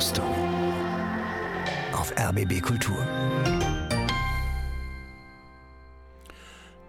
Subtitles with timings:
[0.00, 0.24] Apostel
[1.92, 2.96] auf RBB Kultur.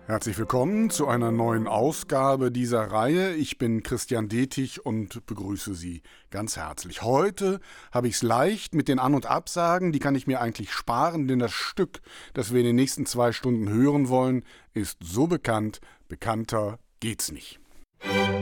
[0.05, 3.35] Herzlich willkommen zu einer neuen Ausgabe dieser Reihe.
[3.35, 7.01] Ich bin Christian Detig und begrüße Sie ganz herzlich.
[7.01, 7.59] Heute
[7.91, 11.27] habe ich es leicht mit den An- und Absagen, die kann ich mir eigentlich sparen,
[11.27, 11.99] denn das Stück,
[12.33, 17.59] das wir in den nächsten zwei Stunden hören wollen, ist so bekannt, bekannter geht's nicht.
[18.05, 18.40] Musik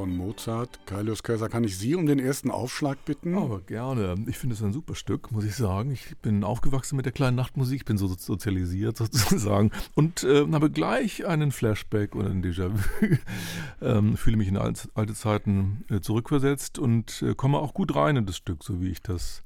[0.00, 0.80] von Mozart.
[0.86, 3.36] Kaius Kaiser, kann ich Sie um den ersten Aufschlag bitten?
[3.36, 4.14] Aber gerne.
[4.28, 5.90] Ich finde es ein super Stück, muss ich sagen.
[5.90, 10.70] Ich bin aufgewachsen mit der kleinen Nachtmusik, ich bin so sozialisiert sozusagen und äh, habe
[10.70, 13.18] gleich einen Flashback und ein Déjà-vu.
[13.82, 18.24] ähm, fühle mich in alte Zeiten äh, zurückversetzt und äh, komme auch gut rein in
[18.24, 19.42] das Stück, so wie ich das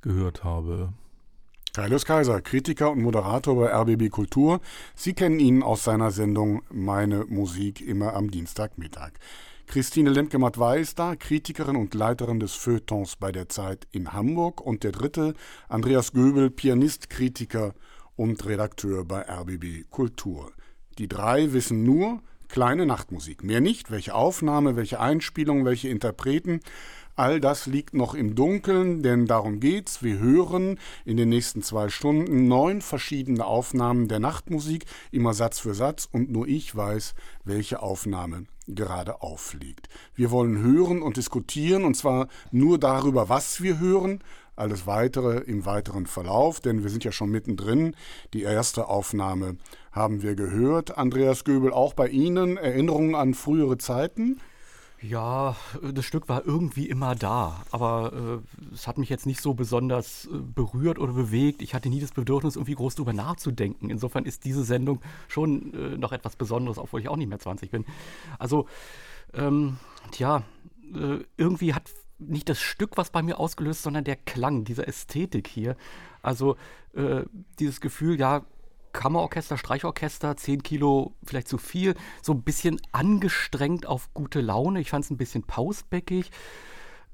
[0.00, 0.92] gehört habe.
[1.74, 4.60] Kaius Kaiser, Kritiker und Moderator bei RBB Kultur.
[4.96, 9.12] Sie kennen ihn aus seiner Sendung Meine Musik immer am Dienstagmittag.
[9.66, 10.58] Christine Lemke-Matt
[10.96, 14.60] da, Kritikerin und Leiterin des Feuilletons bei der Zeit in Hamburg.
[14.60, 15.34] Und der dritte,
[15.68, 17.74] Andreas Göbel, Pianist, Kritiker
[18.16, 20.52] und Redakteur bei RBB Kultur.
[20.98, 23.42] Die drei wissen nur, kleine Nachtmusik.
[23.42, 26.60] Mehr nicht, welche Aufnahme, welche Einspielung, welche Interpreten.
[27.14, 30.02] All das liegt noch im Dunkeln, denn darum geht's.
[30.02, 35.74] Wir hören in den nächsten zwei Stunden neun verschiedene Aufnahmen der Nachtmusik, immer Satz für
[35.74, 39.88] Satz, und nur ich weiß, welche Aufnahme gerade aufliegt.
[40.14, 44.22] Wir wollen hören und diskutieren, und zwar nur darüber, was wir hören,
[44.54, 47.96] alles weitere im weiteren Verlauf, denn wir sind ja schon mittendrin.
[48.34, 49.56] Die erste Aufnahme
[49.92, 50.98] haben wir gehört.
[50.98, 54.40] Andreas Göbel, auch bei Ihnen Erinnerungen an frühere Zeiten?
[55.02, 59.52] Ja, das Stück war irgendwie immer da, aber äh, es hat mich jetzt nicht so
[59.52, 61.60] besonders äh, berührt oder bewegt.
[61.60, 63.90] Ich hatte nie das Bedürfnis, irgendwie groß drüber nachzudenken.
[63.90, 67.72] Insofern ist diese Sendung schon äh, noch etwas Besonderes, obwohl ich auch nicht mehr 20
[67.72, 67.84] bin.
[68.38, 68.68] Also,
[69.34, 69.78] ähm,
[70.12, 70.44] tja,
[70.94, 71.90] äh, irgendwie hat
[72.20, 75.76] nicht das Stück was bei mir ausgelöst, sondern der Klang, diese Ästhetik hier.
[76.22, 76.56] Also
[76.94, 77.22] äh,
[77.58, 78.44] dieses Gefühl, ja,
[78.92, 84.80] Kammerorchester, Streichorchester, 10 Kilo vielleicht zu viel, so ein bisschen angestrengt auf gute Laune.
[84.80, 86.30] Ich fand es ein bisschen pausbäckig,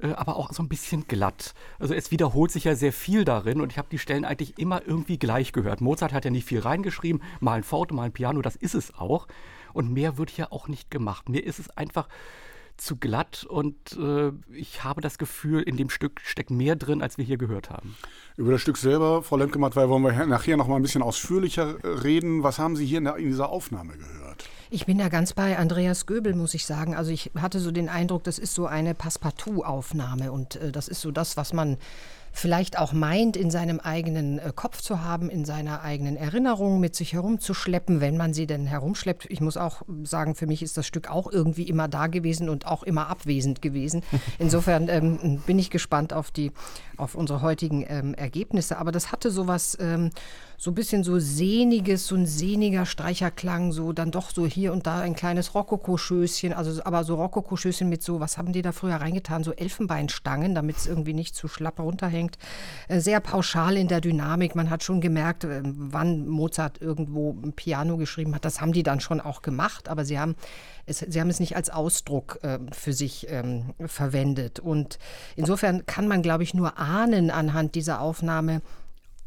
[0.01, 1.55] äh, aber auch so ein bisschen glatt.
[1.79, 4.87] Also es wiederholt sich ja sehr viel darin und ich habe die Stellen eigentlich immer
[4.87, 5.81] irgendwie gleich gehört.
[5.81, 8.95] Mozart hat ja nicht viel reingeschrieben, mal ein Forte, mal ein Piano, das ist es
[8.95, 9.29] auch.
[9.73, 11.29] Und mehr wird ja auch nicht gemacht.
[11.29, 12.09] Mir ist es einfach
[12.79, 17.19] zu glatt und äh, ich habe das Gefühl, in dem Stück steckt mehr drin, als
[17.19, 17.97] wir hier gehört haben.
[18.37, 21.89] Über das Stück selber, Frau Lemke-Mattwey, wollen wir nachher noch mal ein bisschen ausführlicher äh,
[21.89, 22.43] reden.
[22.43, 24.49] Was haben Sie hier in, der, in dieser Aufnahme gehört?
[24.71, 26.95] Ich bin da ganz bei Andreas Göbel, muss ich sagen.
[26.95, 31.01] Also ich hatte so den Eindruck, das ist so eine Passepartout-Aufnahme und äh, das ist
[31.01, 31.79] so das, was man
[32.33, 36.95] vielleicht auch meint, in seinem eigenen äh, Kopf zu haben, in seiner eigenen Erinnerung mit
[36.95, 39.27] sich herumzuschleppen, wenn man sie denn herumschleppt.
[39.29, 42.67] Ich muss auch sagen, für mich ist das Stück auch irgendwie immer da gewesen und
[42.67, 44.03] auch immer abwesend gewesen.
[44.39, 46.53] Insofern ähm, bin ich gespannt auf die,
[46.99, 48.79] auf unsere heutigen ähm, Ergebnisse.
[48.79, 50.11] Aber das hatte sowas ähm,
[50.61, 54.89] so ein bisschen so sehniges, so ein sehniger Streicherklang, so dann doch so hier und
[54.89, 58.97] da ein kleines Rokokoschößchen, also aber so Rokokoschößchen mit so, was haben die da früher
[58.97, 62.39] reingetan, so Elfenbeinstangen, damit es irgendwie nicht zu schlapp runterhängt.
[62.89, 67.53] Äh, sehr pauschal in der Dynamik, man hat schon gemerkt, äh, wann Mozart irgendwo ein
[67.53, 70.35] Piano geschrieben hat, das haben die dann schon auch gemacht, aber sie haben
[70.89, 74.59] es, sie haben es nicht als Ausdruck äh, für sich ähm, verwendet.
[74.59, 74.99] Und
[75.37, 78.63] insofern kann man, glaube ich, nur ahnen anhand dieser Aufnahme,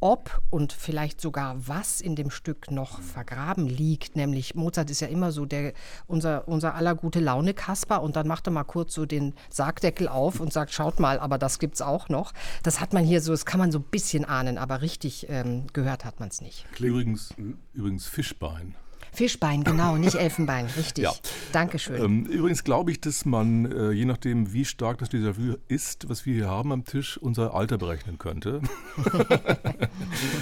[0.01, 4.15] ob und vielleicht sogar was in dem Stück noch vergraben liegt.
[4.15, 5.73] Nämlich Mozart ist ja immer so der,
[6.07, 10.07] unser, unser aller gute Laune Kasper und dann macht er mal kurz so den Sargdeckel
[10.07, 12.33] auf und sagt, schaut mal, aber das gibt's auch noch.
[12.63, 15.67] Das hat man hier so, das kann man so ein bisschen ahnen, aber richtig ähm,
[15.71, 16.65] gehört hat man es nicht.
[16.79, 17.35] Übrigens,
[17.73, 18.75] übrigens Fischbein.
[19.11, 21.03] Fischbein, genau, nicht Elfenbein, richtig.
[21.03, 21.13] Ja.
[21.51, 22.03] Dankeschön.
[22.03, 26.25] Ähm, übrigens glaube ich, dass man, äh, je nachdem, wie stark das Déjà-vu ist, was
[26.25, 28.61] wir hier haben am Tisch, unser Alter berechnen könnte.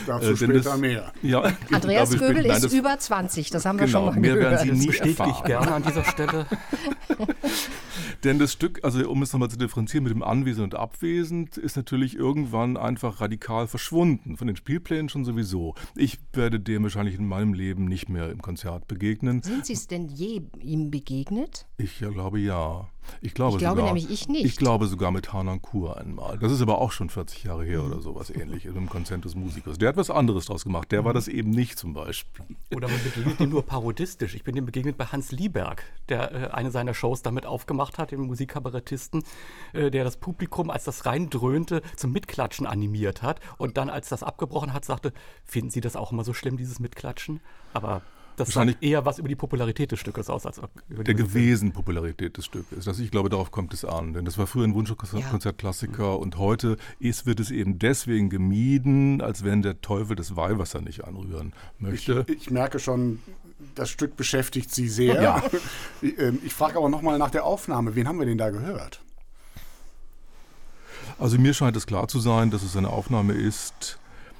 [0.08, 1.12] Dazu äh, später das, mehr.
[1.22, 4.66] Ja, Andreas Göbel ist das, über 20, das haben wir genau, schon mal mehr gehört.
[4.66, 6.46] Werden Sie nie das bestätige ich gerne an dieser Stelle.
[8.24, 11.78] Denn das Stück, also um es nochmal zu differenzieren mit dem Anwesend und Abwesend, ist
[11.78, 14.36] natürlich irgendwann einfach radikal verschwunden.
[14.36, 15.74] Von den Spielplänen schon sowieso.
[15.96, 19.42] Ich werde dem wahrscheinlich in meinem Leben nicht mehr im Konzert begegnen.
[19.42, 21.66] Sind Sie es denn je ihm begegnet?
[21.78, 22.90] Ich glaube ja.
[23.22, 24.46] Ich glaube, ich glaube sogar, nämlich ich nicht.
[24.46, 26.38] Ich glaube sogar mit Hanan Kur einmal.
[26.38, 29.78] Das ist aber auch schon 40 Jahre her oder sowas ähnliches, im Konzert des Musikers.
[29.78, 30.92] Der hat was anderes draus gemacht.
[30.92, 32.46] Der war das eben nicht zum Beispiel.
[32.76, 34.36] Oder man begegnet ihm nur parodistisch.
[34.36, 38.12] Ich bin dem begegnet bei Hans Lieberg, der äh, eine seiner Shows damit aufgemacht hat,
[38.12, 39.24] dem Musikkabarettisten,
[39.74, 44.24] äh, der das Publikum, als das reindröhnte, zum Mitklatschen animiert hat und dann, als das
[44.24, 45.14] abgebrochen hat, sagte,
[45.44, 47.42] finden Sie das auch immer so schlimm, dieses Mitklatschen?
[47.74, 48.02] Aber
[48.40, 51.72] das sagt eher was über die Popularität des Stückes aus, als über die Der gewesen
[51.72, 52.88] Popularität des Stückes.
[52.88, 54.14] Also ich glaube, darauf kommt es an.
[54.14, 56.14] Denn das war früher ein Wunschkonzertklassiker ja.
[56.14, 61.04] und heute ist, wird es eben deswegen gemieden, als wenn der Teufel das Weihwasser nicht
[61.04, 62.26] anrühren möchte.
[62.28, 63.20] Ich, ich merke schon,
[63.76, 65.22] das Stück beschäftigt Sie sehr.
[65.22, 65.44] Ja.
[66.02, 67.94] Ich, ähm, ich frage aber nochmal nach der Aufnahme.
[67.94, 69.02] Wen haben wir denn da gehört?
[71.18, 74.00] Also mir scheint es klar zu sein, dass es eine Aufnahme ist,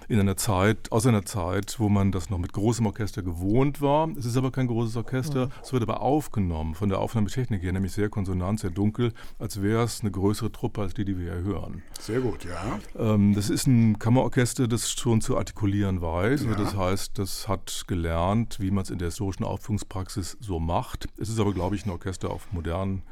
[0.10, 4.10] in einer Zeit, aus einer Zeit, wo man das noch mit großem Orchester gewohnt war.
[4.18, 5.46] Es ist aber kein großes Orchester.
[5.46, 5.52] Mhm.
[5.62, 9.84] Es wird aber aufgenommen von der Aufnahmetechnik her, nämlich sehr konsonant, sehr dunkel, als wäre
[9.84, 11.84] es eine größere Truppe als die, die wir hier hören.
[12.00, 12.80] Sehr gut, ja.
[12.98, 16.44] Ähm, das ist ein Kammerorchester, das schon zu artikulieren weiß.
[16.44, 16.50] Ja.
[16.50, 21.06] Also das heißt, das hat gelernt, wie man es in der historischen Aufführungspraxis so macht.
[21.18, 23.04] Es ist aber, glaube ich, ein Orchester auf modernen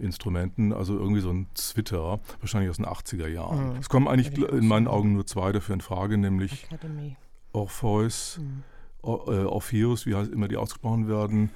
[0.00, 3.74] Instrumenten, also irgendwie so ein Zwitter, wahrscheinlich aus den 80er Jahren.
[3.74, 3.76] Mhm.
[3.78, 7.16] Es kommen eigentlich in meinen Augen nur zwei dafür in Frage, nämlich Academy.
[7.52, 8.62] Orpheus, mhm.
[9.02, 11.50] Or, Orpheus, wie heißt immer die ausgesprochen werden,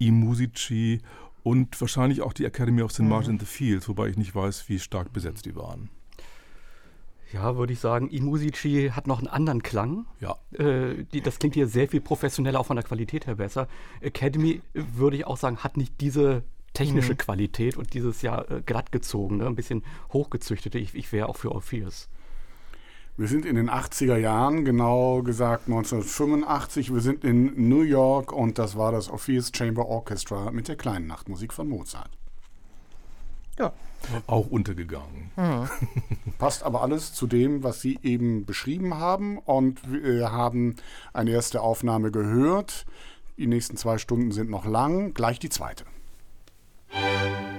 [0.00, 1.00] I Musici
[1.42, 3.00] und wahrscheinlich auch die Academy of St.
[3.00, 3.08] Mhm.
[3.08, 5.90] Martin in the Fields, wobei ich nicht weiß, wie stark besetzt die waren.
[7.32, 10.06] Ja, würde ich sagen, Imusici hat noch einen anderen Klang.
[10.20, 10.36] Ja.
[10.52, 13.68] Äh, die, das klingt hier sehr viel professioneller, auch von der Qualität her besser.
[14.00, 16.42] Academy, äh, würde ich auch sagen, hat nicht diese
[16.74, 17.18] technische mhm.
[17.18, 20.78] Qualität und dieses ja äh, glattgezogene, ein bisschen hochgezüchtete.
[20.78, 22.08] Ich, ich wäre auch für Orpheus.
[23.16, 26.94] Wir sind in den 80er Jahren, genau gesagt 1985.
[26.94, 31.06] Wir sind in New York und das war das Orpheus Chamber Orchestra mit der kleinen
[31.06, 32.10] Nachtmusik von Mozart.
[33.58, 33.74] Ja.
[34.26, 35.30] Auch untergegangen.
[35.36, 35.68] Mhm.
[36.38, 39.36] Passt aber alles zu dem, was Sie eben beschrieben haben.
[39.36, 40.76] Und wir haben
[41.12, 42.86] eine erste Aufnahme gehört.
[43.36, 45.12] Die nächsten zwei Stunden sind noch lang.
[45.12, 45.84] Gleich die zweite.
[46.92, 47.49] Música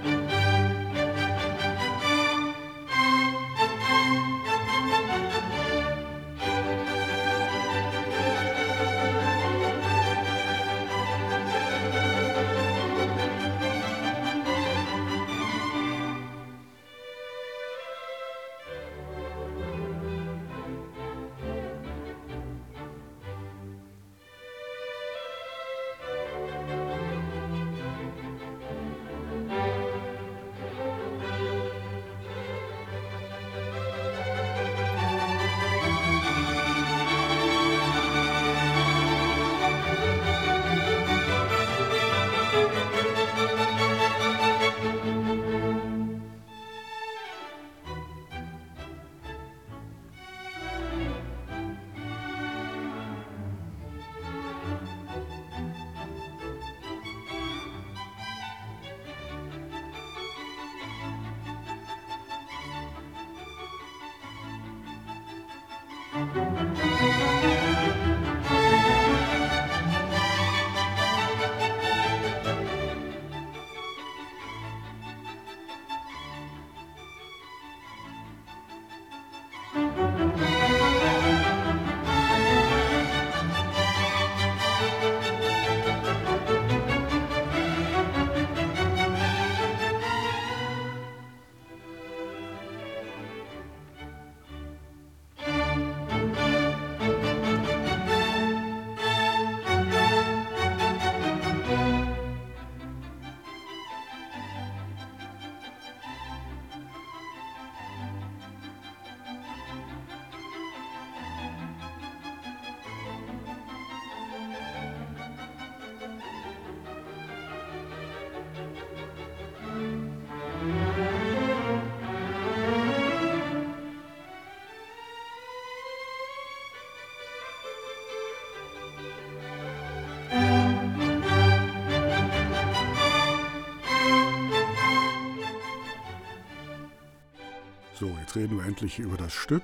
[138.02, 139.62] So, jetzt reden wir endlich über das Stück.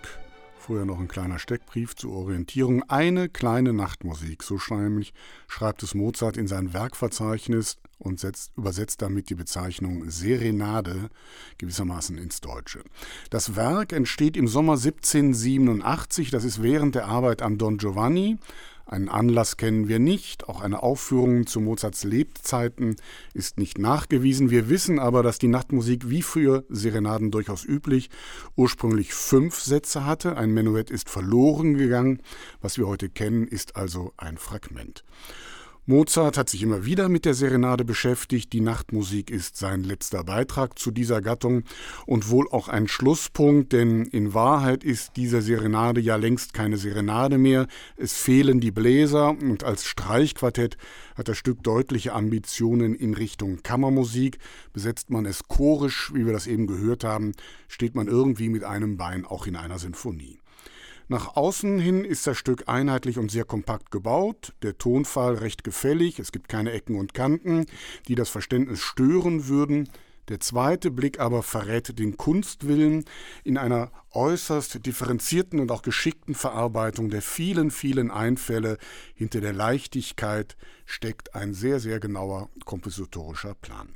[0.60, 2.84] Vorher noch ein kleiner Steckbrief zur Orientierung.
[2.84, 9.34] Eine kleine Nachtmusik, so schreibt es Mozart in sein Werkverzeichnis und setzt, übersetzt damit die
[9.34, 11.10] Bezeichnung Serenade
[11.58, 12.84] gewissermaßen ins Deutsche.
[13.30, 18.38] Das Werk entsteht im Sommer 1787, das ist während der Arbeit an Don Giovanni,
[18.88, 22.96] einen Anlass kennen wir nicht, auch eine Aufführung zu Mozarts Lebzeiten
[23.34, 24.48] ist nicht nachgewiesen.
[24.50, 28.08] Wir wissen aber, dass die Nachtmusik wie für Serenaden durchaus üblich
[28.56, 30.38] ursprünglich fünf Sätze hatte.
[30.38, 32.22] Ein Menuett ist verloren gegangen.
[32.62, 35.04] Was wir heute kennen, ist also ein Fragment.
[35.90, 38.52] Mozart hat sich immer wieder mit der Serenade beschäftigt.
[38.52, 41.64] Die Nachtmusik ist sein letzter Beitrag zu dieser Gattung
[42.04, 47.38] und wohl auch ein Schlusspunkt, denn in Wahrheit ist diese Serenade ja längst keine Serenade
[47.38, 47.68] mehr.
[47.96, 50.76] Es fehlen die Bläser und als Streichquartett
[51.16, 54.36] hat das Stück deutliche Ambitionen in Richtung Kammermusik.
[54.74, 57.32] Besetzt man es chorisch, wie wir das eben gehört haben,
[57.66, 60.38] steht man irgendwie mit einem Bein auch in einer Sinfonie.
[61.10, 66.18] Nach außen hin ist das Stück einheitlich und sehr kompakt gebaut, der Tonfall recht gefällig,
[66.18, 67.64] es gibt keine Ecken und Kanten,
[68.08, 69.88] die das Verständnis stören würden.
[70.28, 73.06] Der zweite Blick aber verrät den Kunstwillen
[73.42, 78.76] in einer äußerst differenzierten und auch geschickten Verarbeitung der vielen, vielen Einfälle.
[79.14, 83.94] Hinter der Leichtigkeit steckt ein sehr, sehr genauer kompositorischer Plan.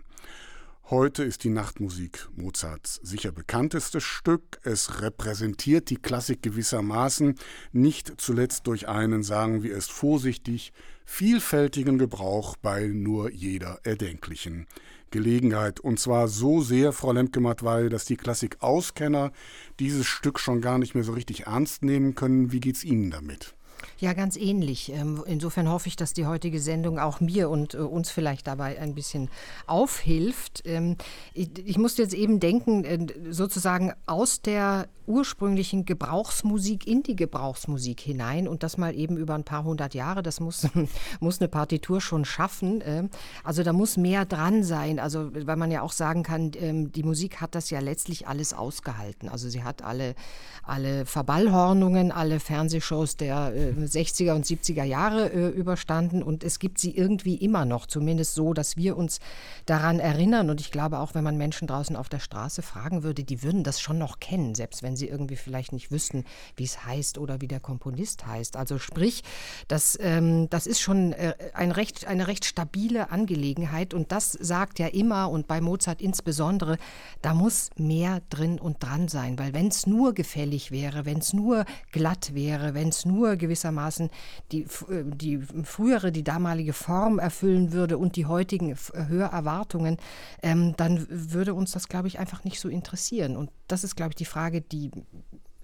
[0.92, 4.60] Heute ist die Nachtmusik Mozarts sicher bekanntestes Stück.
[4.62, 7.36] Es repräsentiert die Klassik gewissermaßen,
[7.72, 10.74] nicht zuletzt durch einen, sagen wir es vorsichtig,
[11.06, 14.66] vielfältigen Gebrauch bei nur jeder erdenklichen
[15.10, 15.80] Gelegenheit.
[15.80, 19.32] Und zwar so sehr, Frau Lemke-Matwei, dass die Klassik-Auskenner
[19.80, 22.52] dieses Stück schon gar nicht mehr so richtig ernst nehmen können.
[22.52, 23.54] Wie geht's Ihnen damit?
[23.98, 24.92] Ja, ganz ähnlich.
[24.92, 28.78] Ähm, insofern hoffe ich, dass die heutige Sendung auch mir und äh, uns vielleicht dabei
[28.80, 29.28] ein bisschen
[29.66, 30.62] aufhilft.
[30.64, 30.96] Ähm,
[31.34, 38.46] ich musste jetzt eben denken, äh, sozusagen aus der ursprünglichen Gebrauchsmusik in die Gebrauchsmusik hinein
[38.46, 40.22] und das mal eben über ein paar hundert Jahre.
[40.22, 40.68] Das muss,
[41.20, 42.82] muss eine Partitur schon schaffen.
[42.84, 43.10] Ähm,
[43.44, 44.98] also da muss mehr dran sein.
[44.98, 49.28] Also weil man ja auch sagen kann, die Musik hat das ja letztlich alles ausgehalten.
[49.28, 50.14] Also sie hat alle,
[50.62, 56.96] alle Verballhornungen, alle Fernsehshows der 60er und 70er Jahre äh, überstanden und es gibt sie
[56.96, 59.20] irgendwie immer noch, zumindest so, dass wir uns
[59.66, 60.50] daran erinnern.
[60.50, 63.64] Und ich glaube auch, wenn man Menschen draußen auf der Straße fragen würde, die würden
[63.64, 66.24] das schon noch kennen, selbst wenn sie irgendwie vielleicht nicht wüssten,
[66.56, 68.56] wie es heißt oder wie der Komponist heißt.
[68.56, 69.22] Also sprich,
[69.68, 74.78] das, ähm, das ist schon äh, ein recht, eine recht stabile Angelegenheit und das sagt
[74.78, 76.78] ja immer und bei Mozart insbesondere,
[77.20, 81.32] da muss mehr drin und dran sein, weil wenn es nur gefällig wäre, wenn es
[81.32, 84.10] nur glatt wäre, wenn es nur gewissermaßen
[84.50, 89.98] die, äh, die frühere, die damalige Form erfüllen würde und die heutigen Hörerwartungen,
[90.42, 93.36] ähm, dann würde uns das, glaube ich, einfach nicht so interessieren.
[93.36, 94.90] Und das ist, glaube ich, die Frage, die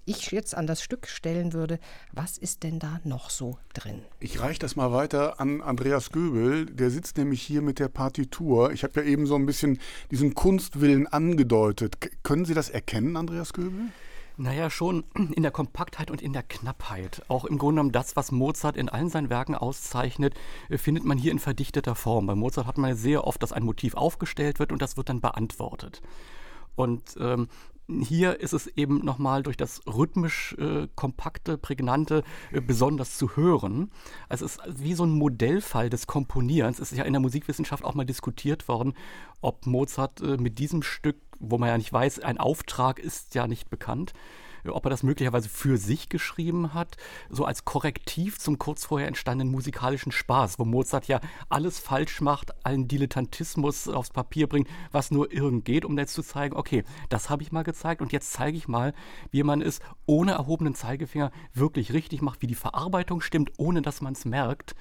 [0.05, 1.77] ich jetzt an das Stück stellen würde,
[2.11, 4.01] was ist denn da noch so drin?
[4.19, 8.71] Ich reiche das mal weiter an Andreas Göbel, der sitzt nämlich hier mit der Partitur.
[8.71, 9.77] Ich habe ja eben so ein bisschen
[10.09, 12.01] diesen Kunstwillen angedeutet.
[12.01, 13.91] K können Sie das erkennen, Andreas Göbel?
[14.39, 15.03] Naja, schon
[15.35, 17.23] in der Kompaktheit und in der Knappheit.
[17.27, 20.33] Auch im Grunde genommen das, was Mozart in allen seinen Werken auszeichnet,
[20.69, 22.25] äh, findet man hier in verdichteter Form.
[22.25, 25.09] Bei Mozart hat man ja sehr oft, dass ein Motiv aufgestellt wird und das wird
[25.09, 26.01] dann beantwortet.
[26.77, 27.49] Und ähm,
[27.89, 33.91] hier ist es eben nochmal durch das rhythmisch äh, kompakte, prägnante äh, besonders zu hören.
[34.29, 36.79] Also es ist wie so ein Modellfall des Komponierens.
[36.79, 38.93] Es ist ja in der Musikwissenschaft auch mal diskutiert worden,
[39.41, 43.47] ob Mozart äh, mit diesem Stück wo man ja nicht weiß, ein Auftrag ist ja
[43.47, 44.13] nicht bekannt,
[44.67, 46.97] ob er das möglicherweise für sich geschrieben hat,
[47.29, 52.65] so als Korrektiv zum kurz vorher entstandenen musikalischen Spaß, wo Mozart ja alles falsch macht,
[52.65, 57.29] allen Dilettantismus aufs Papier bringt, was nur irgend geht, um jetzt zu zeigen, okay, das
[57.29, 58.93] habe ich mal gezeigt und jetzt zeige ich mal,
[59.31, 64.01] wie man es ohne erhobenen Zeigefinger wirklich richtig macht, wie die Verarbeitung stimmt, ohne dass
[64.01, 64.75] man es merkt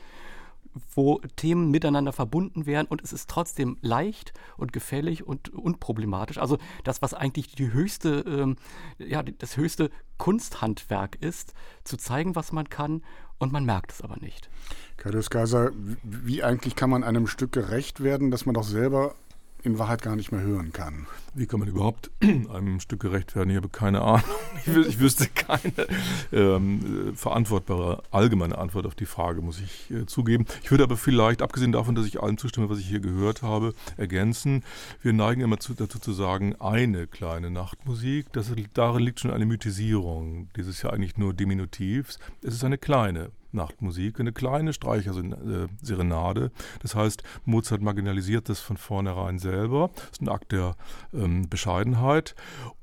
[0.95, 6.39] wo Themen miteinander verbunden werden und es ist trotzdem leicht und gefällig und unproblematisch.
[6.39, 8.57] Also das, was eigentlich die höchste, ähm,
[8.99, 11.54] ja, das höchste Kunsthandwerk ist,
[11.85, 13.02] zu zeigen, was man kann
[13.39, 14.50] und man merkt es aber nicht.
[14.97, 15.71] Kaius Kaiser,
[16.02, 19.15] wie eigentlich kann man einem Stück gerecht werden, dass man doch selber
[19.62, 21.06] in Wahrheit gar nicht mehr hören kann.
[21.34, 23.50] Wie kann man überhaupt einem Stück gerecht werden?
[23.50, 24.25] Ich habe keine Ahnung.
[24.66, 25.86] Ich, wüsste keine
[26.30, 30.44] ähm, verantwortbare allgemeine Antwort auf die Frage, muss ich äh, zugeben.
[30.62, 33.73] Ich würde aber vielleicht, abgesehen davon, dass ich allem zustimme, was ich hier gehört habe,
[33.97, 34.64] ergänzen.
[35.00, 38.26] Wir neigen immer zu, dazu zu sagen, eine kleine Nachtmusik.
[38.32, 42.18] Das, darin liegt schon eine Mythisierung dieses ja eigentlich nur Diminutivs.
[42.42, 46.50] Es ist eine kleine Nachtmusik, eine kleine Streicherserenade.
[46.80, 49.91] Das heißt, Mozart marginalisiert das von vornherein selber.
[49.95, 50.76] Das ist ein Akt der
[51.13, 52.34] ähm, Bescheidenheit.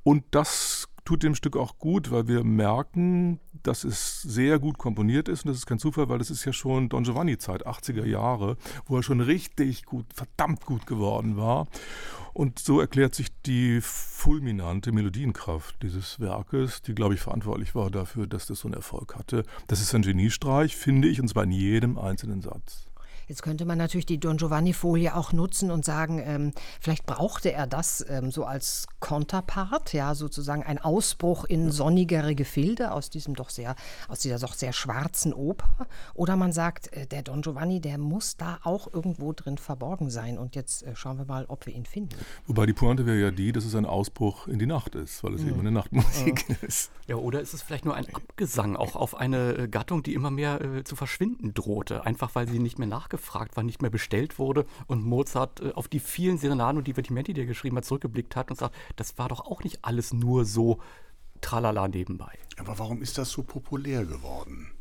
[0.03, 5.27] Und das tut dem Stück auch gut, weil wir merken, dass es sehr gut komponiert
[5.27, 8.05] ist und das ist kein Zufall, weil das ist ja schon Don Giovanni Zeit, 80er
[8.05, 11.67] Jahre, wo er schon richtig gut, verdammt gut geworden war.
[12.33, 18.27] Und so erklärt sich die fulminante Melodienkraft dieses Werkes, die, glaube ich, verantwortlich war dafür,
[18.27, 19.43] dass das so einen Erfolg hatte.
[19.67, 22.87] Das ist ein Geniestreich, finde ich, und zwar in jedem einzelnen Satz.
[23.27, 27.67] Jetzt könnte man natürlich die Don Giovanni-Folie auch nutzen und sagen, ähm, vielleicht brauchte er
[27.67, 33.49] das ähm, so als Konterpart, ja, sozusagen ein Ausbruch in sonnigere Gefilde aus diesem doch
[33.49, 33.75] sehr,
[34.07, 35.87] aus dieser doch sehr schwarzen Oper.
[36.13, 40.37] Oder man sagt, äh, der Don Giovanni, der muss da auch irgendwo drin verborgen sein.
[40.37, 42.15] Und jetzt äh, schauen wir mal, ob wir ihn finden.
[42.45, 45.33] Wobei die Pointe wäre ja die, dass es ein Ausbruch in die Nacht ist, weil
[45.33, 45.49] es mhm.
[45.49, 46.57] eben eine Nachtmusik mhm.
[46.61, 46.91] ist.
[47.07, 50.31] Ja, oder ist es vielleicht nur ein Abgesang auch auf eine äh, Gattung, die immer
[50.31, 53.91] mehr äh, zu verschwinden drohte, einfach weil sie nicht mehr nachgefragt nachgefragt war, nicht mehr
[53.91, 57.85] bestellt wurde und Mozart äh, auf die vielen Serenaden und Divertimenti, die er geschrieben hat,
[57.85, 60.79] zurückgeblickt hat und sagt, das war doch auch nicht alles nur so
[61.41, 62.37] tralala nebenbei.
[62.57, 64.71] Aber warum ist das so populär geworden?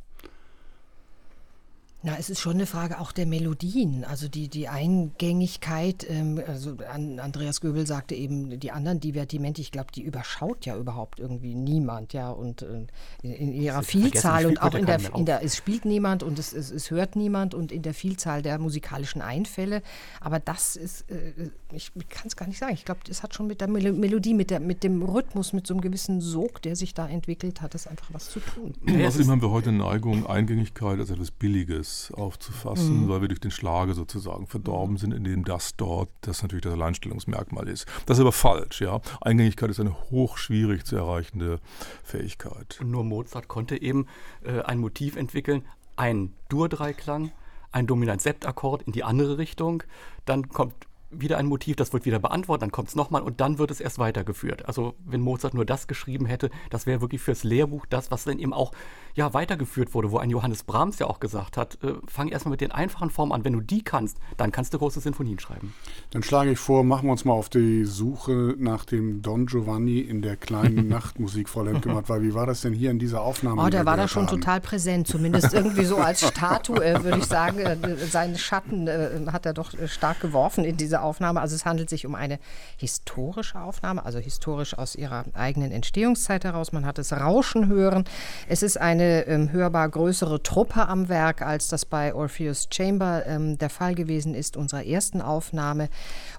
[2.06, 6.06] Na, es ist schon eine Frage auch der Melodien, also die, die Eingängigkeit.
[6.06, 11.18] Ähm, also Andreas Göbel sagte eben, die anderen Divertimente, ich glaube, die überschaut ja überhaupt
[11.18, 12.86] irgendwie niemand, ja, und äh,
[13.22, 16.70] in ihrer Vielzahl und auch in der, in der, es spielt niemand und es, es,
[16.70, 19.80] es, hört niemand und in der Vielzahl der musikalischen Einfälle.
[20.20, 22.74] Aber das ist, äh, ich kann es gar nicht sagen.
[22.74, 25.72] Ich glaube, das hat schon mit der Melodie, mit, der, mit dem Rhythmus, mit so
[25.72, 28.74] einem gewissen Sog, der sich da entwickelt hat, das einfach was zu tun.
[28.86, 33.08] Außerdem haben wir heute eine Neigung, Eingängigkeit als etwas Billiges Aufzufassen, mhm.
[33.08, 37.68] weil wir durch den Schlager sozusagen verdorben sind, indem das dort das natürlich das Alleinstellungsmerkmal
[37.68, 37.86] ist.
[38.06, 39.00] Das ist aber falsch, ja.
[39.20, 41.60] Eingängigkeit ist eine hochschwierig zu erreichende
[42.02, 42.78] Fähigkeit.
[42.80, 44.06] Und nur Mozart konnte eben
[44.44, 45.62] äh, ein Motiv entwickeln,
[45.96, 47.32] ein Dur-Dreiklang,
[47.72, 49.82] ein Dominant-Septakkord in die andere Richtung,
[50.24, 50.74] dann kommt
[51.20, 53.80] wieder ein Motiv, das wird wieder beantwortet, dann kommt es nochmal und dann wird es
[53.80, 54.66] erst weitergeführt.
[54.66, 58.38] Also wenn Mozart nur das geschrieben hätte, das wäre wirklich fürs Lehrbuch das, was dann
[58.38, 58.72] eben auch
[59.14, 62.60] ja, weitergeführt wurde, wo ein Johannes Brahms ja auch gesagt hat, äh, fang erstmal mit
[62.60, 63.44] den einfachen Formen an.
[63.44, 65.72] Wenn du die kannst, dann kannst du große Sinfonien schreiben.
[66.10, 70.00] Dann schlage ich vor, machen wir uns mal auf die Suche nach dem Don Giovanni
[70.00, 73.62] in der kleinen Nachtmusik, Frau Lemke-Matt, weil wie war das denn hier in dieser Aufnahme?
[73.62, 74.40] Oh, der war da schon haben?
[74.40, 77.60] total präsent, zumindest irgendwie so als Statue, äh, würde ich sagen.
[77.60, 77.76] Äh,
[78.10, 81.40] seinen Schatten äh, hat er doch stark geworfen in dieser Aufnahme.
[81.40, 82.40] Also es handelt sich um eine
[82.76, 86.72] historische Aufnahme, also historisch aus ihrer eigenen Entstehungszeit heraus.
[86.72, 88.04] Man hat es rauschen hören.
[88.48, 93.58] Es ist eine ähm, hörbar größere Truppe am Werk, als das bei Orpheus Chamber ähm,
[93.58, 95.88] der Fall gewesen ist, unserer ersten Aufnahme.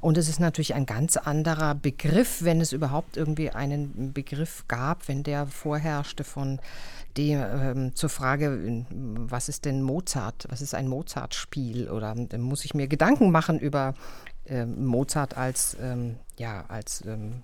[0.01, 5.07] Und es ist natürlich ein ganz anderer Begriff, wenn es überhaupt irgendwie einen Begriff gab,
[5.07, 6.59] wenn der vorherrschte von
[7.17, 10.45] die, ähm, zur Frage, was ist denn Mozart?
[10.49, 11.89] Was ist ein Mozart-Spiel?
[11.89, 13.93] Oder äh, muss ich mir Gedanken machen über
[14.45, 17.43] äh, Mozart als, ähm, ja, als ähm,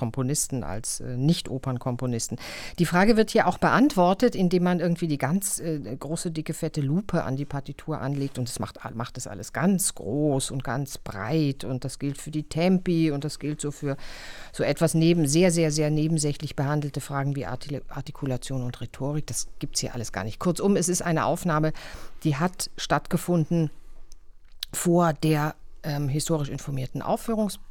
[0.00, 2.38] Komponisten, als äh, Nicht-Opernkomponisten.
[2.78, 6.80] Die Frage wird hier auch beantwortet, indem man irgendwie die ganz äh, große, dicke, fette
[6.80, 10.96] Lupe an die Partitur anlegt und das macht, macht das alles ganz groß und ganz
[10.96, 13.98] breit und das gilt für die Tempi und das gilt so für
[14.52, 19.26] so etwas neben, sehr, sehr, sehr nebensächlich behandelte Fragen wie Artikulation und Rhetorik.
[19.26, 20.38] Das gibt es hier alles gar nicht.
[20.38, 21.74] Kurzum, es ist eine Aufnahme,
[22.24, 23.70] die hat stattgefunden
[24.72, 27.02] vor der ähm, historisch informierten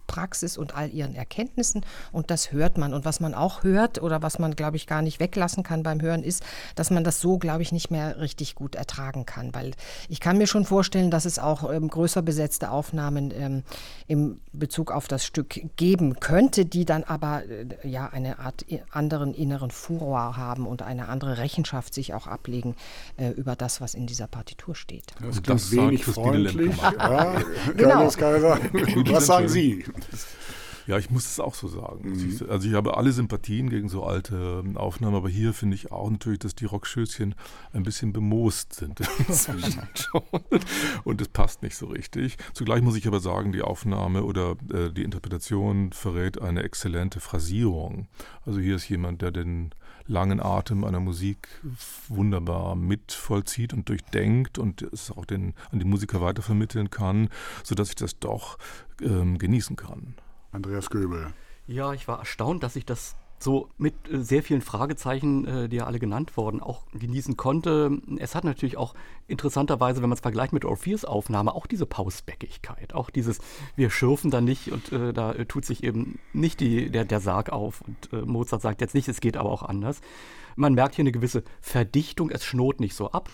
[0.09, 1.85] Aufführungspraxis und all ihren Erkenntnissen.
[2.11, 2.93] Und das hört man.
[2.93, 6.01] Und was man auch hört oder was man, glaube ich, gar nicht weglassen kann beim
[6.01, 6.43] Hören, ist,
[6.75, 9.53] dass man das so, glaube ich, nicht mehr richtig gut ertragen kann.
[9.53, 9.71] Weil
[10.07, 13.63] ich kann mir schon vorstellen, dass es auch ähm, größer besetzte Aufnahmen ähm,
[14.07, 19.33] im Bezug auf das Stück geben könnte, die dann aber äh, ja eine Art anderen
[19.33, 22.75] inneren Furor haben und eine andere Rechenschaft sich auch ablegen
[23.17, 25.13] äh, über das, was in dieser Partitur steht.
[25.21, 26.69] Das klingt das wenig freundlich.
[26.99, 27.35] Ja,
[27.75, 27.89] genau.
[27.89, 28.59] Carlos Kaiser.
[29.11, 29.83] Was sagen Sie?
[30.89, 32.13] Ja, ich muss es auch so sagen.
[32.13, 32.49] Mhm.
[32.49, 36.09] Also ich habe alle Sympathien gegen so alte ähm, Aufnahmen, aber hier finde ich auch
[36.09, 37.35] natürlich, dass die Rockschößchen
[37.73, 38.99] ein bisschen bemoost sind
[41.03, 42.37] Und es passt nicht so richtig.
[42.53, 48.07] Zugleich muss ich aber sagen, die Aufnahme oder äh, die Interpretation verrät eine exzellente Phrasierung.
[48.43, 49.75] Also hier ist jemand, der den
[50.09, 51.47] langen Atem einer Musik
[52.07, 57.29] wunderbar mit vollzieht und durchdenkt und es auch den, an die Musiker weitervermitteln kann,
[57.63, 58.57] sodass ich das doch
[59.01, 60.15] ähm, genießen kann.
[60.51, 61.33] Andreas Göbel.
[61.67, 65.77] Ja, ich war erstaunt, dass ich das so mit äh, sehr vielen Fragezeichen, äh, die
[65.77, 67.99] ja alle genannt wurden, auch genießen konnte.
[68.17, 68.93] Es hat natürlich auch
[69.27, 73.39] interessanterweise, wenn man es vergleicht mit Orpheus Aufnahme, auch diese Pausbäckigkeit, auch dieses,
[73.75, 77.19] wir schürfen da nicht und äh, da äh, tut sich eben nicht die, der, der
[77.19, 80.01] Sarg auf und äh, Mozart sagt jetzt nicht, es geht aber auch anders.
[80.55, 83.29] Man merkt hier eine gewisse Verdichtung, es schnurrt nicht so ab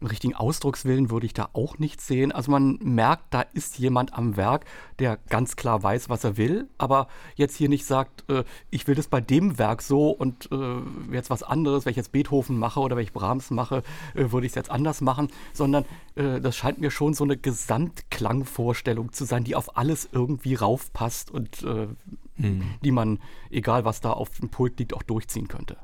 [0.00, 2.32] einen richtigen Ausdruckswillen würde ich da auch nicht sehen.
[2.32, 4.64] Also man merkt, da ist jemand am Werk,
[4.98, 8.94] der ganz klar weiß, was er will, aber jetzt hier nicht sagt, äh, ich will
[8.94, 12.80] das bei dem Werk so und äh, jetzt was anderes, wenn ich jetzt Beethoven mache
[12.80, 13.82] oder wenn ich Brahms mache,
[14.14, 15.84] äh, würde ich es jetzt anders machen, sondern
[16.16, 21.30] äh, das scheint mir schon so eine Gesamtklangvorstellung zu sein, die auf alles irgendwie raufpasst
[21.30, 22.62] und mhm.
[22.82, 25.76] die man, egal was da auf dem Pult liegt, auch durchziehen könnte.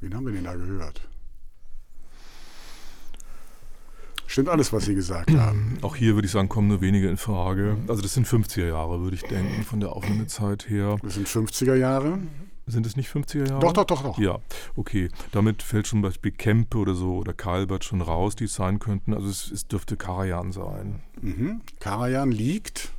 [0.00, 1.08] Wen haben wir denn da gehört?
[4.32, 5.76] Stimmt alles, was Sie gesagt haben.
[5.82, 7.76] Auch hier würde ich sagen, kommen nur wenige in Frage.
[7.86, 10.96] Also das sind 50er Jahre, würde ich denken, von der Aufnahmezeit her.
[11.02, 12.18] Das sind 50er Jahre.
[12.66, 13.60] Sind es nicht 50er Jahre?
[13.60, 14.18] Doch, doch, doch, doch.
[14.18, 14.38] Ja,
[14.74, 15.10] okay.
[15.32, 19.12] Damit fällt zum Beispiel Kempe oder so oder Kalbert schon raus, die es sein könnten.
[19.12, 21.02] Also es, es dürfte Karajan sein.
[21.20, 21.60] Mhm.
[21.78, 22.94] Karajan liegt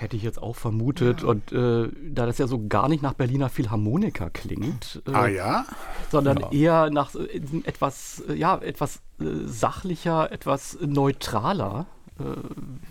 [0.00, 1.20] Hätte ich jetzt auch vermutet.
[1.20, 1.28] Ja.
[1.28, 5.02] Und äh, da das ja so gar nicht nach Berliner Philharmoniker klingt.
[5.06, 5.66] Äh, ah ja?
[6.10, 6.50] Sondern ja.
[6.52, 11.84] eher nach äh, etwas, äh, ja, etwas äh, sachlicher, etwas neutraler.
[12.18, 12.22] Äh,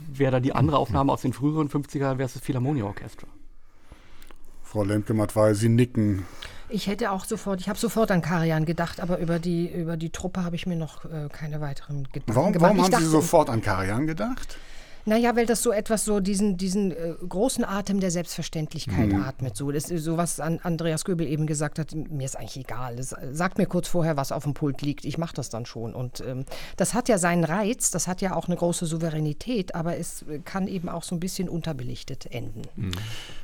[0.07, 0.81] wäre da die andere mhm.
[0.81, 3.25] Aufnahme aus den früheren 50er, wäre es das Philharmonia-Orchester.
[4.61, 6.27] Frau Lemke-Matt, weil Sie nicken.
[6.69, 10.11] Ich hätte auch sofort, ich habe sofort an Karian gedacht, aber über die, über die
[10.11, 12.69] Truppe habe ich mir noch äh, keine weiteren Gedanken warum, gemacht.
[12.69, 14.59] Warum haben dachte, Sie sofort an Karian gedacht?
[15.05, 19.23] Naja, weil das so etwas so diesen, diesen äh, großen Atem der Selbstverständlichkeit mhm.
[19.23, 19.55] atmet.
[19.55, 22.95] So, das ist so was an Andreas Göbel eben gesagt hat, mir ist eigentlich egal.
[22.95, 25.93] Das, sagt mir kurz vorher, was auf dem Pult liegt, ich mache das dann schon.
[25.93, 26.45] Und ähm,
[26.77, 30.67] das hat ja seinen Reiz, das hat ja auch eine große Souveränität, aber es kann
[30.67, 32.63] eben auch so ein bisschen unterbelichtet enden.
[32.75, 32.91] Mhm.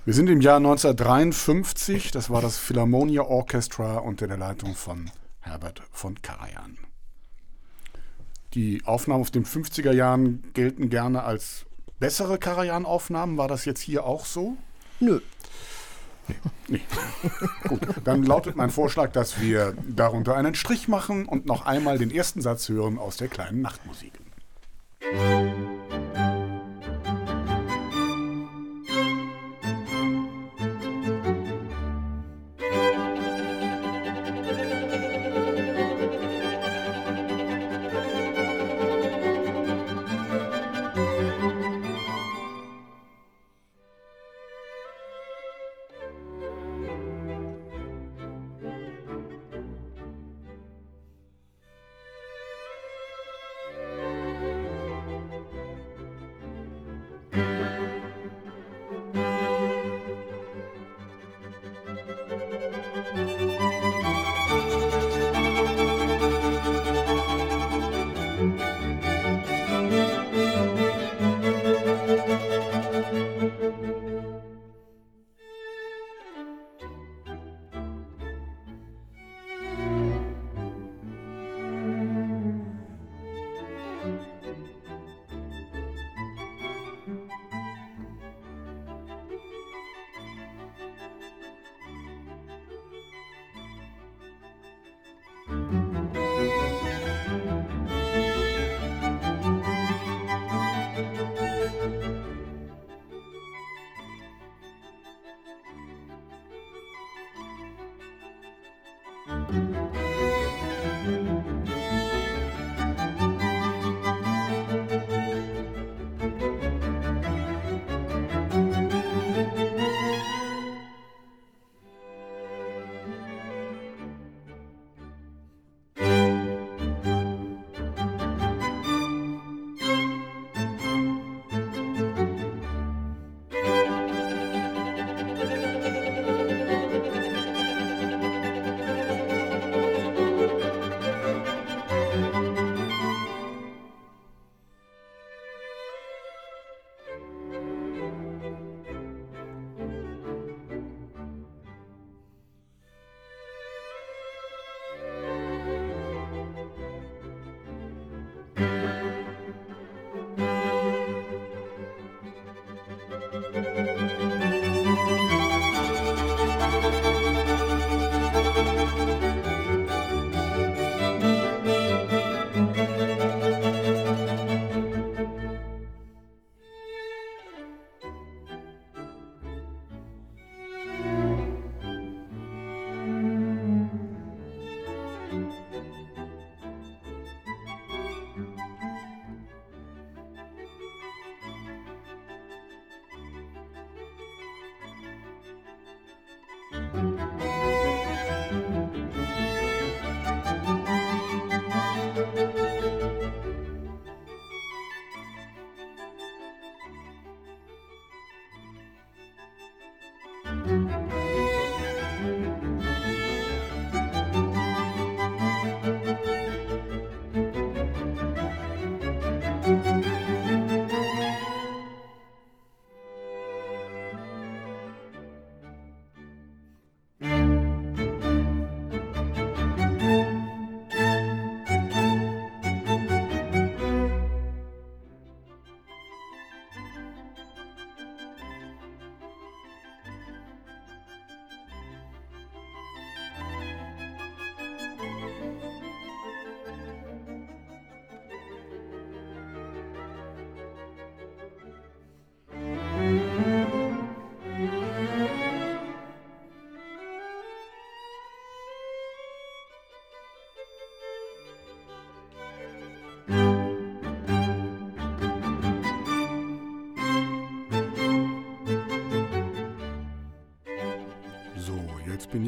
[0.06, 5.82] Wir sind im Jahr 1953, das war das Philharmonia Orchestra unter der Leitung von Herbert
[5.91, 6.78] von Karajan.
[8.56, 11.65] Die Aufnahmen auf den 50er Jahren gelten gerne als
[12.00, 13.38] bessere Karajan-Aufnahmen.
[13.38, 14.56] War das jetzt hier auch so?
[15.02, 15.20] Nö.
[16.28, 16.36] Nee,
[16.70, 16.82] nee.
[17.68, 22.10] Gut, dann lautet mein Vorschlag, dass wir darunter einen Strich machen und noch einmal den
[22.10, 24.13] ersten Satz hören aus der kleinen Nachtmusik.
[25.02, 26.35] bin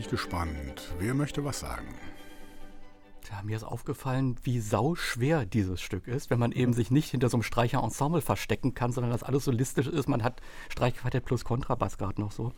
[0.07, 0.93] ich gespannt.
[0.99, 1.93] Wer möchte was sagen?
[3.29, 7.27] Ja, mir ist aufgefallen, wie sauschwer dieses Stück ist, wenn man eben sich nicht hinter
[7.27, 10.07] so einem Streicherensemble verstecken kann, sondern das alles solistisch ist.
[10.07, 12.53] Man hat Streichquartett plus Kontrabass gerade noch so.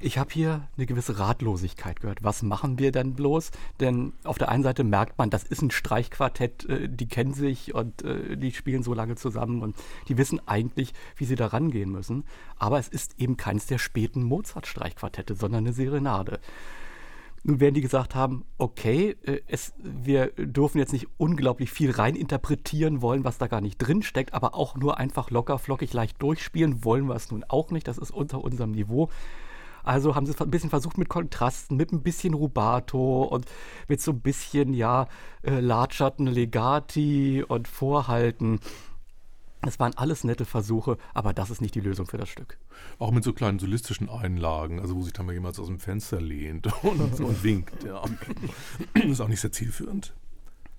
[0.00, 2.22] Ich habe hier eine gewisse Ratlosigkeit gehört.
[2.22, 3.50] Was machen wir denn bloß?
[3.80, 7.74] Denn auf der einen Seite merkt man, das ist ein Streichquartett, äh, die kennen sich
[7.74, 9.74] und äh, die spielen so lange zusammen und
[10.06, 12.24] die wissen eigentlich, wie sie da rangehen müssen.
[12.58, 16.38] Aber es ist eben keins der späten Mozart-Streichquartette, sondern eine Serenade.
[17.42, 23.02] Nun werden die gesagt haben, okay, äh, es, wir dürfen jetzt nicht unglaublich viel reininterpretieren
[23.02, 26.84] wollen, was da gar nicht drin steckt, aber auch nur einfach locker, flockig, leicht durchspielen
[26.84, 27.88] wollen wir es nun auch nicht.
[27.88, 29.08] Das ist unter unserem Niveau.
[29.82, 33.46] Also haben sie es ein bisschen versucht mit Kontrasten, mit ein bisschen Rubato und
[33.88, 35.08] mit so ein bisschen, ja,
[35.42, 38.60] äh, Latschatten, Legati und Vorhalten.
[39.62, 42.58] Es waren alles nette Versuche, aber das ist nicht die Lösung für das Stück.
[42.98, 46.20] Auch mit so kleinen solistischen Einlagen, also wo sich dann mal jemand aus dem Fenster
[46.20, 47.82] lehnt und, und winkt.
[47.82, 48.02] Ja.
[48.94, 50.14] Das ist auch nicht sehr zielführend.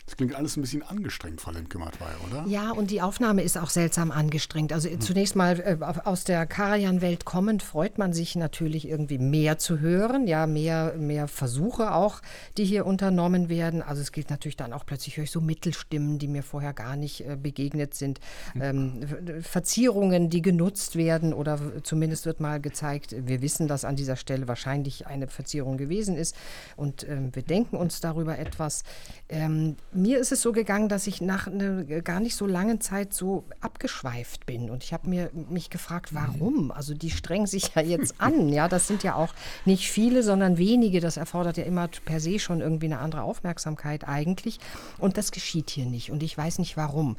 [0.09, 2.43] Das klingt alles ein bisschen angestrengt, Frau Lemke-Matwei, oder?
[2.47, 4.73] Ja, und die Aufnahme ist auch seltsam angestrengt.
[4.73, 4.99] Also hm.
[5.01, 10.25] zunächst mal äh, aus der Karajan-Welt kommend freut man sich natürlich irgendwie mehr zu hören,
[10.25, 12.23] ja, mehr, mehr Versuche auch,
[12.57, 13.83] die hier unternommen werden.
[13.83, 16.95] Also es gilt natürlich dann auch plötzlich höre ich so Mittelstimmen, die mir vorher gar
[16.95, 18.19] nicht äh, begegnet sind,
[18.53, 18.61] hm.
[18.63, 24.15] ähm, Verzierungen, die genutzt werden oder zumindest wird mal gezeigt, wir wissen, dass an dieser
[24.15, 26.35] Stelle wahrscheinlich eine Verzierung gewesen ist
[26.77, 28.81] und ähm, wir denken uns darüber etwas.
[29.29, 33.13] Ähm, mir ist es so gegangen, dass ich nach einer gar nicht so langen Zeit
[33.13, 34.69] so abgeschweift bin.
[34.69, 36.71] Und ich habe mir mich gefragt, warum?
[36.71, 38.49] Also die strengen sich ja jetzt an.
[38.59, 39.33] Ja, das sind ja auch
[39.65, 41.01] nicht viele, sondern wenige.
[41.01, 44.59] Das erfordert ja immer per se schon irgendwie eine andere Aufmerksamkeit eigentlich.
[44.97, 46.09] Und das geschieht hier nicht.
[46.09, 47.15] Und ich weiß nicht warum.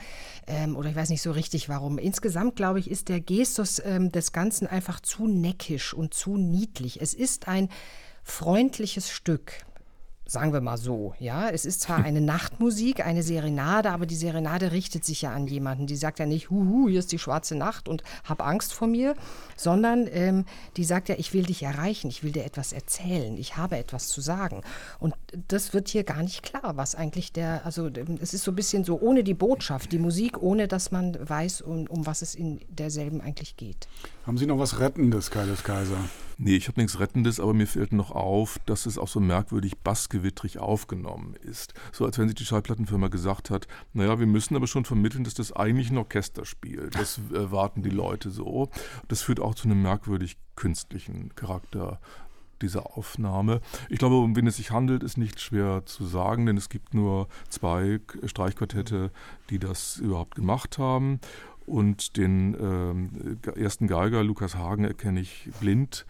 [0.47, 1.99] Ähm, oder ich weiß nicht so richtig warum.
[1.99, 7.01] Insgesamt, glaube ich, ist der Gestus ähm, des Ganzen einfach zu neckisch und zu niedlich.
[7.01, 7.69] Es ist ein
[8.25, 9.53] freundliches Stück
[10.31, 14.71] sagen wir mal so, ja, es ist zwar eine Nachtmusik, eine Serenade, aber die Serenade
[14.71, 15.89] richtet sich ja an jemanden.
[15.89, 19.17] Die sagt ja nicht, huhu, hier ist die schwarze Nacht und hab Angst vor mir,
[19.57, 20.45] sondern ähm,
[20.77, 24.07] die sagt ja, ich will dich erreichen, ich will dir etwas erzählen, ich habe etwas
[24.07, 24.63] zu sagen.
[25.01, 25.15] Und
[25.49, 28.57] das wird hier gar nicht klar, was eigentlich der, also ähm, es ist so ein
[28.57, 32.37] bisschen so ohne die Botschaft, die Musik, ohne dass man weiß, um, um was es
[32.37, 33.89] in derselben eigentlich geht.
[34.27, 35.97] Haben Sie noch was Rettendes, Kaiser Kaiser?
[36.37, 39.79] Nee, ich habe nichts Rettendes, aber mir fällt noch auf, dass es auch so merkwürdig
[39.79, 41.73] bassgewittrig aufgenommen ist.
[41.93, 45.35] So als wenn sich die Schallplattenfirma gesagt hat, naja, wir müssen aber schon vermitteln, dass
[45.35, 46.95] das eigentlich ein Orchester spielt.
[46.95, 48.69] Das erwarten die Leute so.
[49.09, 52.01] Das führt auch zu einem merkwürdig künstlichen Charakter
[52.63, 53.61] dieser Aufnahme.
[53.89, 56.95] Ich glaube, um wen es sich handelt, ist nicht schwer zu sagen, denn es gibt
[56.95, 59.11] nur zwei Streichquartette,
[59.49, 61.21] die das überhaupt gemacht haben.
[61.71, 66.05] Und den ähm, ersten Geiger, Lukas Hagen, erkenne ich blind,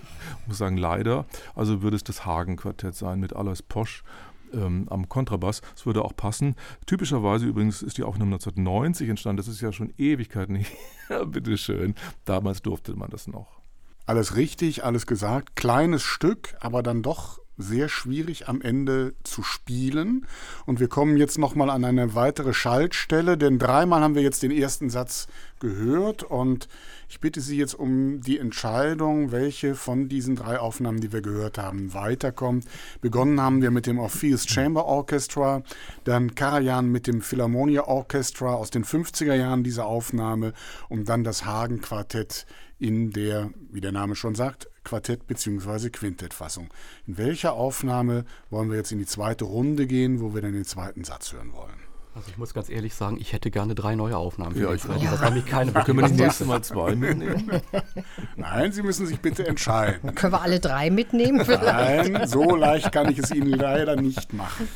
[0.48, 1.24] muss sagen leider.
[1.54, 4.02] Also würde es das Hagen-Quartett sein mit Alois Posch
[4.52, 5.60] ähm, am Kontrabass.
[5.76, 6.56] Das würde auch passen.
[6.86, 9.36] Typischerweise übrigens ist die Aufnahme 1990 entstanden.
[9.36, 10.56] Das ist ja schon Ewigkeiten
[11.06, 11.26] her.
[11.26, 11.94] Bitteschön.
[12.24, 13.60] Damals durfte man das noch.
[14.06, 15.54] Alles richtig, alles gesagt.
[15.54, 20.26] Kleines Stück, aber dann doch sehr schwierig am Ende zu spielen.
[20.66, 24.50] Und wir kommen jetzt nochmal an eine weitere Schaltstelle, denn dreimal haben wir jetzt den
[24.50, 25.28] ersten Satz
[25.60, 26.68] gehört und
[27.08, 31.58] ich bitte Sie jetzt um die Entscheidung, welche von diesen drei Aufnahmen, die wir gehört
[31.58, 32.64] haben, weiterkommt.
[33.00, 35.62] Begonnen haben wir mit dem Orpheus Chamber Orchestra,
[36.02, 40.54] dann Karajan mit dem Philharmonia Orchestra aus den 50er Jahren dieser Aufnahme
[40.88, 42.46] und dann das Hagen Quartett
[42.78, 45.90] in der, wie der Name schon sagt, Quartett- bzw.
[45.90, 46.68] Quintettfassung.
[47.06, 50.64] In welcher Aufnahme wollen wir jetzt in die zweite Runde gehen, wo wir dann den
[50.64, 51.74] zweiten Satz hören wollen?
[52.14, 54.56] Also ich muss ganz ehrlich sagen, ich hätte gerne drei neue Aufnahmen.
[54.56, 54.84] Ja, ich.
[54.84, 55.10] Ja.
[55.10, 57.50] Das haben mich keine Können wir das nächste Mal zwei mitnehmen?
[58.36, 60.14] Nein, Sie müssen sich bitte entscheiden.
[60.14, 61.44] Können wir alle drei mitnehmen?
[61.44, 62.12] Vielleicht?
[62.12, 64.68] Nein, so leicht kann ich es Ihnen leider nicht machen.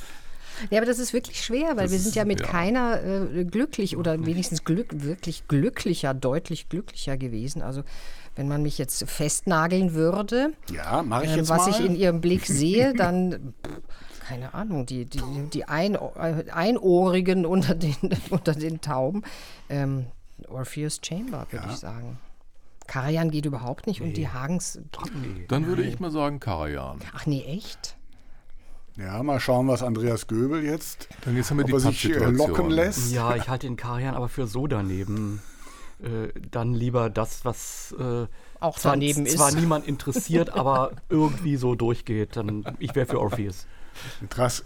[0.71, 2.47] Ja, aber das ist wirklich schwer, weil das wir sind ja mit ja.
[2.47, 7.62] keiner äh, glücklich oder wenigstens glück, wirklich glücklicher, deutlich glücklicher gewesen.
[7.62, 7.83] Also
[8.37, 11.71] wenn man mich jetzt festnageln würde, ja, mache ich äh, jetzt was mal.
[11.71, 13.55] ich in ihrem Blick sehe, dann
[14.29, 17.97] keine Ahnung, die, die, die Ein äh, Einohrigen unter den,
[18.31, 19.23] unter den Tauben.
[19.71, 20.07] Ähm,
[20.49, 21.73] Orpheus Chamber, würde ja.
[21.73, 22.18] ich sagen.
[22.87, 24.07] Karajan geht überhaupt nicht nee.
[24.07, 24.81] und die Hagens.
[25.14, 25.47] Nee.
[25.49, 27.01] Dann würde ich mal sagen Karajan.
[27.14, 27.97] Ach nee, echt?
[28.98, 32.24] Ja, mal schauen, was Andreas Göbel jetzt, Dann jetzt haben wir ob er sich äh,
[32.24, 33.12] locken lässt.
[33.12, 35.40] Ja, ich halte den Karajan aber für so daneben
[36.02, 38.26] äh, dann lieber das, was äh,
[38.61, 39.37] auch zwar, daneben ist.
[39.37, 42.37] Zwar niemand interessiert, aber irgendwie so durchgeht.
[42.37, 43.66] Dann, ich wäre für Orpheus.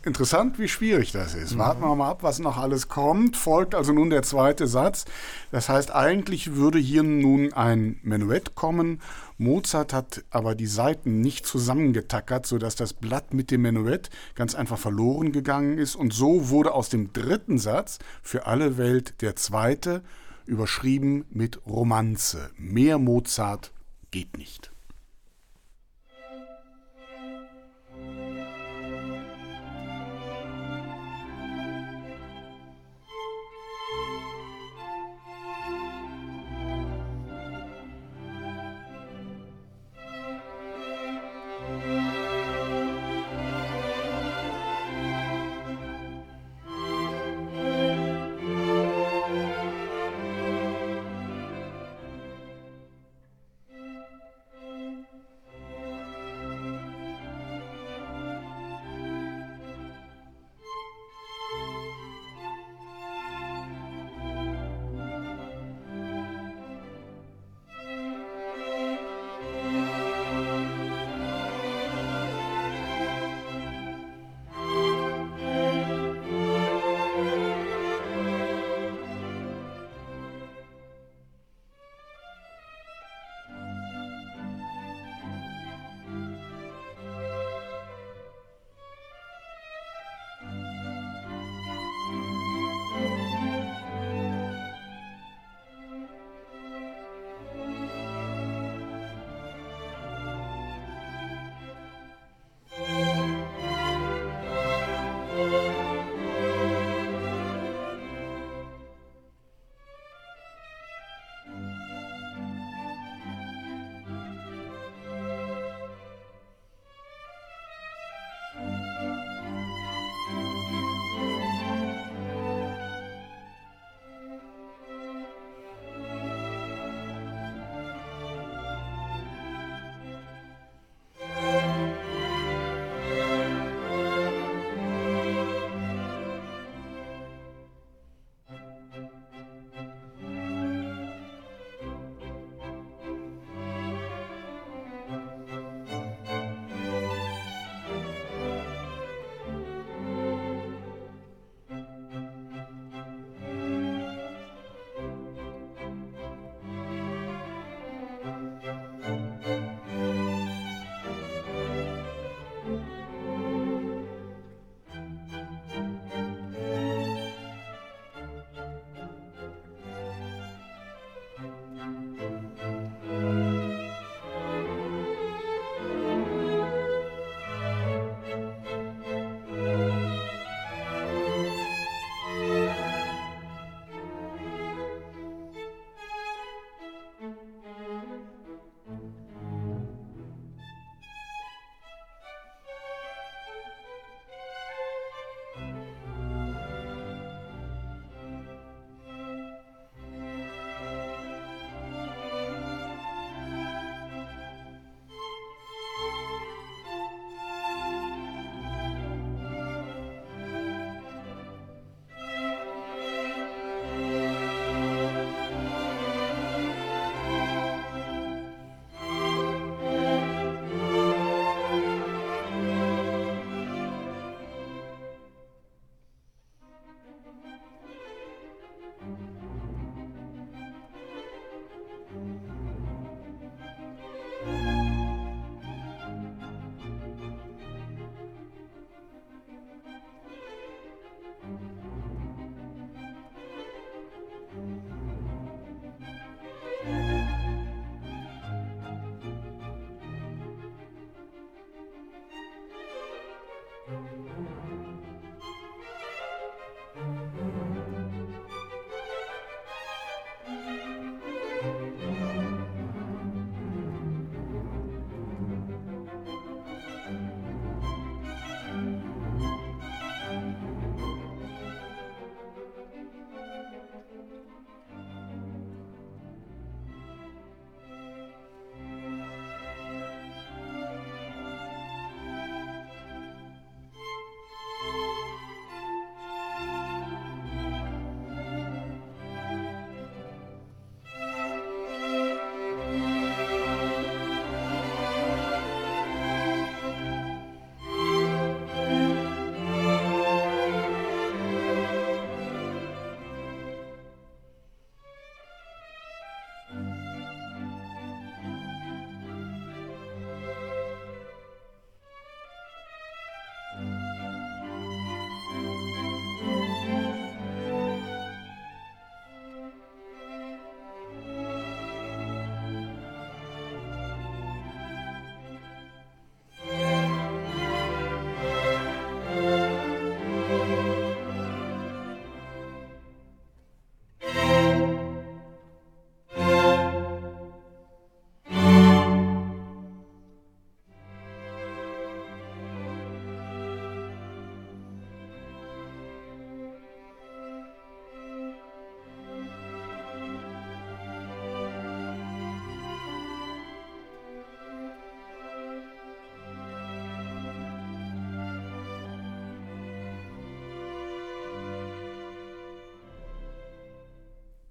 [0.05, 1.57] Interessant, wie schwierig das ist.
[1.57, 3.37] Warten wir mal ab, was noch alles kommt.
[3.37, 5.07] Folgt also nun der zweite Satz.
[5.51, 9.01] Das heißt, eigentlich würde hier nun ein Menuett kommen.
[9.38, 14.79] Mozart hat aber die Saiten nicht zusammengetackert, sodass das Blatt mit dem Menuett ganz einfach
[14.79, 15.97] verloren gegangen ist.
[15.97, 20.03] Und so wurde aus dem dritten Satz für alle Welt der zweite
[20.47, 22.51] überschrieben mit Romanze.
[22.57, 23.73] Mehr Mozart
[24.11, 24.72] geht nicht.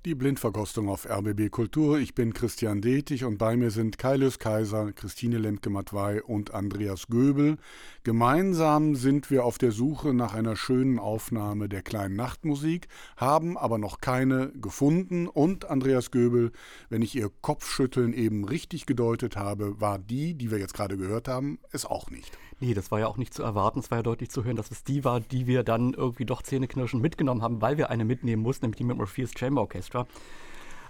[0.04, 2.00] Die Blindverkostung auf RBB Kultur.
[2.00, 7.58] Ich bin Christian Detig und bei mir sind Kaius Kaiser, Christine Lemke-Matwei und Andreas Göbel.
[8.04, 13.78] Gemeinsam sind wir auf der Suche nach einer schönen Aufnahme der kleinen Nachtmusik, haben aber
[13.78, 15.28] noch keine gefunden.
[15.28, 16.52] Und Andreas Göbel,
[16.90, 21.28] wenn ich Ihr Kopfschütteln eben richtig gedeutet habe, war die, die wir jetzt gerade gehört
[21.28, 22.36] haben, es auch nicht.
[22.62, 23.80] Nee, das war ja auch nicht zu erwarten.
[23.80, 26.44] Es war ja deutlich zu hören, dass es die war, die wir dann irgendwie doch
[26.44, 30.06] zähneknirschend mitgenommen haben, weil wir eine mitnehmen mussten, nämlich die mit Morpheus Chamber Orchestra.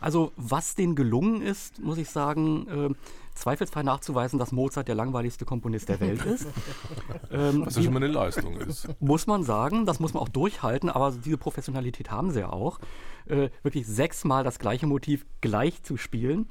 [0.01, 2.89] Also, was denen gelungen ist, muss ich sagen, äh,
[3.35, 6.47] zweifelsfrei nachzuweisen, dass Mozart der langweiligste Komponist der Welt ist.
[7.31, 8.89] ähm, was ja schon mal eine Leistung ist.
[8.99, 12.79] Muss man sagen, das muss man auch durchhalten, aber diese Professionalität haben sie ja auch.
[13.27, 16.49] Äh, wirklich sechsmal das gleiche Motiv gleich zu spielen.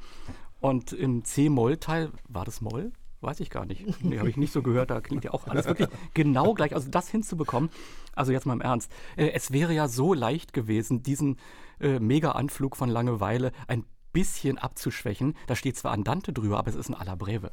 [0.61, 2.93] Und im C-Moll-Teil, war das Moll?
[3.21, 4.03] Weiß ich gar nicht.
[4.03, 4.91] Nee, habe ich nicht so gehört.
[4.91, 6.75] Da klingt ja auch alles wirklich genau gleich.
[6.75, 7.71] Also das hinzubekommen,
[8.15, 8.91] also jetzt mal im Ernst.
[9.17, 11.37] Äh, es wäre ja so leicht gewesen, diesen
[11.81, 15.35] äh, Mega-Anflug von Langeweile ein bisschen abzuschwächen.
[15.47, 17.53] Da steht zwar Andante drüber, aber es ist ein aller Breve.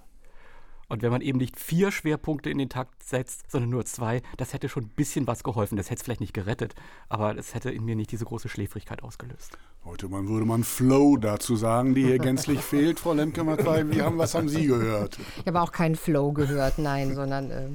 [0.90, 4.54] Und wenn man eben nicht vier Schwerpunkte in den Takt setzt, sondern nur zwei, das
[4.54, 5.76] hätte schon ein bisschen was geholfen.
[5.76, 6.76] Das hätte es vielleicht nicht gerettet,
[7.10, 9.58] aber es hätte in mir nicht diese große Schläfrigkeit ausgelöst.
[9.88, 13.90] Heute man, würde man Flow dazu sagen, die hier gänzlich fehlt, Frau Lemke-Matwei.
[13.90, 15.18] Wie haben, was haben Sie gehört?
[15.40, 17.70] Ich habe auch keinen Flow gehört, nein, sondern äh,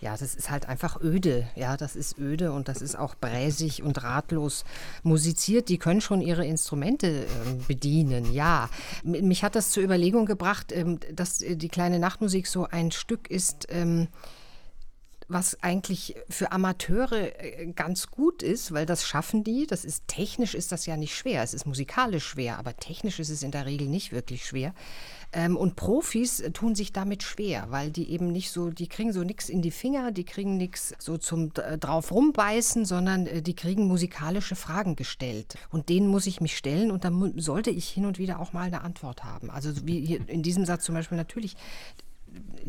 [0.00, 1.46] ja, das ist halt einfach öde.
[1.56, 4.64] Ja, das ist öde und das ist auch bräsig und ratlos
[5.02, 5.68] musiziert.
[5.68, 7.26] Die können schon ihre Instrumente äh,
[7.66, 8.70] bedienen, ja.
[9.02, 13.30] Mich hat das zur Überlegung gebracht, ähm, dass äh, die kleine Nachtmusik so ein Stück
[13.30, 14.08] ist, ähm,
[15.28, 19.66] was eigentlich für Amateure äh, ganz gut ist, weil das schaffen die.
[19.66, 21.42] Das ist technisch ist das ja nicht schwer.
[21.42, 24.74] Es ist musikalisch schwer, aber technisch ist es in der Regel nicht wirklich schwer.
[25.32, 29.22] Ähm, und Profis tun sich damit schwer, weil die eben nicht so, die kriegen so
[29.22, 33.54] nichts in die Finger, die kriegen nichts so zum äh, drauf rumbeißen, sondern äh, die
[33.54, 35.58] kriegen musikalische Fragen gestellt.
[35.70, 38.62] Und denen muss ich mich stellen und dann sollte ich hin und wieder auch mal
[38.62, 39.50] eine Antwort haben.
[39.50, 41.56] Also wie hier in diesem Satz zum Beispiel natürlich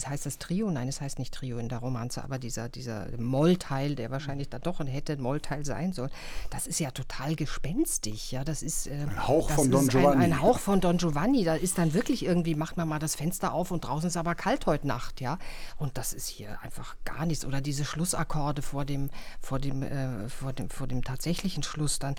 [0.08, 0.70] heißt das Trio?
[0.72, 4.60] Nein, es heißt nicht Trio in der Romanze, aber dieser, dieser Mollteil, der wahrscheinlich da
[4.60, 6.12] doch und hätte ein Mollteil sein sollen,
[6.50, 8.32] das ist ja total gespenstig.
[8.32, 10.24] Ja, das ist, äh, ein Hauch von Don Giovanni.
[10.26, 11.44] Ein, ein, Hauch von Don Giovanni.
[11.44, 14.36] Da ist dann wirklich irgendwie, macht man mal das Fenster auf und draußen ist aber
[14.36, 15.38] kalt heute Nacht, ja.
[15.78, 17.46] Und das ist hier einfach gar nichts.
[17.46, 19.10] Oder diese Schlussakkorde vor dem,
[19.42, 22.16] vor dem, äh, vor dem, vor dem tatsächlichen Schluss dann.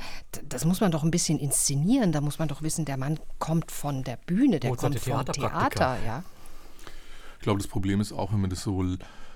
[0.48, 2.12] Das muss man doch ein bisschen inszenieren.
[2.12, 5.34] Da muss man doch wissen, der Mann kommt von der Bühne, der Mozart kommt vom
[5.34, 6.24] Theater, ja.
[7.40, 8.84] Ich glaube, das Problem ist auch, wenn man das so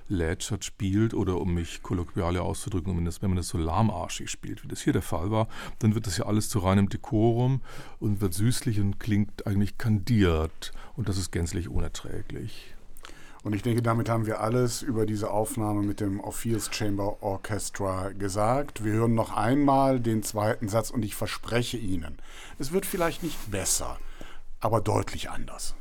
[0.09, 4.62] lätschert spielt oder um mich kolloquial auszudrücken, wenn, das, wenn man das so lahmarschig spielt,
[4.62, 5.48] wie das hier der Fall war,
[5.78, 7.62] dann wird das ja alles zu reinem Dekorum
[8.00, 12.74] und wird süßlich und klingt eigentlich kandiert und das ist gänzlich unerträglich.
[13.42, 18.11] Und ich denke, damit haben wir alles über diese Aufnahme mit dem Orpheus Chamber Orchestra
[18.11, 18.84] gesagt.
[18.84, 22.18] Wir hören noch einmal den zweiten Satz und ich verspreche Ihnen,
[22.59, 23.98] es wird vielleicht nicht besser,
[24.61, 25.74] aber deutlich anders.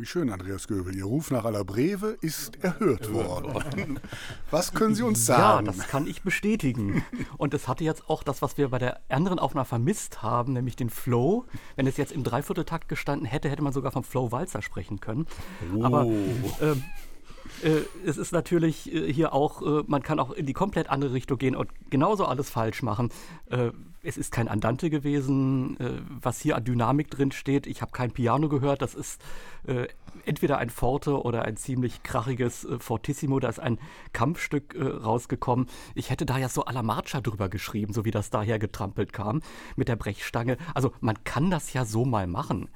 [0.00, 0.96] Wie schön, Andreas Göbel.
[0.96, 4.00] Ihr Ruf nach aller Breve ist erhört worden.
[4.50, 5.66] Was können Sie uns sagen?
[5.66, 7.04] Ja, das kann ich bestätigen.
[7.36, 10.74] Und es hatte jetzt auch das, was wir bei der anderen Aufnahme vermisst haben, nämlich
[10.74, 11.44] den Flow.
[11.76, 15.26] Wenn es jetzt im Dreivierteltakt gestanden hätte, hätte man sogar vom Flow-Walzer sprechen können.
[15.76, 15.84] Oh.
[15.84, 16.82] Aber ähm,
[17.62, 21.12] äh, es ist natürlich äh, hier auch, äh, man kann auch in die komplett andere
[21.12, 23.10] Richtung gehen und genauso alles falsch machen.
[24.02, 27.66] Äh, es ist kein Andante gewesen, äh, was hier an Dynamik drin steht.
[27.66, 28.82] Ich habe kein Piano gehört.
[28.82, 29.20] Das ist
[29.66, 29.86] äh,
[30.24, 33.40] entweder ein Forte oder ein ziemlich krachiges Fortissimo.
[33.40, 33.78] Da ist ein
[34.12, 35.66] Kampfstück rausgekommen.
[35.94, 39.40] Ich hätte da ja so Alla Marcia drüber geschrieben, so wie das daher getrampelt kam
[39.76, 40.56] mit der Brechstange.
[40.74, 42.68] Also man kann das ja so mal machen.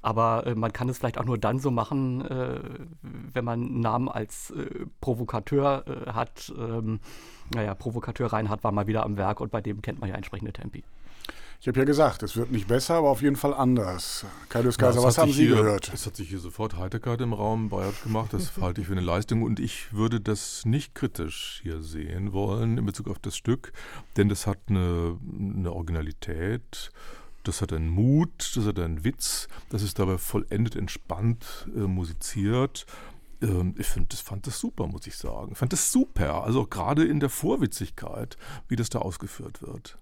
[0.00, 2.60] Aber äh, man kann es vielleicht auch nur dann so machen, äh,
[3.32, 6.52] wenn man einen Namen als äh, Provokateur äh, hat.
[6.56, 7.00] Ähm,
[7.54, 10.52] naja, Provokateur Reinhard war mal wieder am Werk und bei dem kennt man ja entsprechende
[10.52, 10.84] Tempi.
[11.60, 14.24] Ich habe ja gesagt, es wird nicht besser, aber auf jeden Fall anders.
[14.48, 15.92] Kaius Kaiser, ja, was haben Sie hier, gehört?
[15.92, 18.32] Es hat sich hier sofort Heiterkeit im Raum Bayard gemacht.
[18.32, 22.78] Das halte ich für eine Leistung und ich würde das nicht kritisch hier sehen wollen
[22.78, 23.72] in Bezug auf das Stück,
[24.16, 26.92] denn das hat eine, eine Originalität
[27.48, 32.86] das hat einen Mut, das hat einen Witz, das ist dabei vollendet entspannt äh, musiziert.
[33.40, 35.52] Ähm, ich find, das, fand das super, muss ich sagen.
[35.52, 38.36] Ich fand das super, also gerade in der Vorwitzigkeit,
[38.68, 39.98] wie das da ausgeführt wird.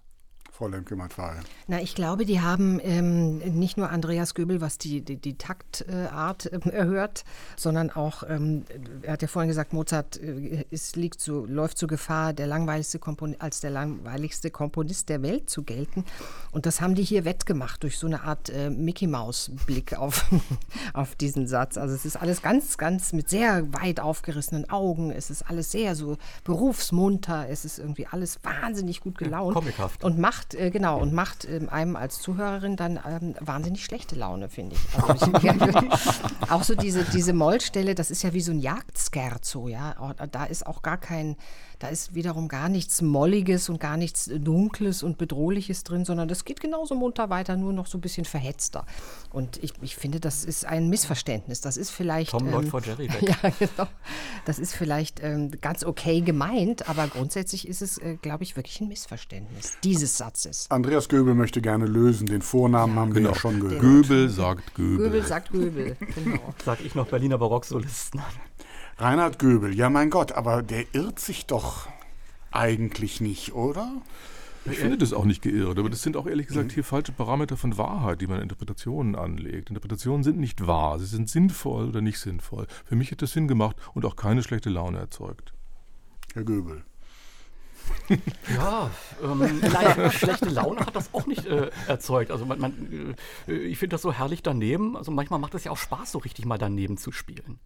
[0.57, 1.35] Frau Lemke-Matwei?
[1.67, 6.47] Na, ich glaube, die haben ähm, nicht nur Andreas Göbel, was die, die, die Taktart
[6.47, 8.65] äh, erhört, sondern auch, ähm,
[9.03, 12.99] er hat ja vorhin gesagt, Mozart äh, ist, liegt so, läuft zur Gefahr, der langweiligste
[13.37, 16.05] als der langweiligste Komponist der Welt zu gelten.
[16.51, 20.25] Und das haben die hier wettgemacht durch so eine Art äh, Mickey-Maus-Blick auf,
[20.93, 21.77] auf diesen Satz.
[21.77, 25.11] Also es ist alles ganz, ganz mit sehr weit aufgerissenen Augen.
[25.11, 27.47] Es ist alles sehr so berufsmunter.
[27.47, 29.53] Es ist irgendwie alles wahnsinnig gut gelaunt.
[29.53, 30.03] Comichaft.
[30.03, 34.15] Und macht macht, äh, genau, und macht ähm, einem als Zuhörerin dann ähm, wahnsinnig schlechte
[34.15, 35.03] Laune, finde ich.
[35.03, 39.95] Also ich auch so diese, diese Mollstelle, das ist ja wie so ein Jagdscherzo, ja.
[40.31, 41.35] Da ist auch gar kein
[41.79, 46.45] da ist wiederum gar nichts Molliges und gar nichts Dunkles und Bedrohliches drin, sondern das
[46.45, 48.85] geht genauso munter weiter, nur noch so ein bisschen verhetzter.
[49.31, 51.61] Und ich, ich finde, das ist ein Missverständnis.
[51.61, 52.31] Das ist vielleicht.
[52.31, 53.21] Tom Lloyd ähm, vor Jerry weg.
[53.21, 53.89] Ja, genau.
[54.45, 58.81] Das ist vielleicht ähm, ganz okay gemeint, aber grundsätzlich ist es, äh, glaube ich, wirklich
[58.81, 60.65] ein Missverständnis dieses Satzes.
[60.69, 62.27] Andreas Göbel möchte gerne lösen.
[62.27, 63.29] Den Vornamen ja, haben genau.
[63.29, 63.81] wir ja schon gehört.
[63.81, 64.97] Göbel sagt Göbel.
[64.97, 66.53] Göbel sagt Göbel, genau.
[66.65, 68.21] Sag ich noch Berliner Barocksolisten.
[68.99, 71.87] Reinhard Göbel, ja mein Gott, aber der irrt sich doch
[72.51, 74.01] eigentlich nicht, oder?
[74.65, 77.57] Ich finde das auch nicht geirrt, aber das sind auch ehrlich gesagt hier falsche Parameter
[77.57, 79.69] von Wahrheit, die man in Interpretationen anlegt.
[79.69, 82.65] Interpretationen sind nicht wahr, sie sind sinnvoll oder nicht sinnvoll.
[82.85, 85.53] Für mich hat das Sinn gemacht und auch keine schlechte Laune erzeugt.
[86.33, 86.83] Herr Göbel.
[88.53, 88.89] Ja,
[89.23, 92.31] ähm, naja, schlechte Laune hat das auch nicht äh, erzeugt.
[92.31, 93.15] Also man, man
[93.47, 94.97] äh, ich finde das so herrlich daneben.
[94.97, 97.59] Also manchmal macht es ja auch Spaß, so richtig mal daneben zu spielen.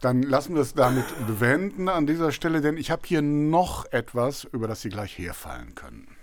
[0.00, 4.44] Dann lassen wir es damit bewenden an dieser Stelle, denn ich habe hier noch etwas,
[4.44, 6.13] über das Sie gleich herfallen können.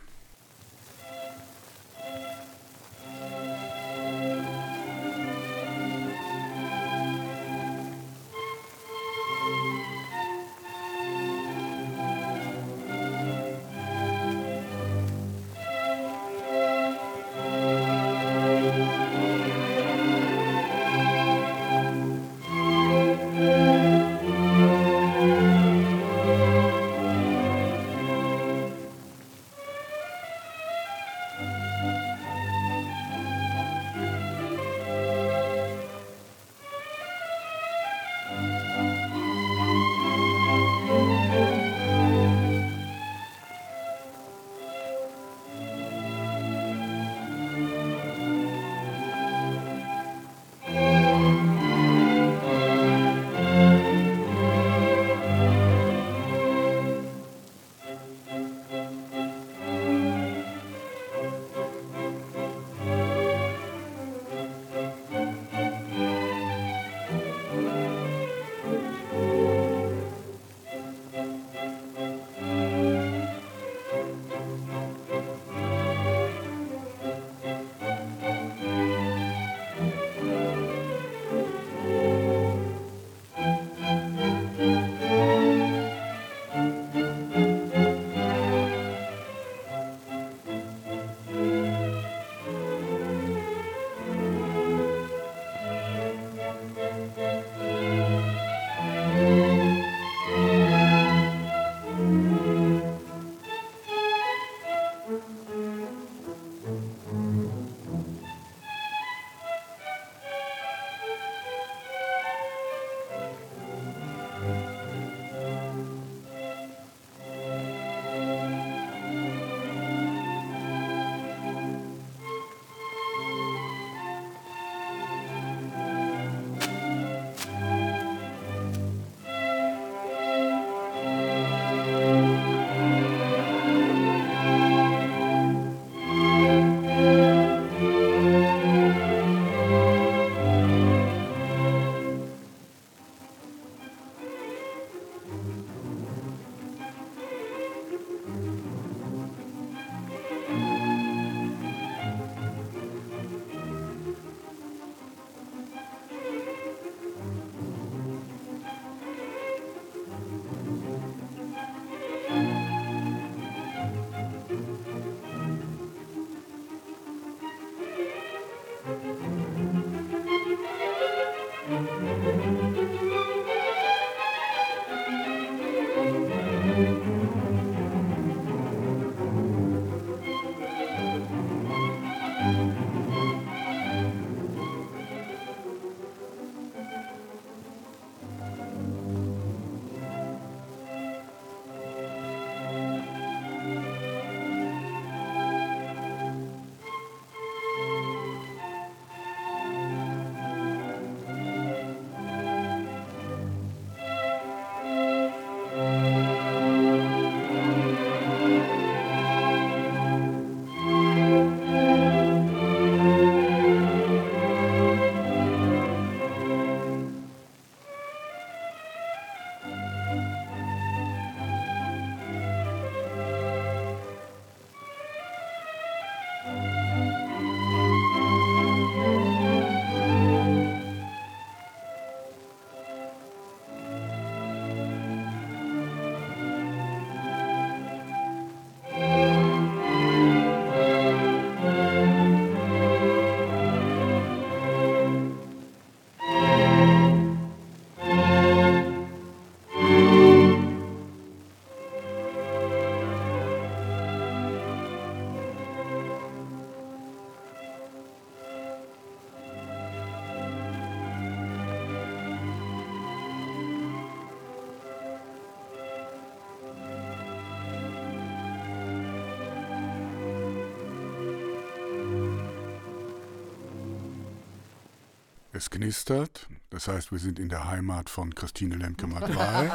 [275.62, 279.72] Es knistert, das heißt, wir sind in der Heimat von Christine Lemke-Matwei.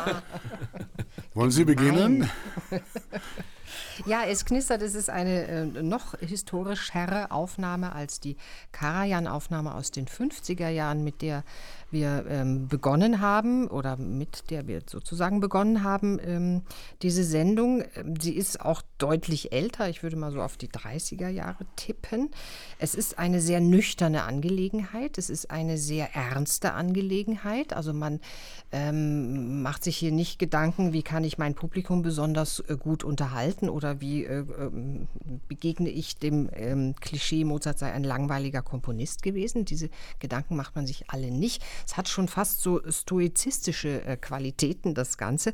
[1.34, 2.28] Wollen Sie beginnen?
[4.04, 4.82] Ja, es knistert.
[4.82, 8.36] Es ist eine äh, noch historischere Aufnahme als die
[8.72, 11.42] Karajan-Aufnahme aus den 50er Jahren, mit der
[11.90, 16.62] wir ähm, begonnen haben oder mit der wir sozusagen begonnen haben, ähm,
[17.02, 17.82] diese Sendung.
[17.96, 19.88] Ähm, sie ist auch deutlich älter.
[19.88, 22.30] Ich würde mal so auf die 30er Jahre tippen.
[22.78, 25.18] Es ist eine sehr nüchterne Angelegenheit.
[25.18, 27.72] Es ist eine sehr ernste Angelegenheit.
[27.72, 28.20] Also man
[28.72, 33.68] ähm, macht sich hier nicht Gedanken, wie kann ich mein Publikum besonders äh, gut unterhalten
[33.68, 34.70] oder wie äh, äh,
[35.48, 39.64] begegne ich dem ähm, Klischee, Mozart sei ein langweiliger Komponist gewesen.
[39.64, 41.62] Diese Gedanken macht man sich alle nicht.
[41.86, 45.52] Es hat schon fast so stoizistische äh, Qualitäten, das Ganze.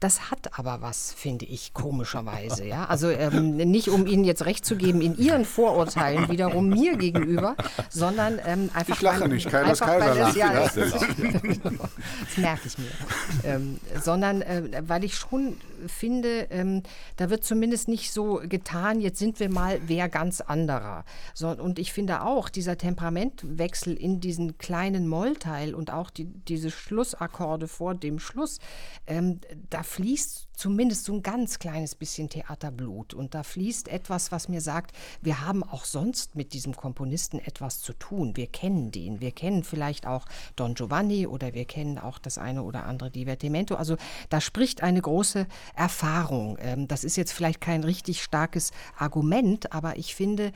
[0.00, 2.66] Das hat aber was, finde ich, komischerweise.
[2.66, 2.81] Ja?
[2.88, 7.56] Also ähm, nicht, um Ihnen jetzt recht zu geben in Ihren Vorurteilen wiederum mir gegenüber,
[7.90, 8.94] sondern ähm, einfach.
[8.94, 10.36] Ich lache weil, nicht, Kailas Kaiser lacht.
[10.36, 10.92] Ja, das, das
[12.36, 12.90] merke ich mir.
[13.44, 15.56] Ähm, sondern äh, weil ich schon
[15.86, 16.82] finde, ähm,
[17.16, 21.04] da wird zumindest nicht so getan, jetzt sind wir mal wer ganz anderer.
[21.34, 26.70] So, und ich finde auch, dieser Temperamentwechsel in diesen kleinen Mollteil und auch die, diese
[26.70, 28.58] Schlussakkorde vor dem Schluss,
[29.06, 33.14] ähm, da fließt zumindest so ein ganz kleines bisschen Theaterblut.
[33.14, 37.80] Und da fließt etwas, was mir sagt, wir haben auch sonst mit diesem Komponisten etwas
[37.80, 38.36] zu tun.
[38.36, 39.20] Wir kennen den.
[39.20, 43.74] Wir kennen vielleicht auch Don Giovanni oder wir kennen auch das eine oder andere Divertimento.
[43.74, 43.96] Also
[44.28, 46.58] da spricht eine große Erfahrung.
[46.60, 50.52] Ähm, das ist jetzt vielleicht kein richtig starkes Argument, aber ich finde,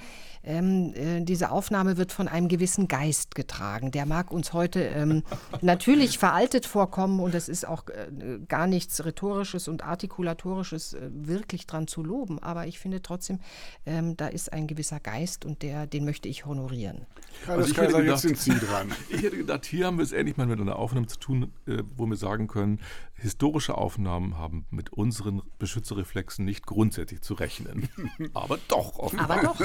[0.47, 3.91] ähm, äh, diese Aufnahme wird von einem gewissen Geist getragen.
[3.91, 5.23] Der mag uns heute ähm,
[5.61, 11.67] natürlich veraltet vorkommen und es ist auch äh, gar nichts Rhetorisches und Artikulatorisches äh, wirklich
[11.67, 12.39] dran zu loben.
[12.39, 13.41] Aber ich finde trotzdem,
[13.85, 17.07] ähm, da ist ein gewisser Geist und der, den möchte ich honorieren.
[17.47, 18.93] Also Kaiser, gedacht, jetzt sind Sie dran.
[19.09, 21.83] Ich hätte gedacht, hier haben wir es endlich mal mit einer Aufnahme zu tun, äh,
[21.97, 22.81] wo wir sagen können,
[23.15, 27.89] historische Aufnahmen haben mit unseren Beschützerreflexen nicht grundsätzlich zu rechnen.
[28.35, 28.99] Aber doch.
[28.99, 29.31] Offenbar.
[29.31, 29.61] Aber doch.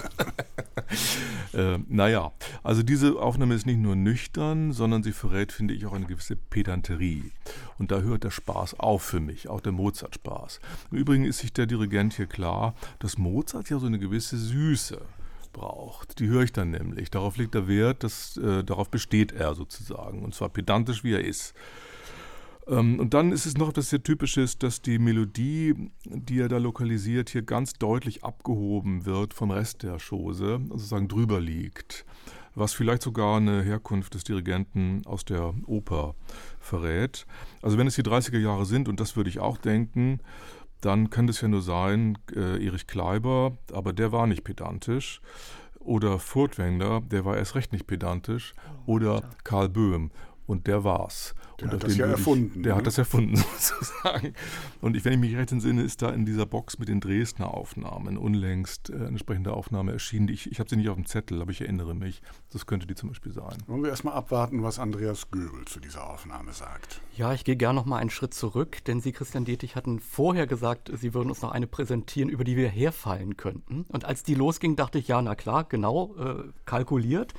[1.54, 2.32] äh, naja,
[2.64, 6.36] also diese Aufnahme ist nicht nur nüchtern, sondern sie verrät, finde ich, auch eine gewisse
[6.36, 7.32] Pedanterie.
[7.78, 10.60] Und da hört der Spaß auf für mich, auch der Mozart-Spaß.
[10.92, 15.02] Im Übrigen ist sich der Dirigent hier klar, dass Mozart ja so eine gewisse Süße
[15.52, 16.20] braucht.
[16.20, 17.12] Die höre ich dann nämlich.
[17.12, 20.24] Darauf legt er Wert, dass, äh, darauf besteht er sozusagen.
[20.24, 21.54] Und zwar pedantisch, wie er ist.
[22.72, 26.58] Ähm, und dann ist es noch etwas sehr Typisches, dass die Melodie, die er da
[26.58, 32.06] lokalisiert, hier ganz deutlich abgehoben wird vom Rest der Chose, also sozusagen drüber liegt,
[32.56, 36.16] was vielleicht sogar eine Herkunft des Dirigenten aus der Oper
[36.60, 37.28] verrät.
[37.62, 40.20] Also wenn es die 30er Jahre sind, und das würde ich auch denken,
[40.80, 45.22] dann kann das ja nur sein, äh, Erich Kleiber, aber der war nicht pedantisch.
[45.80, 48.54] Oder Furtwängler, der war erst recht nicht pedantisch.
[48.86, 50.12] Oder Karl Böhm.
[50.46, 51.36] Und der war's.
[51.62, 52.64] Der und hat das ja ich, erfunden.
[52.64, 52.78] Der ne?
[52.78, 54.34] hat das erfunden, sozusagen.
[54.82, 57.54] Und ich, wenn ich mich recht entsinne, ist da in dieser Box mit den Dresdner
[57.54, 60.28] Aufnahmen unlängst äh, eine entsprechende Aufnahme erschienen.
[60.28, 62.22] Ich, ich habe sie nicht auf dem Zettel, aber ich erinnere mich.
[62.52, 63.58] Das könnte die zum Beispiel sein.
[63.68, 67.02] Wollen wir erstmal abwarten, was Andreas Göbel zu dieser Aufnahme sagt.
[67.16, 70.48] Ja, ich gehe gerne noch mal einen Schritt zurück, denn Sie, Christian Dietrich, hatten vorher
[70.48, 73.86] gesagt, Sie würden uns noch eine präsentieren, über die wir herfallen könnten.
[73.90, 77.34] Und als die losging, dachte ich, ja, na klar, genau, äh, kalkuliert.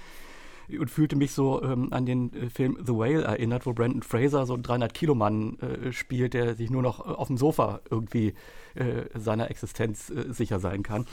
[0.69, 4.47] Und fühlte mich so ähm, an den äh, Film The Whale erinnert, wo Brandon Fraser
[4.47, 8.35] so einen 300-Kilo-Mann äh, spielt, der sich nur noch äh, auf dem Sofa irgendwie
[8.75, 11.07] äh, seiner Existenz äh, sicher sein kann.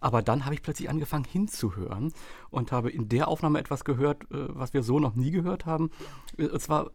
[0.00, 2.12] Aber dann habe ich plötzlich angefangen hinzuhören
[2.50, 5.90] und habe in der Aufnahme etwas gehört, äh, was wir so noch nie gehört haben.
[6.36, 6.90] Und zwar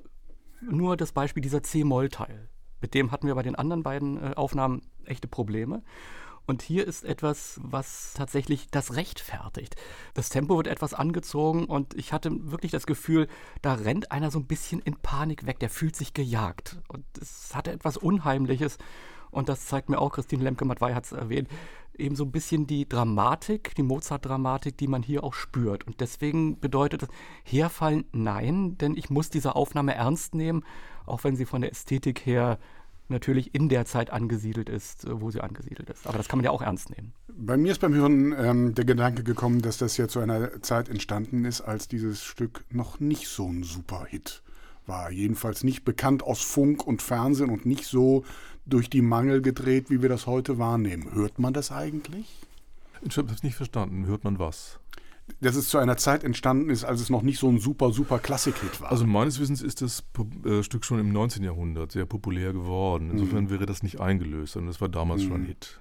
[0.62, 2.50] nur das Beispiel dieser C-Moll-Teil.
[2.82, 5.84] Mit dem hatten wir bei den anderen beiden Aufnahmen echte Probleme.
[6.50, 9.76] Und hier ist etwas, was tatsächlich das rechtfertigt.
[10.16, 13.28] Das Tempo wird etwas angezogen und ich hatte wirklich das Gefühl,
[13.62, 15.60] da rennt einer so ein bisschen in Panik weg.
[15.60, 16.82] Der fühlt sich gejagt.
[16.88, 18.80] Und es hatte etwas Unheimliches.
[19.30, 21.50] Und das zeigt mir auch, Christine Lemke-Matwei hat es erwähnt,
[21.96, 25.86] eben so ein bisschen die Dramatik, die Mozart-Dramatik, die man hier auch spürt.
[25.86, 27.10] Und deswegen bedeutet es,
[27.44, 30.66] herfallen nein, denn ich muss diese Aufnahme ernst nehmen,
[31.06, 32.58] auch wenn sie von der Ästhetik her
[33.10, 36.08] natürlich in der Zeit angesiedelt ist, äh, wo sie angesiedelt ist.
[36.08, 37.14] Aber das kann man ja auch ernst nehmen.
[37.28, 40.90] Bei mir ist beim Hören ähm, der Gedanke gekommen, dass das ja zu einer Zeit
[40.90, 44.44] entstanden ist, als dieses Stück noch nicht so ein Superhit
[44.86, 45.12] war.
[45.12, 48.24] Jedenfalls nicht bekannt aus Funk und Fernsehen und nicht so
[48.66, 51.14] durch die Mangel gedreht, wie wir das heute wahrnehmen.
[51.14, 52.42] Hört man das eigentlich?
[53.02, 54.06] Ich habe das nicht verstanden.
[54.06, 54.79] Hört man was?
[55.42, 58.20] Dass es zu einer Zeit entstanden ist, als es noch nicht so ein super, super
[58.20, 58.92] Klassik-Hit war.
[58.92, 60.04] Also meines Wissens ist das
[60.46, 61.44] äh, Stück schon im 19.
[61.44, 63.10] Jahrhundert sehr populär geworden.
[63.12, 65.80] Insofern wäre das nicht eingelöst, sondern das war damals schon ein Hit.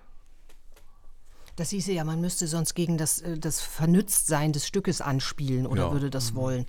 [1.57, 5.87] Das hieße ja, man müsste sonst gegen das, äh, das Vernütztsein des Stückes anspielen oder
[5.87, 5.93] Ja.
[5.93, 6.67] würde das wollen.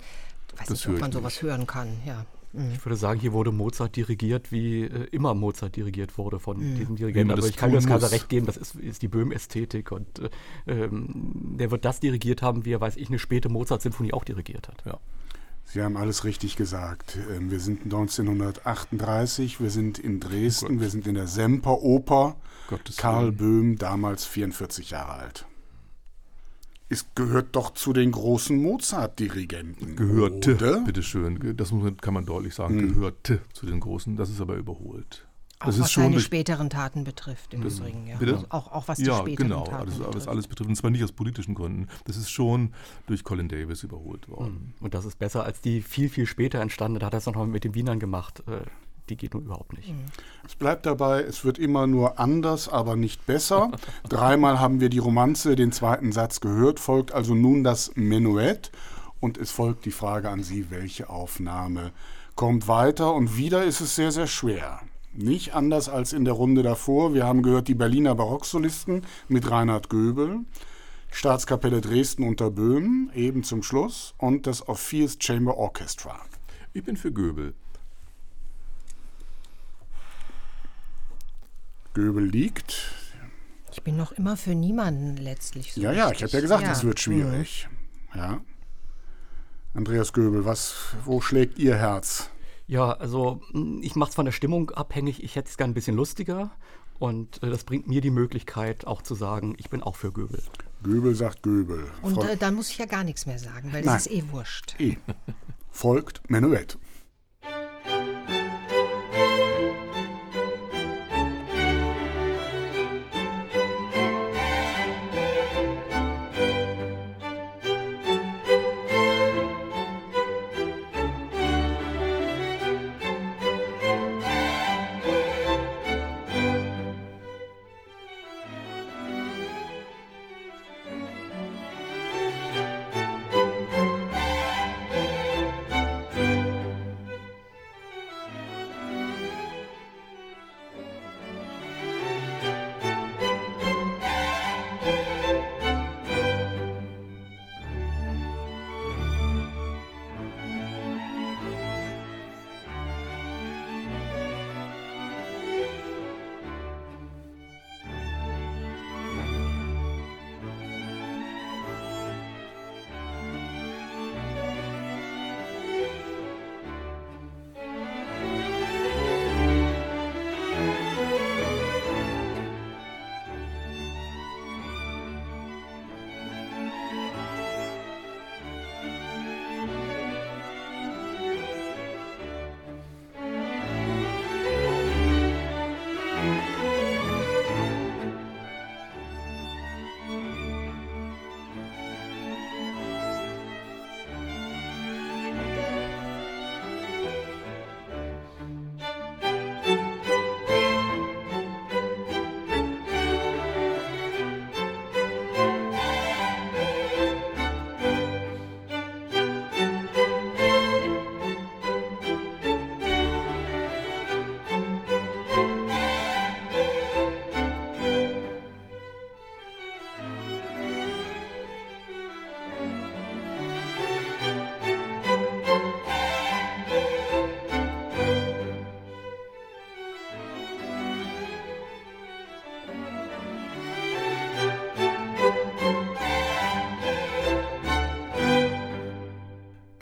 [0.54, 1.42] Ich weiß Das nicht, ob man sowas nicht.
[1.42, 1.88] hören kann.
[2.04, 2.26] Ja.
[2.52, 2.72] Mhm.
[2.72, 6.78] Ich würde sagen, hier wurde Mozart dirigiert, wie äh, immer Mozart dirigiert wurde von diesem
[6.78, 7.30] Wie man Dirigenten.
[7.30, 10.30] Also das ich kann mir das recht geben, das ist, ist die Böhm-Ästhetik und äh,
[10.66, 14.68] ähm, der wird das dirigiert haben, wie er, weiß ich, eine späte Mozart-Symphonie auch dirigiert
[14.68, 14.82] hat.
[14.84, 14.98] Ja.
[15.64, 17.16] Sie haben alles richtig gesagt.
[17.30, 22.36] Ähm, Wir sind 1938, wir sind in Dresden, wir sind in der Semperoper.
[22.68, 23.30] Gottes Karl.
[23.32, 25.46] Böhm, damals 44 Jahre alt.
[26.92, 29.94] Es gehört doch zu den großen Mozart-Dirigenten.
[29.94, 30.80] Gehörte, Oder?
[30.80, 31.56] bitteschön.
[31.56, 32.78] Das kann man deutlich sagen.
[32.94, 34.16] Gehörte zu den Großen.
[34.16, 35.24] Das ist aber überholt.
[35.60, 38.08] Auch Das was ist schon seine späteren Taten betrifft im Übrigen.
[38.08, 38.16] Ja.
[38.16, 38.32] Bitte?
[38.34, 39.64] Also auch, auch was die ja, späteren genau.
[39.64, 40.16] Taten Also, betrifft.
[40.16, 40.68] was alles betrifft.
[40.70, 41.86] Und zwar nicht aus politischen Gründen.
[42.06, 42.72] Das ist schon
[43.06, 44.74] durch Colin Davis überholt worden.
[44.80, 46.98] Und das ist besser als die viel, viel später entstanden.
[46.98, 48.42] Da hat er es noch mal mit den Wienern gemacht.
[49.10, 49.92] Die geht nur überhaupt nicht.
[50.46, 53.72] Es bleibt dabei, es wird immer nur anders, aber nicht besser.
[54.08, 58.70] Dreimal haben wir die Romanze, den zweiten Satz gehört, folgt also nun das Menuett
[59.18, 61.90] und es folgt die Frage an Sie, welche Aufnahme
[62.36, 64.80] kommt weiter und wieder ist es sehr, sehr schwer.
[65.12, 67.12] Nicht anders als in der Runde davor.
[67.12, 70.44] Wir haben gehört die Berliner Barocksolisten mit Reinhard Göbel,
[71.10, 76.20] Staatskapelle Dresden unter Böhm, eben zum Schluss, und das Orpheus Chamber Orchestra.
[76.72, 77.54] Ich bin für Göbel.
[81.94, 82.94] Göbel liegt,
[83.72, 86.82] Ich bin noch immer für niemanden letztlich so Ja, ja, ich habe ja gesagt, es
[86.82, 86.88] Ja.
[86.88, 87.68] wird schwierig.
[88.14, 88.40] Ja.
[89.74, 90.74] Andreas Göbel, was,
[91.04, 92.30] wo schlägt Ihr Herz?
[92.66, 95.22] Ja, also mh, ich mache es von der Stimmung abhängig.
[95.22, 96.50] Ich hätte es gerne ein bisschen lustiger.
[96.98, 100.42] Und äh, das bringt mir die Möglichkeit, auch zu sagen, ich bin auch für Göbel.
[100.82, 101.84] Göbel sagt Göbel.
[102.02, 103.94] Und äh, dann muss ich ja gar nichts mehr sagen, weil Nein.
[103.94, 104.74] das ist eh wurscht.
[104.78, 104.96] E.
[105.70, 106.76] Folgt Menuett.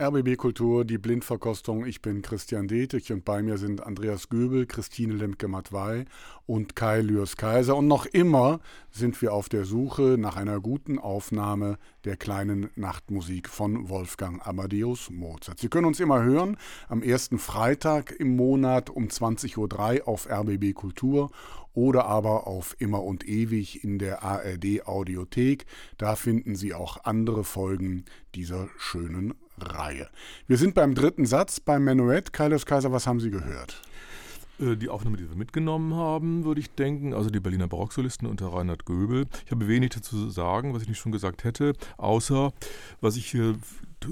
[0.00, 1.84] RBB Kultur, die Blindverkostung.
[1.84, 6.04] Ich bin Christian Detig und bei mir sind Andreas Göbel, Christine Lemke-Matwei
[6.46, 7.74] und Kai Lüers Kaiser.
[7.74, 8.60] Und noch immer
[8.92, 15.10] sind wir auf der Suche nach einer guten Aufnahme der kleinen Nachtmusik von Wolfgang Amadeus
[15.10, 15.58] Mozart.
[15.58, 16.56] Sie können uns immer hören
[16.88, 19.56] am ersten Freitag im Monat um 20.03
[20.02, 21.32] Uhr auf RBB Kultur
[21.74, 25.66] oder aber auf immer und ewig in der ARD Audiothek.
[25.96, 30.08] Da finden Sie auch andere Folgen dieser schönen Reihe.
[30.46, 32.32] Wir sind beim dritten Satz beim Menuett.
[32.32, 33.80] Kaius Kaiser, was haben Sie gehört?
[34.60, 38.48] Äh, die Aufnahme, die wir mitgenommen haben, würde ich denken, also die Berliner Barocksolisten unter
[38.48, 39.26] Reinhard Göbel.
[39.44, 42.52] Ich habe wenig dazu zu sagen, was ich nicht schon gesagt hätte, außer
[43.00, 43.56] was ich hier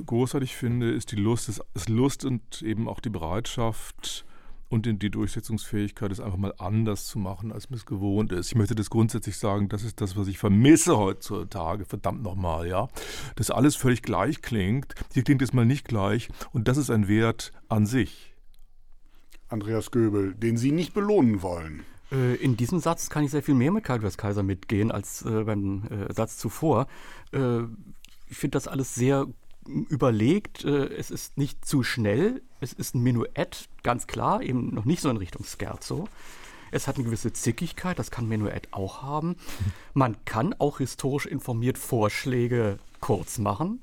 [0.07, 4.25] großartig finde, ist die Lust, das Lust und eben auch die Bereitschaft,
[4.69, 8.49] und die Durchsetzungsfähigkeit, es einfach mal anders zu machen, als man es gewohnt ist.
[8.49, 12.89] Ich möchte das grundsätzlich sagen, das ist das, was ich vermisse heutzutage, verdammt nochmal, ja.
[13.37, 14.95] Dass alles völlig gleich klingt.
[15.15, 18.35] Hier klingt es mal nicht gleich und das ist ein Wert an sich.
[19.49, 21.85] Andreas Göbel, den Sie nicht belohnen wollen.
[22.11, 25.45] Äh, in diesem Satz kann ich sehr viel mehr mit Karl Kaiser mitgehen als äh,
[25.45, 26.89] beim äh, Satz zuvor.
[27.33, 27.61] Äh,
[28.29, 29.27] ich finde das alles sehr
[29.67, 30.65] überlegt.
[30.65, 32.43] Äh, es ist nicht zu schnell.
[32.61, 36.09] Es ist ein Menuett, ganz klar, eben noch nicht so in Richtung Scherzo.
[36.71, 39.37] Es hat eine gewisse Zickigkeit, das kann Menuett auch haben.
[39.95, 43.81] Man kann auch historisch informiert Vorschläge kurz machen.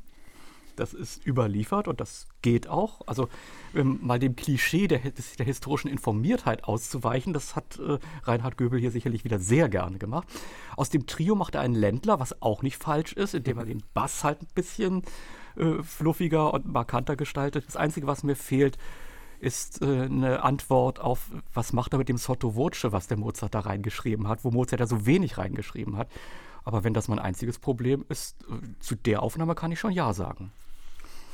[0.75, 3.01] Das ist überliefert und das geht auch.
[3.05, 3.29] Also
[3.75, 8.89] ähm, mal dem Klischee der, der, historischen Informiertheit auszuweichen, das hat äh, Reinhard Göbel hier
[8.89, 10.27] sicherlich wieder sehr gerne gemacht.
[10.75, 13.83] Aus dem Trio macht er einen Ländler, was auch nicht falsch ist, indem er den
[13.93, 15.03] Bass halt ein bisschen
[15.55, 17.65] äh, fluffiger und markanter gestaltet.
[17.67, 18.77] Das Einzige, was mir fehlt,
[19.39, 23.53] ist äh, eine Antwort auf, was macht er mit dem Sotto Voce, was der Mozart
[23.53, 26.09] da reingeschrieben hat, wo Mozart ja so wenig reingeschrieben hat.
[26.63, 30.13] Aber wenn das mein einziges Problem ist, äh, zu der Aufnahme kann ich schon Ja
[30.13, 30.51] sagen.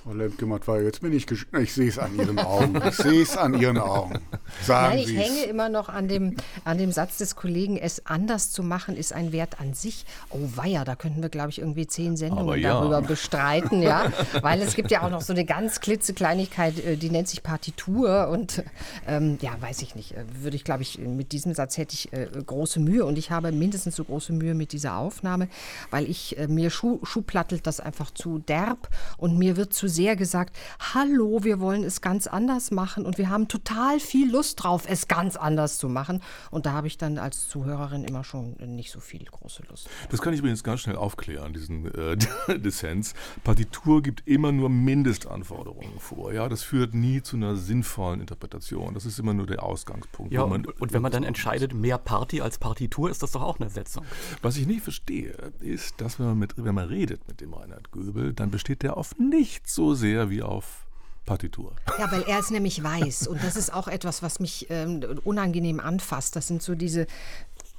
[0.04, 2.82] Frau Lemke war jetzt bin ich ich sehe es an Ihren Augen.
[2.88, 4.20] Ich sehe es an Ihren Augen.
[4.66, 5.20] Sagen Nein, ich Sie's.
[5.20, 9.12] hänge immer noch an dem, an dem Satz des Kollegen, es anders zu machen, ist
[9.14, 10.06] ein Wert an sich.
[10.30, 12.74] Oh weia, da könnten wir, glaube ich, irgendwie zehn Sendungen ja.
[12.74, 14.12] darüber bestreiten, ja.
[14.42, 18.30] Weil es gibt ja auch noch so eine ganz klitzekleinigkeit, äh, die nennt sich Partitur.
[18.30, 18.64] Und
[19.08, 20.14] ähm, ja, weiß ich nicht.
[20.14, 23.32] Äh, würde ich, glaube ich, mit diesem Satz hätte ich äh, große Mühe und ich
[23.32, 25.50] habe mindestens so große Mühe mit dieser Aufnahme,
[25.92, 30.16] weil ich äh, mir schuh, schuhplattelt das einfach zu derb und mir wird zu sehr
[30.16, 30.56] gesagt,
[30.94, 35.08] hallo, wir wollen es ganz anders machen und wir haben total viel Lust drauf, es
[35.08, 36.22] ganz anders zu machen.
[36.52, 39.90] Und da habe ich dann als Zuhörerin immer schon nicht so viel große Lust.
[40.10, 42.18] Das kann ich übrigens ganz schnell aufklären, diesen äh,
[42.60, 43.14] Dissens.
[43.44, 46.34] Partitur gibt immer nur Mindestanforderungen vor.
[46.34, 48.94] Ja, das führt nie zu einer sinnvollen Interpretation.
[48.94, 50.32] Das ist immer nur der Ausgangspunkt.
[50.32, 53.60] Ja, und, und wenn man dann entscheidet, mehr Party als Partitur, ist das doch auch
[53.60, 54.06] eine Setzung.
[54.42, 57.92] Was ich nicht verstehe, ist, dass wenn man, mit, wenn man redet mit dem Reinhard
[57.92, 60.86] Göbel, dann besteht der auf nichts so sehr wie auf
[61.26, 61.74] Partitur.
[61.98, 63.28] Ja, weil er es nämlich weiß.
[63.28, 66.36] Und das ist auch etwas, was mich ähm, unangenehm anfasst.
[66.36, 67.08] Das sind so diese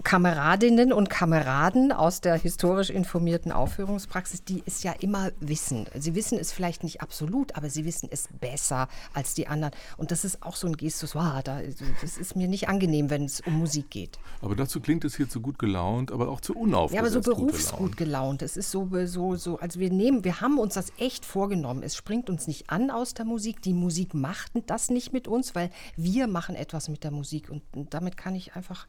[0.03, 5.87] Kameradinnen und Kameraden aus der historisch informierten Aufführungspraxis, die es ja immer wissen.
[5.95, 9.75] Sie wissen es vielleicht nicht absolut, aber sie wissen es besser als die anderen.
[9.97, 11.61] Und das ist auch so ein Gestus, wow, da,
[12.01, 14.19] das ist mir nicht angenehm, wenn es um Musik geht.
[14.41, 16.95] Aber dazu klingt es hier zu gut gelaunt, aber auch zu unaufgeregt.
[16.95, 18.43] Ja, aber so berufsgut gelaunt.
[18.43, 21.83] Es ist so, so, so, also wir nehmen, wir haben uns das echt vorgenommen.
[21.83, 23.63] Es springt uns nicht an aus der Musik.
[23.63, 27.51] Die Musik macht das nicht mit uns, weil wir machen etwas mit der Musik.
[27.51, 28.87] Und damit kann ich einfach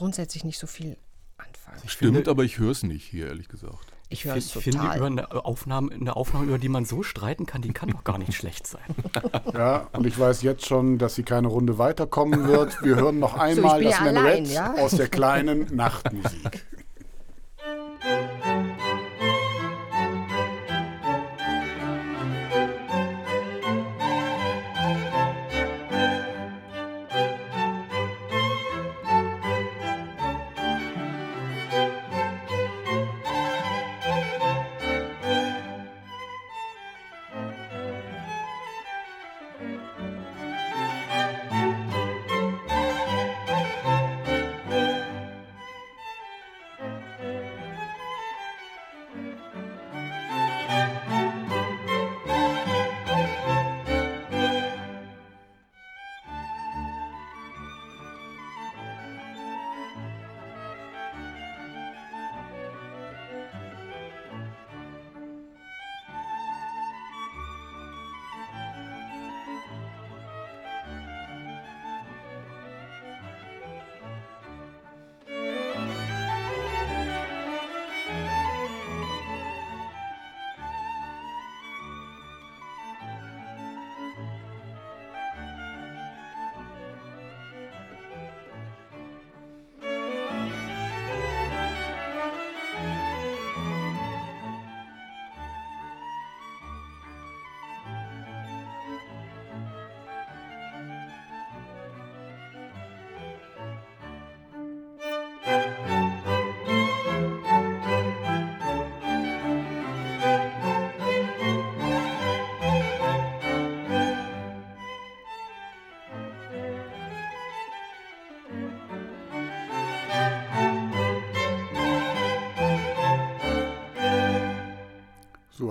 [0.00, 0.96] grundsätzlich nicht so viel
[1.36, 1.86] anfangen.
[1.86, 3.92] Stimmt, finde, aber ich höre es nicht hier, ehrlich gesagt.
[4.08, 4.68] Ich höre es total.
[4.68, 7.90] Ich finde, über eine Aufnahme, eine Aufnahme, über die man so streiten kann, die kann
[7.90, 8.80] doch gar nicht schlecht sein.
[9.52, 12.82] Ja, und ich weiß jetzt schon, dass sie keine Runde weiterkommen wird.
[12.82, 14.74] Wir hören noch einmal so, das ja Menuett ja?
[14.74, 16.64] aus der kleinen Nachtmusik.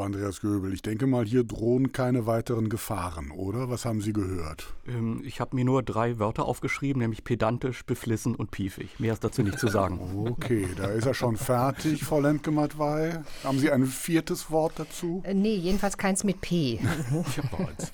[0.04, 3.70] Andreas Göbel, ich denke mal, hier drohen keine weiteren Gefahren, oder?
[3.70, 4.74] Was haben Sie gehört?
[4.88, 9.00] Ähm, ich habe mir nur drei Wörter aufgeschrieben, nämlich pedantisch, beflissen und piefig.
[9.00, 10.00] Mehr ist dazu nicht zu sagen.
[10.30, 13.24] Okay, da ist er schon fertig, Frau Lemke-Matwei.
[13.44, 15.22] Haben Sie ein viertes Wort dazu?
[15.24, 16.80] Äh, nee, jedenfalls keins mit P.
[17.28, 17.92] Ich habe eins.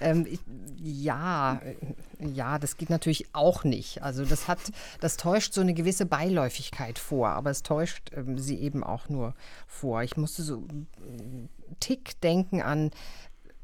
[0.00, 0.40] ähm, ich,
[0.82, 1.74] ja, äh,
[2.28, 4.02] ja, das geht natürlich auch nicht.
[4.02, 4.60] Also das hat,
[5.00, 9.34] das täuscht so eine gewisse Beiläufigkeit vor, aber es täuscht ähm, sie eben auch nur
[9.66, 10.02] vor.
[10.02, 12.90] Ich musste so einen äh, Tick denken an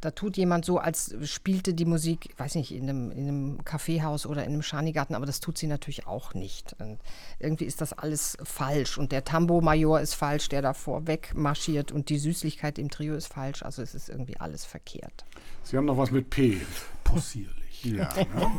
[0.01, 4.27] da tut jemand so, als spielte die Musik, weiß nicht, in einem, in einem Kaffeehaus
[4.27, 6.77] oder in einem Schanigarten, aber das tut sie natürlich auch nicht.
[6.79, 7.01] Und
[7.41, 8.97] irgendwie ist das alles falsch.
[8.97, 13.65] Und der Tambo-Major ist falsch, der davor wegmarschiert und die Süßlichkeit im Trio ist falsch.
[13.65, 15.25] Also es ist irgendwie alles verkehrt.
[15.65, 16.61] Sie haben noch was mit P.
[17.03, 17.58] Possierlich.
[17.85, 18.51] Ja, ne?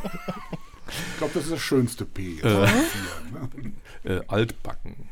[1.12, 2.40] Ich glaube, das ist das schönste P.
[2.40, 2.44] Äh.
[2.44, 2.70] ne?
[4.04, 5.10] Äh, altbacken.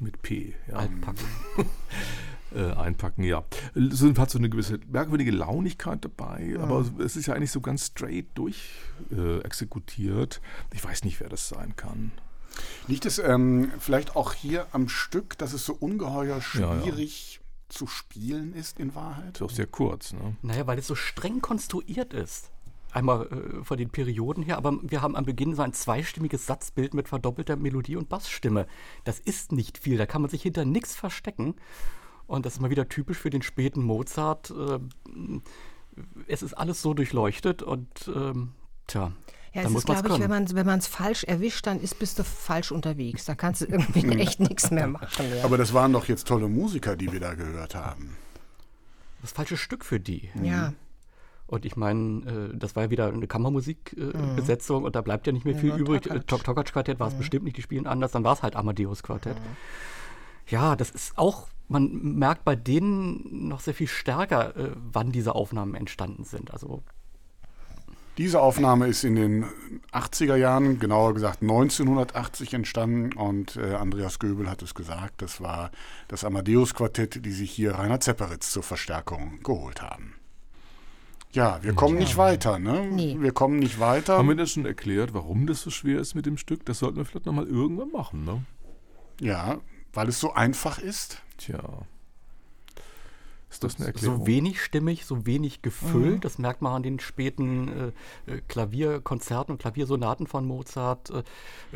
[0.00, 0.54] Mit P.
[0.68, 0.76] Ja.
[0.76, 1.26] Altpacken.
[2.54, 3.44] äh, einpacken, ja.
[3.74, 7.86] Es hat so eine gewisse merkwürdige Launigkeit dabei, aber es ist ja eigentlich so ganz
[7.86, 8.70] straight durch
[9.10, 10.40] äh, exekutiert.
[10.72, 12.12] Ich weiß nicht, wer das sein kann.
[12.86, 16.82] Liegt es ähm, vielleicht auch hier am Stück, dass es so ungeheuer Ja, ja.
[16.82, 19.36] schwierig zu spielen ist in Wahrheit?
[19.36, 20.36] Ist auch sehr kurz, ne?
[20.42, 22.50] Naja, weil es so streng konstruiert ist.
[22.92, 26.94] Einmal äh, von den Perioden her, aber wir haben am Beginn so ein zweistimmiges Satzbild
[26.94, 28.66] mit verdoppelter Melodie und Bassstimme.
[29.04, 31.54] Das ist nicht viel, da kann man sich hinter nichts verstecken.
[32.26, 34.50] Und das ist mal wieder typisch für den späten Mozart.
[34.50, 34.78] Äh,
[36.28, 38.52] es ist alles so durchleuchtet und ähm,
[38.86, 39.12] tja,
[39.52, 42.18] Ja, es muss ist, glaube ich, wenn man wenn es falsch erwischt, dann ist, bist
[42.18, 43.24] du falsch unterwegs.
[43.24, 45.26] Da kannst du irgendwie echt nichts mehr machen.
[45.36, 45.44] Ja.
[45.44, 48.16] Aber das waren doch jetzt tolle Musiker, die wir da gehört haben.
[49.20, 50.30] Das falsche Stück für die.
[50.42, 50.72] ja.
[51.48, 55.44] Und ich meine, äh, das war ja wieder eine Kammermusikbesetzung und da bleibt ja nicht
[55.44, 56.02] mehr viel nur übrig.
[56.02, 56.18] Tokac.
[56.22, 59.36] Äh, Tok- Tokac-Quartett war es bestimmt nicht, die spielen anders, dann war es halt Amadeus-Quartett.
[60.46, 65.34] Ja, das ist auch, man merkt bei denen noch sehr viel stärker, äh, wann diese
[65.34, 66.52] Aufnahmen entstanden sind.
[66.52, 66.82] Also
[68.18, 69.44] Diese Aufnahme ist in den
[69.92, 75.70] 80er Jahren, genauer gesagt 1980 entstanden und äh, Andreas Göbel hat es gesagt, das war
[76.08, 80.14] das Amadeus-Quartett, die sich hier Rainer Zepperitz zur Verstärkung geholt haben.
[81.32, 82.88] Ja, wir kommen nicht weiter, ne?
[82.90, 83.16] Nee.
[83.18, 84.16] Wir kommen nicht weiter.
[84.18, 86.64] Haben wir das schon erklärt, warum das so schwer ist mit dem Stück?
[86.64, 88.44] Das sollten wir vielleicht nochmal irgendwann machen, ne?
[89.20, 89.60] Ja,
[89.92, 91.22] weil es so einfach ist.
[91.36, 91.86] Tja.
[93.50, 94.18] Ist das eine Erklärung?
[94.18, 96.16] so wenig stimmig, so wenig gefüllt.
[96.16, 96.20] Mhm.
[96.20, 97.92] Das merkt man an den späten
[98.26, 101.10] äh, äh, Klavierkonzerten und Klaviersonaten von Mozart.
[101.10, 101.22] Äh,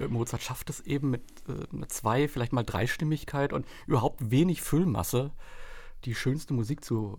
[0.02, 4.60] äh, Mozart schafft es eben mit äh, einer zwei, vielleicht mal Dreistimmigkeit und überhaupt wenig
[4.60, 5.30] Füllmasse,
[6.04, 7.18] die schönste Musik zu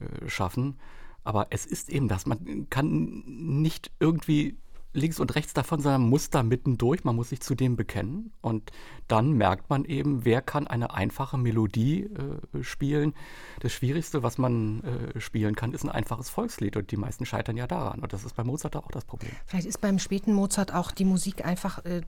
[0.00, 0.78] äh, äh, schaffen.
[1.28, 2.24] Aber es ist eben das.
[2.24, 4.56] Man kann nicht irgendwie
[4.94, 7.04] links und rechts davon, sondern muss da mittendurch.
[7.04, 8.32] Man muss sich zu dem bekennen.
[8.40, 8.72] Und
[9.08, 13.12] dann merkt man eben, wer kann eine einfache Melodie äh, spielen.
[13.60, 16.78] Das Schwierigste, was man äh, spielen kann, ist ein einfaches Volkslied.
[16.78, 18.00] Und die meisten scheitern ja daran.
[18.00, 19.32] Und das ist bei Mozart auch das Problem.
[19.44, 22.00] Vielleicht ist beim späten Mozart auch die Musik einfach äh,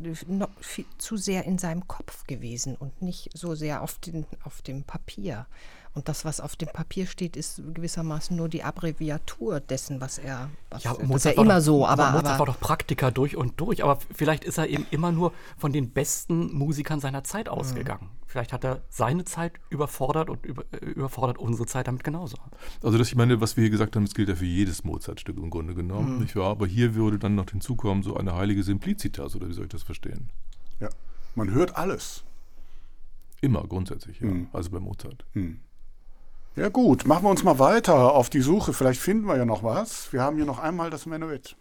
[0.97, 5.47] zu sehr in seinem Kopf gewesen und nicht so sehr auf, den, auf dem Papier.
[5.93, 10.49] Und das, was auf dem Papier steht, ist gewissermaßen nur die Abbreviatur dessen, was er.
[10.71, 13.37] Was, das ist ja war immer doch, so, aber, Mozart aber war doch Praktiker durch
[13.37, 13.83] und durch.
[13.83, 17.53] Aber vielleicht ist er eben immer nur von den besten Musikern seiner Zeit Mhm.
[17.53, 18.09] ausgegangen.
[18.27, 22.37] Vielleicht hat er seine Zeit überfordert und über, überfordert unsere Zeit damit genauso.
[22.85, 25.37] Also das, ich meine, was wir hier gesagt haben, das gilt ja für jedes Mozart-Stück
[25.39, 26.23] im Grunde genommen, Mhm.
[26.23, 26.51] nicht wahr?
[26.51, 29.83] Aber hier würde dann noch hinzukommen, so eine heilige Simplicitas, oder wie soll ich das
[29.83, 30.31] verstehen?
[30.79, 30.89] Ja.
[31.35, 32.23] Man hört alles.
[33.41, 34.29] Immer grundsätzlich, ja.
[34.29, 34.47] Mhm.
[34.53, 35.25] Also bei Mozart.
[36.57, 38.73] Ja gut, machen wir uns mal weiter auf die Suche.
[38.73, 40.13] Vielleicht finden wir ja noch was.
[40.13, 41.57] Wir haben hier noch einmal das Menuett.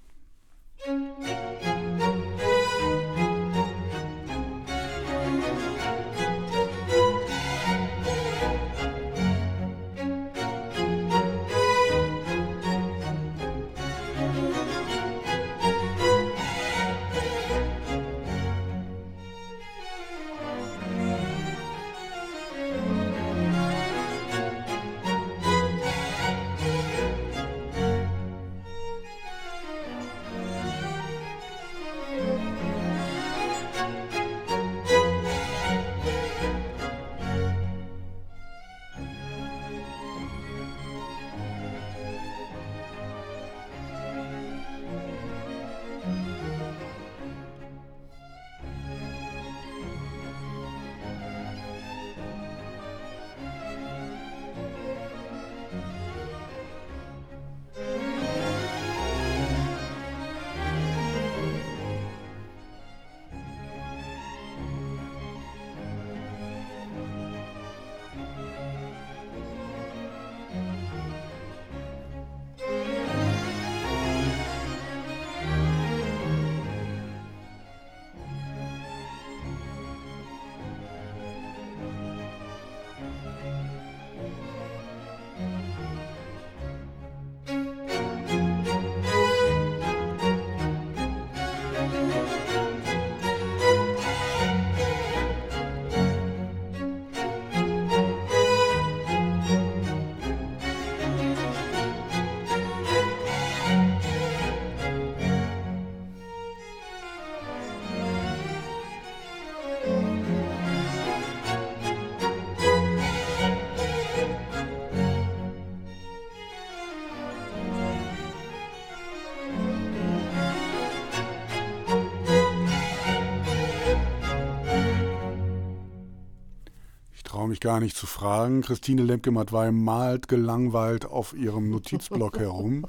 [127.60, 128.62] Ich gar nicht zu fragen.
[128.62, 132.86] Christine Lemke-Matwei malt gelangweilt auf ihrem Notizblock herum.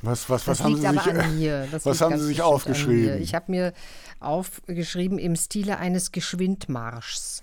[0.00, 3.20] Was, was, was haben Sie sich, was haben Sie sich aufgeschrieben?
[3.20, 3.74] Ich habe mir
[4.20, 7.42] aufgeschrieben im Stile eines Geschwindmarschs.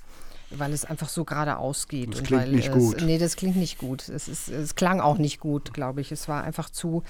[0.51, 2.11] Weil es einfach so geradeaus geht.
[2.11, 3.03] Das klingt nicht es, gut.
[3.05, 4.09] Nee, das klingt nicht gut.
[4.09, 6.11] Es, ist, es klang auch nicht gut, glaube ich.
[6.11, 7.03] Es war einfach zu,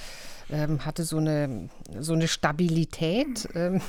[0.50, 3.80] ähm, hatte so eine, so eine Stabilität, ähm,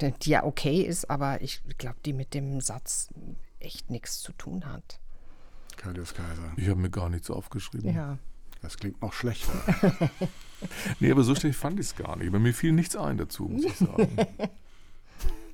[0.22, 3.10] die ja okay ist, aber ich glaube, die mit dem Satz
[3.64, 5.00] echt nichts zu tun hat.
[5.76, 6.52] Kaius Kaiser.
[6.56, 7.94] Ich habe mir gar nichts aufgeschrieben.
[7.94, 8.18] Ja.
[8.62, 9.52] Das klingt noch schlechter.
[11.00, 12.32] Nee, aber so schlecht fand ich es gar nicht.
[12.32, 14.16] Bei mir fiel nichts ein dazu, muss ich sagen.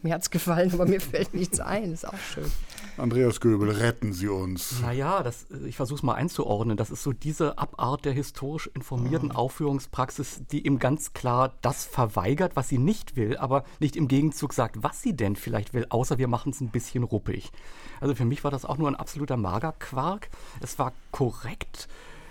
[0.03, 1.93] Mir hat es gefallen, aber mir fällt nichts ein.
[1.93, 2.51] Ist auch schön.
[2.97, 4.81] Andreas Göbel, retten Sie uns.
[4.81, 6.77] Naja, das, ich versuche es mal einzuordnen.
[6.77, 12.57] Das ist so diese Abart der historisch informierten Aufführungspraxis, die ihm ganz klar das verweigert,
[12.57, 16.19] was sie nicht will, aber nicht im Gegenzug sagt, was sie denn vielleicht will, außer
[16.19, 17.51] wir machen es ein bisschen ruppig.
[18.01, 20.29] Also für mich war das auch nur ein absoluter Magerquark.
[20.61, 21.89] Es war korrekt,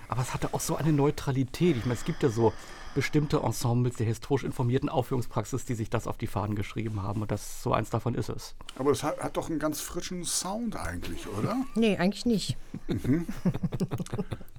[0.07, 1.77] aber es hatte auch so eine Neutralität.
[1.77, 2.53] Ich meine, es gibt ja so
[2.95, 7.21] bestimmte Ensembles der historisch informierten Aufführungspraxis, die sich das auf die Fahnen geschrieben haben.
[7.21, 8.55] Und das so eins davon ist es.
[8.77, 11.55] Aber es hat, hat doch einen ganz frischen Sound eigentlich, oder?
[11.75, 12.57] Nee, eigentlich nicht.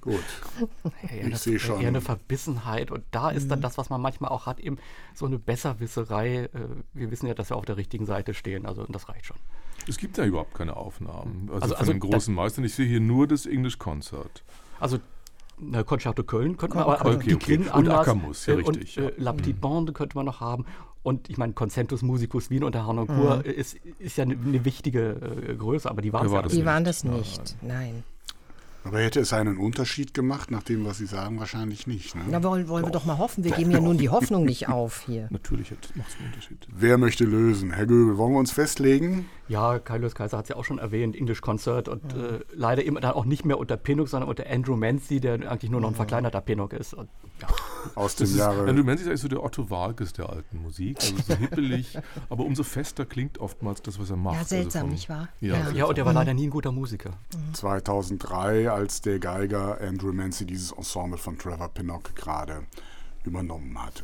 [0.01, 0.19] Gut.
[1.03, 1.81] Eher Ich eine- sehe schon.
[1.81, 2.91] Eher eine Verbissenheit.
[2.91, 4.77] Und da ist dann das, was man manchmal auch hat, eben
[5.13, 6.45] so eine Besserwisserei.
[6.45, 6.49] Äh,
[6.93, 8.65] Wir wissen ja, dass wir auf der richtigen Seite stehen.
[8.65, 9.37] Also und das reicht schon.
[9.87, 11.49] Es gibt ja überhaupt keine Aufnahmen.
[11.51, 12.63] Also, Also- von also den großen Meistern.
[12.65, 14.43] Ich sehe hier nur das English Concert.
[14.79, 14.99] Also
[15.61, 17.45] na, Concerto Köln könnte man, aber, aber okay, die okay.
[17.45, 17.99] klingen Und anders.
[17.99, 19.09] Ackermus, ja, Äh, richtig, Und ja.
[19.09, 20.65] äh, La Petite Bande könnte man noch haben.
[21.03, 25.45] Und ich meine, Concentus Musicus Wien unter Harnoncourt äh, ist, ist ja eine, eine wichtige
[25.49, 26.65] äh, Größe, aber die waren war ja das Die nicht.
[26.65, 27.17] waren das Nein.
[27.17, 27.55] nicht.
[27.61, 28.03] Nein.
[28.83, 31.39] Aber hätte es einen Unterschied gemacht, nach dem, was Sie sagen?
[31.39, 32.15] Wahrscheinlich nicht.
[32.15, 32.23] Ne?
[32.29, 33.43] Na, wollen, wollen wir doch mal hoffen.
[33.43, 35.27] Wir geben ja nun die Hoffnung nicht auf hier.
[35.31, 36.67] Natürlich macht es einen Unterschied.
[36.73, 37.71] Wer möchte lösen?
[37.71, 39.25] Herr Göbel, wollen wir uns festlegen?
[39.47, 43.01] Ja, Kaius Kaiser hat es ja auch schon erwähnt, English Concert und äh, leider immer
[43.01, 45.95] dann auch nicht mehr unter Pinnock, sondern unter Andrew Mancy, der eigentlich nur noch ein
[45.95, 46.93] verkleinerter Pinnock ist.
[46.93, 47.09] Und,
[47.41, 47.47] ja.
[47.95, 48.67] Aus dem Jahre.
[48.69, 50.97] Andrew Mancy ist eigentlich so der Otto Walkes der alten Musik.
[51.01, 51.97] Also so hippelig,
[52.29, 54.37] aber umso fester klingt oftmals das, was er macht.
[54.37, 55.27] Ja, seltsam, also nicht wahr?
[55.41, 55.71] Ja, Ja.
[55.71, 57.11] ja, und der war leider nie ein guter Musiker.
[57.53, 62.63] 2003, als der Geiger Andrew Mancy dieses Ensemble von Trevor Pinnock gerade
[63.23, 64.03] übernommen hatte.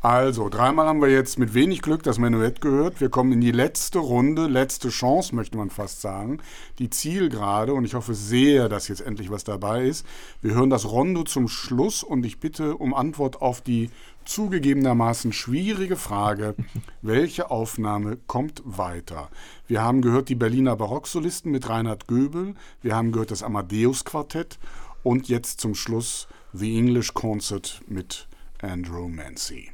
[0.00, 3.00] Also, dreimal haben wir jetzt mit wenig Glück das Menuett gehört.
[3.00, 6.38] Wir kommen in die letzte Runde, letzte Chance, möchte man fast sagen.
[6.78, 10.06] Die Zielgerade und ich hoffe sehr, dass jetzt endlich was dabei ist.
[10.40, 13.90] Wir hören das Rondo zum Schluss und ich bitte um Antwort auf die
[14.28, 16.54] zugegebenermaßen schwierige Frage,
[17.02, 19.30] welche Aufnahme kommt weiter?
[19.66, 24.58] Wir haben gehört die Berliner Barocksolisten mit Reinhard Göbel, wir haben gehört das Amadeus Quartett
[25.02, 28.28] und jetzt zum Schluss The English Concert mit
[28.60, 29.70] Andrew Mancy.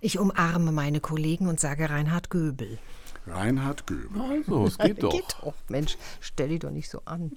[0.00, 2.78] Ich umarme meine Kollegen und sage Reinhard Göbel.
[3.26, 4.22] Reinhard Göbel.
[4.22, 5.10] Also, es geht doch.
[5.10, 5.54] Geht doch.
[5.68, 7.32] Mensch, stell dich doch nicht so an.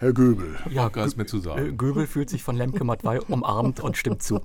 [0.00, 1.76] Herr Göbel, Ja, gar nichts mehr zu sagen.
[1.76, 4.40] Göbel fühlt sich von Lemke Matwei umarmt und stimmt zu.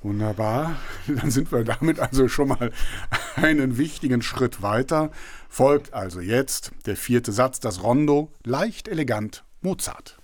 [0.00, 0.76] wunderbar.
[1.08, 2.70] Dann sind wir damit also schon mal
[3.34, 5.10] einen wichtigen Schritt weiter.
[5.48, 10.18] Folgt also jetzt der vierte Satz, das Rondo, leicht elegant Mozart.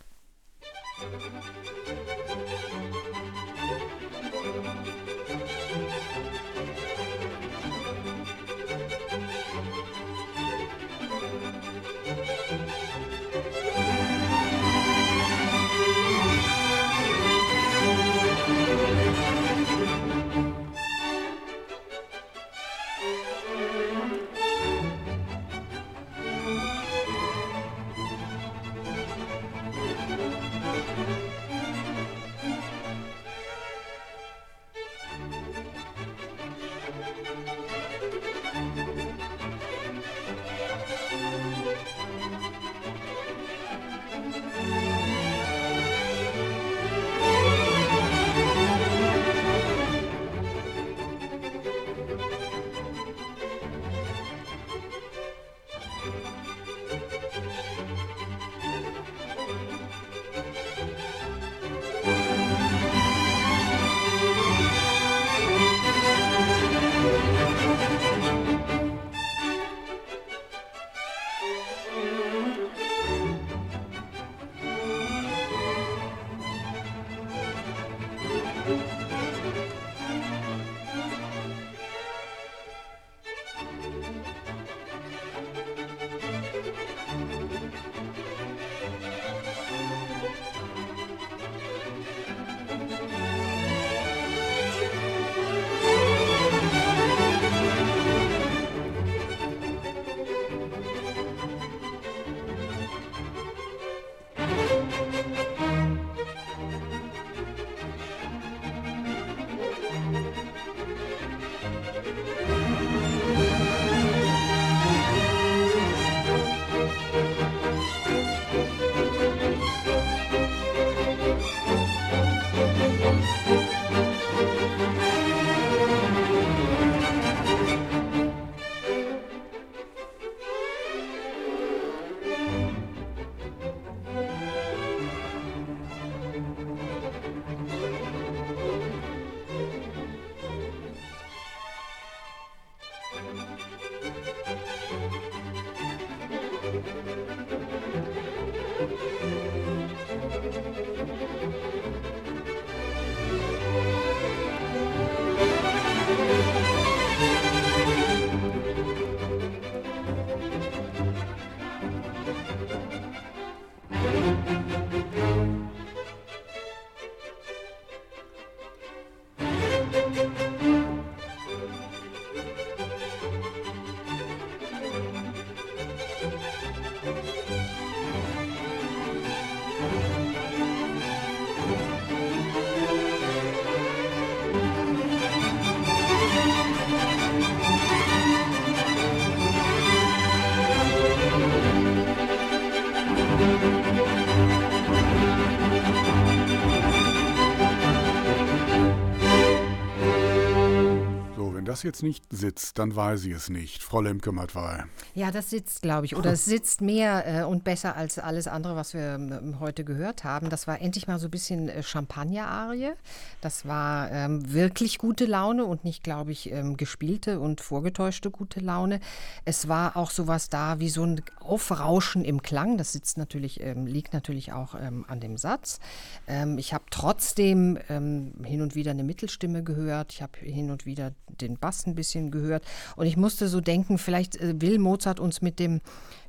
[201.81, 203.83] Das jetzt nicht sitzt, dann weiß ich es nicht.
[203.83, 204.85] Frau Lemke-Matwei.
[205.15, 206.17] Ja, das sitzt, glaube ich.
[206.17, 210.25] Oder es sitzt mehr äh, und besser als alles andere, was wir ähm, heute gehört
[210.25, 210.51] haben.
[210.51, 212.93] Das war endlich mal so ein bisschen äh, Champagner-Arie.
[213.41, 218.61] Das war ähm, wirklich gute Laune und nicht, glaube ich, ähm, gespielte und vorgetäuschte gute
[218.61, 219.01] Laune.
[219.45, 222.79] Es war auch sowas da wie so ein Aufrauschen im Klang.
[222.79, 225.81] Das sitzt natürlich, ähm, liegt natürlich auch ähm, an dem Satz.
[226.27, 230.13] Ähm, ich habe trotzdem hin und wieder eine Mittelstimme gehört.
[230.13, 232.65] Ich habe hin und wieder den Bass ein bisschen gehört.
[232.97, 235.81] Und ich musste so denken, vielleicht äh, will Mozart uns mit dem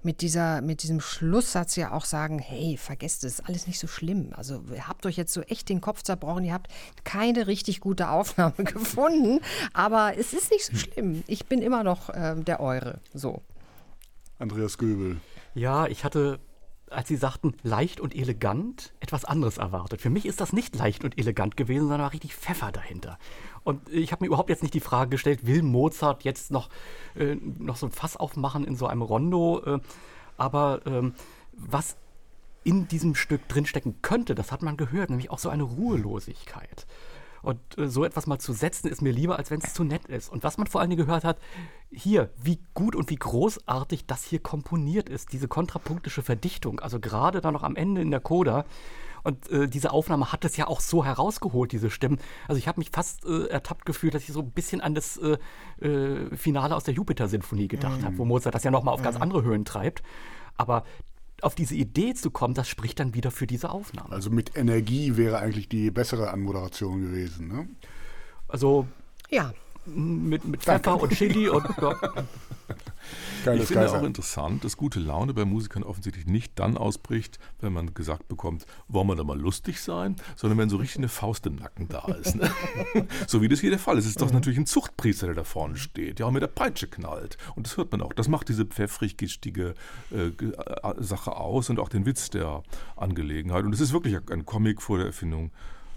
[0.03, 3.88] mit, dieser, mit diesem Schlusssatz ja auch sagen, hey, vergesst es, ist alles nicht so
[3.88, 4.30] schlimm.
[4.35, 6.72] Also ihr habt euch jetzt so echt den Kopf zerbrochen, ihr habt
[7.03, 9.39] keine richtig gute Aufnahme gefunden,
[9.73, 11.23] aber es ist nicht so schlimm.
[11.27, 12.99] Ich bin immer noch äh, der Eure.
[13.14, 13.41] So.
[14.39, 15.18] Andreas Göbel.
[15.53, 16.39] Ja, ich hatte
[16.91, 20.02] als Sie sagten, leicht und elegant, etwas anderes erwartet.
[20.02, 23.18] Für mich ist das nicht leicht und elegant gewesen, sondern war richtig Pfeffer dahinter.
[23.63, 26.69] Und ich habe mir überhaupt jetzt nicht die Frage gestellt, will Mozart jetzt noch,
[27.15, 29.61] äh, noch so ein Fass aufmachen in so einem Rondo?
[29.65, 29.79] Äh,
[30.38, 31.13] aber ähm,
[31.53, 31.97] was
[32.63, 36.85] in diesem Stück drinstecken könnte, das hat man gehört, nämlich auch so eine Ruhelosigkeit.
[37.41, 40.05] Und äh, so etwas mal zu setzen, ist mir lieber, als wenn es zu nett
[40.05, 40.29] ist.
[40.31, 41.38] Und was man vor allen Dingen gehört hat,
[41.91, 47.41] hier, wie gut und wie großartig das hier komponiert ist, diese kontrapunktische Verdichtung, also gerade
[47.41, 48.65] da noch am Ende in der Coda.
[49.23, 52.19] Und äh, diese Aufnahme hat es ja auch so herausgeholt, diese Stimmen.
[52.48, 55.18] Also ich habe mich fast äh, ertappt gefühlt, dass ich so ein bisschen an das
[55.18, 55.38] äh,
[55.85, 58.06] äh Finale aus der Jupiter-Sinfonie gedacht mm.
[58.06, 59.03] habe, wo Mozart das ja nochmal auf mm.
[59.03, 59.22] ganz mhm.
[59.22, 60.03] andere Höhen treibt.
[60.57, 60.84] Aber
[61.41, 64.11] auf diese Idee zu kommen, das spricht dann wieder für diese Aufnahme.
[64.11, 67.68] Also mit Energie wäre eigentlich die bessere Anmoderation gewesen, ne?
[68.48, 68.88] Also.
[69.30, 69.53] Ja.
[69.85, 71.65] Mit, mit Pfeffer und Chili und.
[71.81, 71.95] Ja.
[73.44, 73.99] Geiles ich finde Geiser.
[73.99, 78.65] auch interessant, dass gute Laune bei Musikern offensichtlich nicht dann ausbricht, wenn man gesagt bekommt,
[78.88, 82.06] wollen wir da mal lustig sein, sondern wenn so richtig eine Faust im Nacken da
[82.14, 82.36] ist.
[82.36, 82.49] Ne?
[83.28, 84.06] so wie das hier der Fall ist.
[84.06, 84.36] Es ist doch mhm.
[84.36, 87.38] natürlich ein Zuchtpriester, der da vorne steht, der auch mit der Peitsche knallt.
[87.56, 88.14] Und das hört man auch.
[88.14, 89.73] Das macht diese pfeffrig-gistige
[90.11, 90.32] äh, äh,
[90.99, 92.64] Sache aus und auch den Witz der
[92.95, 93.65] Angelegenheit.
[93.65, 95.52] Und es ist wirklich ein Comic vor der Erfindung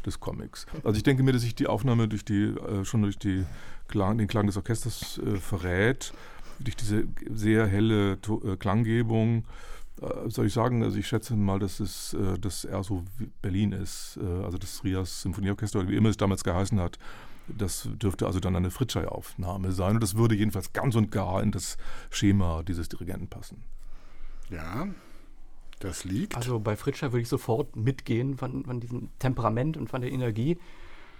[0.05, 0.67] des Comics.
[0.85, 3.45] Also ich denke mir, dass sich die Aufnahme durch die, äh, schon durch die
[3.89, 6.13] Klang, den Klang des Orchesters äh, verrät
[6.61, 9.45] durch diese sehr helle to äh, Klanggebung,
[10.01, 13.05] äh, soll ich sagen, also ich schätze mal, dass es äh, dass er so
[13.43, 16.99] Berlin ist, äh, also das Rias Symphonieorchester, oder wie immer es damals geheißen hat.
[17.47, 21.53] Das dürfte also dann eine Fritschei-Aufnahme sein und das würde jedenfalls ganz und gar in
[21.53, 21.77] das
[22.11, 23.63] Schema dieses Dirigenten passen.
[24.51, 24.89] Ja,
[25.81, 26.37] das liegt.
[26.37, 30.59] Also bei Fritscher würde ich sofort mitgehen von, von diesem Temperament und von der Energie.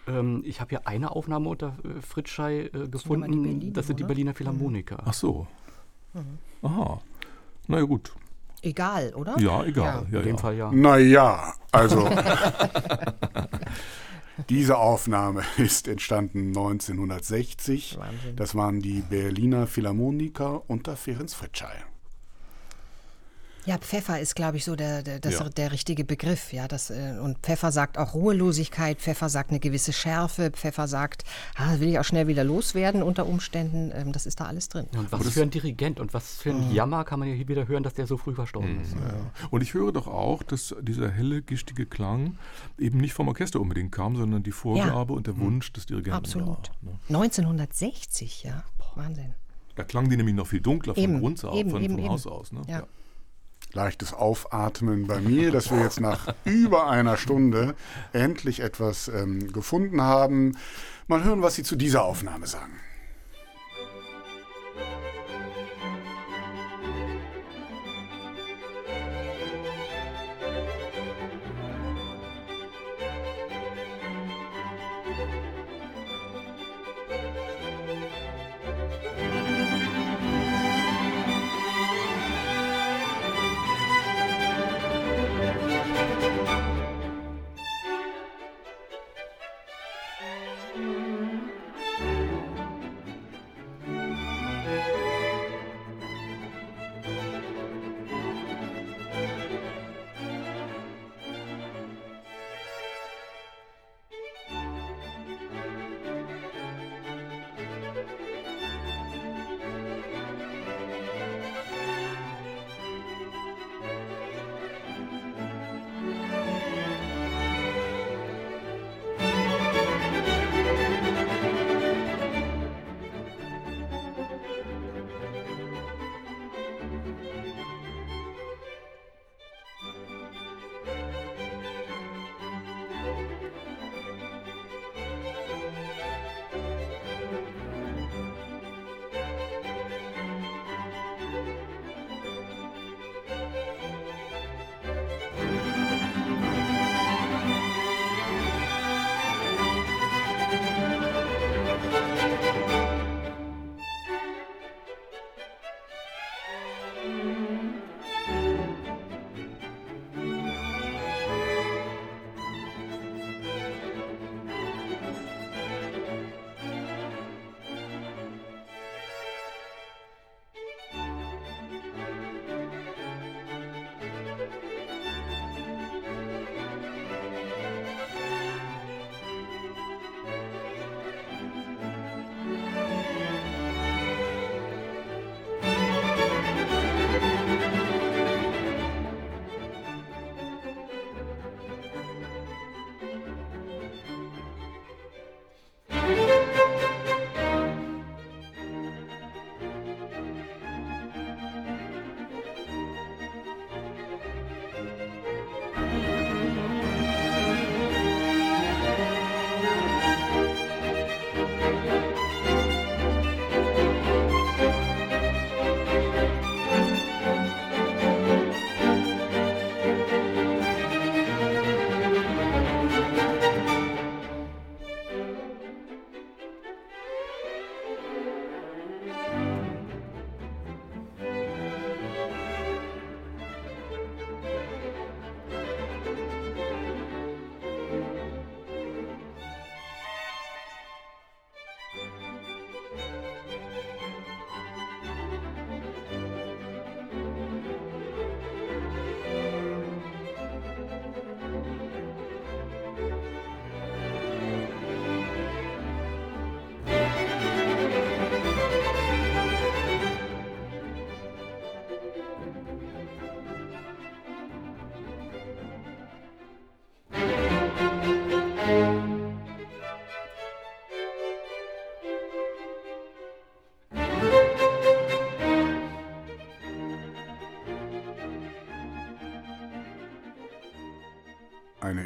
[0.07, 3.43] Ähm, ich habe hier eine Aufnahme unter äh, Fritschei äh, gefunden.
[3.43, 4.37] Berlin, das sind die Berliner mhm.
[4.37, 4.99] Philharmoniker.
[5.05, 5.47] Ach so.
[6.13, 6.39] Mhm.
[6.63, 7.01] Aha.
[7.69, 8.13] Na ja, gut.
[8.63, 9.39] Egal, oder?
[9.39, 10.07] Ja, egal.
[10.11, 10.73] Ja, in dem Fall ja.
[10.73, 12.09] Naja, also.
[14.49, 17.99] Diese Aufnahme ist entstanden 1960.
[17.99, 18.37] Wahnsinn.
[18.37, 21.85] Das waren die Berliner Philharmoniker unter Ferenc Fritschei.
[23.67, 25.49] Ja, Pfeffer ist, glaube ich, so der, der, das, ja.
[25.49, 26.53] der richtige Begriff.
[26.53, 31.25] Ja, das, äh, und Pfeffer sagt auch Ruhelosigkeit, Pfeffer sagt eine gewisse Schärfe, Pfeffer sagt,
[31.57, 33.91] ah, will ich auch schnell wieder loswerden unter Umständen.
[33.95, 34.87] Ähm, das ist da alles drin.
[34.95, 36.75] Und was für ein Dirigent und was für ein mhm.
[36.75, 38.83] Jammer kann man ja hier wieder hören, dass der so früh verstorben mhm.
[38.83, 38.93] ist.
[38.93, 39.49] Ja.
[39.51, 42.37] Und ich höre doch auch, dass dieser helle, gistige Klang
[42.79, 45.17] eben nicht vom Orchester unbedingt kam, sondern die Vorgabe ja.
[45.17, 46.19] und der Wunsch des Dirigenten.
[46.19, 46.71] Absolut.
[46.83, 46.99] War, ne?
[47.09, 48.65] 1960, ja.
[48.95, 49.35] Wahnsinn.
[49.75, 52.53] Da klang die nämlich noch viel dunkler von Grund auf, von, eben, von Haus aus.
[52.53, 52.63] Ne?
[52.69, 52.87] ja
[53.75, 57.75] leichtes Aufatmen bei mir, dass wir jetzt nach über einer Stunde
[58.13, 60.57] endlich etwas ähm, gefunden haben.
[61.07, 62.73] Mal hören, was Sie zu dieser Aufnahme sagen.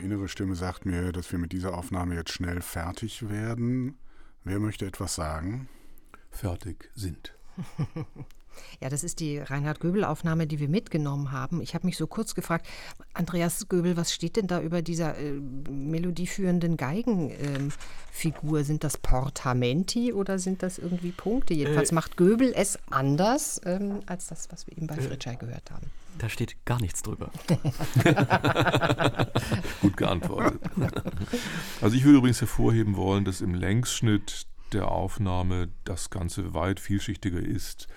[0.00, 3.98] Innere Stimme sagt mir, dass wir mit dieser Aufnahme jetzt schnell fertig werden.
[4.44, 5.68] Wer möchte etwas sagen?
[6.30, 7.34] Fertig sind.
[8.80, 11.60] Ja, das ist die Reinhard Göbel-Aufnahme, die wir mitgenommen haben.
[11.60, 12.66] Ich habe mich so kurz gefragt,
[13.14, 18.58] Andreas Göbel, was steht denn da über dieser äh, melodieführenden Geigenfigur?
[18.58, 21.54] Ähm, sind das Portamenti oder sind das irgendwie Punkte?
[21.54, 25.34] Jedenfalls äh, macht Göbel es anders ähm, als das, was wir eben bei äh, Fritschei
[25.34, 25.90] gehört haben.
[26.16, 27.30] Da steht gar nichts drüber.
[29.80, 30.60] Gut geantwortet.
[31.80, 37.40] Also ich würde übrigens hervorheben wollen, dass im Längsschnitt der Aufnahme das Ganze weit vielschichtiger
[37.40, 37.88] ist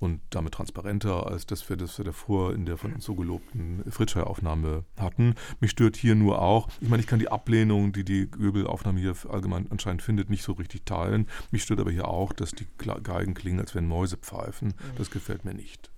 [0.00, 3.84] und damit transparenter, als das wir das wir davor in der von uns so gelobten
[3.88, 5.34] Fritschei-Aufnahme hatten.
[5.60, 9.14] Mich stört hier nur auch, ich meine, ich kann die Ablehnung, die die Göbel-Aufnahme hier
[9.28, 11.28] allgemein anscheinend findet, nicht so richtig teilen.
[11.50, 14.74] Mich stört aber hier auch, dass die Geigen klingen, als wenn Mäuse pfeifen.
[14.96, 15.90] Das gefällt mir nicht.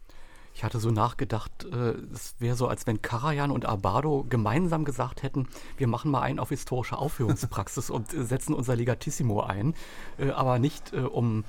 [0.55, 5.23] Ich hatte so nachgedacht, äh, es wäre so, als wenn Karajan und Abado gemeinsam gesagt
[5.23, 5.49] hätten,
[5.79, 9.75] wir machen mal einen auf historische Aufführungspraxis und äh, setzen unser Legatissimo ein.
[10.19, 11.45] Äh, aber nicht um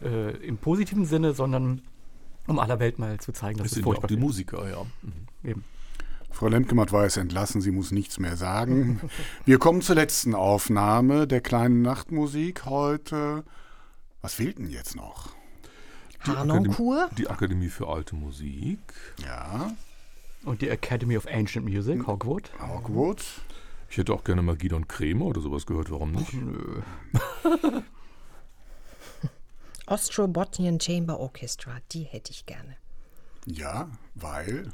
[0.00, 1.82] im positiven Sinne, sondern
[2.46, 4.84] um aller Welt mal zu zeigen, dass das es sind furchtbar auch die Musiker, ja.
[5.02, 5.48] Mhm.
[5.50, 5.64] Eben.
[6.30, 9.00] Frau Lemkematt war es entlassen, sie muss nichts mehr sagen.
[9.44, 13.44] Wir kommen zur letzten Aufnahme der kleinen Nachtmusik heute.
[14.20, 15.30] Was fehlt denn jetzt noch?
[16.28, 17.18] Die Harnoncourt.
[17.18, 18.78] Die Akademie für alte Musik.
[19.24, 19.72] Ja.
[20.44, 22.50] Und die Academy of Ancient Music, Hogwood.
[22.60, 23.24] Hogwood.
[23.90, 26.32] Ich hätte auch gerne mal Gidon Kremer oder sowas gehört, warum nicht?
[26.34, 27.82] Ach, nö.
[29.86, 32.76] Ostrobotnian Chamber Orchestra, die hätte ich gerne.
[33.46, 34.70] Ja, weil?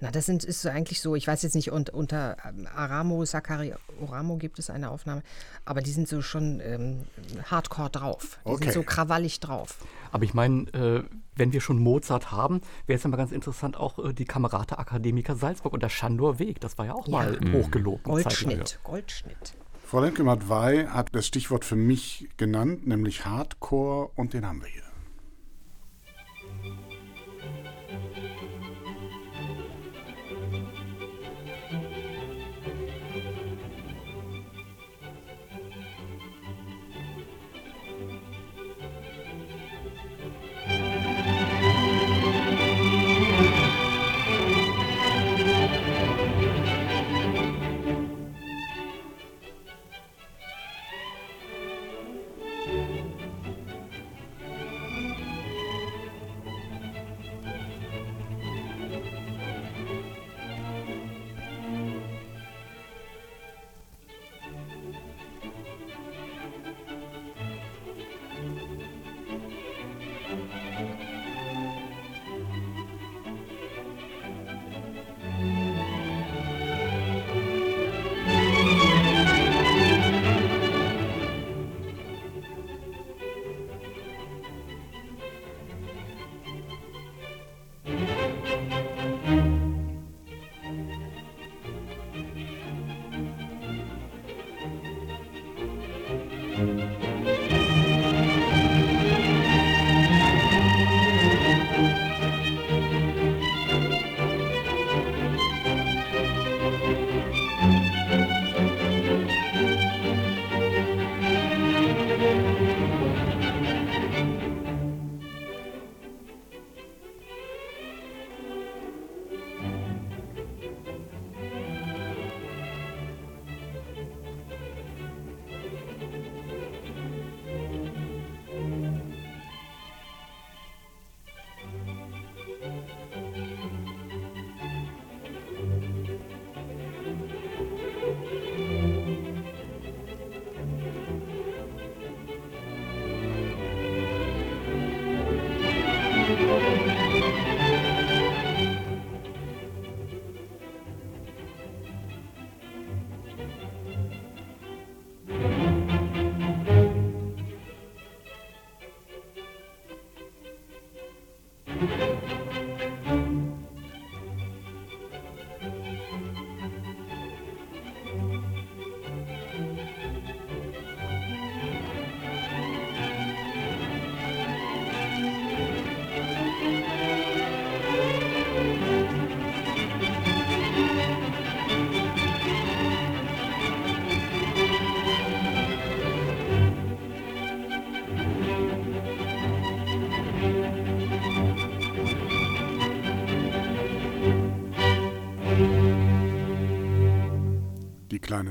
[0.00, 3.74] Na, das sind, ist eigentlich so, ich weiß jetzt nicht, und, unter ähm, Aramo, Sakari
[4.00, 5.22] Oramo gibt es eine Aufnahme,
[5.64, 7.06] aber die sind so schon ähm,
[7.50, 8.38] hardcore drauf.
[8.44, 8.64] Die okay.
[8.64, 9.78] sind so krawallig drauf.
[10.12, 11.04] Aber ich meine, äh,
[11.34, 14.78] wenn wir schon Mozart haben, wäre es ja mal ganz interessant, auch äh, die Kamerate
[14.78, 17.12] Akademiker Salzburg und der Schandor Weg, das war ja auch ja.
[17.12, 17.54] mal mhm.
[17.54, 18.04] hochgelobt.
[18.04, 19.54] Goldschnitt, Goldschnitt.
[19.84, 24.85] Frau Lemke-Matt-Wey hat das Stichwort für mich genannt, nämlich Hardcore, und den haben wir hier.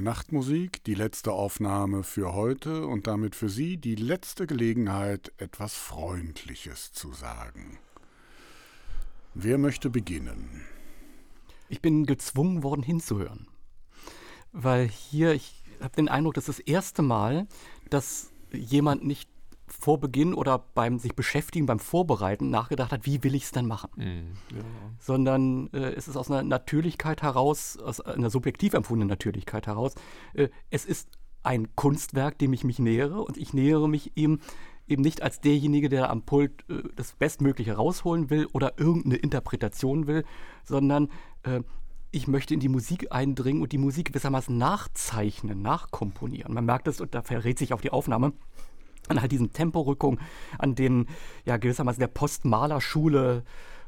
[0.06, 6.94] Nachtmusik, die letzte Aufnahme für heute und damit für Sie die letzte Gelegenheit, etwas Freundliches
[6.94, 7.80] zu sagen.
[9.34, 10.61] Wer möchte beginnen?
[11.69, 13.48] Ich bin gezwungen worden hinzuhören,
[14.52, 17.48] weil hier, ich habe den Eindruck, das ist das erste Mal,
[17.90, 19.27] dass jemand nicht
[19.80, 23.68] vor Beginn oder beim sich beschäftigen, beim Vorbereiten nachgedacht hat, wie will ich es denn
[23.68, 23.89] machen?
[23.95, 24.64] Mhm, ja.
[24.99, 29.95] Sondern äh, es ist aus einer Natürlichkeit heraus, aus einer subjektiv empfundenen Natürlichkeit heraus.
[30.34, 31.10] Äh, es ist
[31.43, 34.39] ein Kunstwerk, dem ich mich nähere und ich nähere mich ihm
[34.88, 40.07] eben nicht als derjenige, der am Pult äh, das Bestmögliche rausholen will oder irgendeine Interpretation
[40.07, 40.23] will,
[40.64, 41.10] sondern
[41.43, 41.61] äh,
[42.11, 46.53] ich möchte in die Musik eindringen und die Musik gewissermaßen nachzeichnen, nachkomponieren.
[46.53, 48.34] Man merkt es, und da verrät sich auch die Aufnahme,
[49.10, 50.19] an halt diesen Temporückung,
[50.57, 51.07] an den
[51.45, 53.44] ja gewissermaßen der Postmalerschule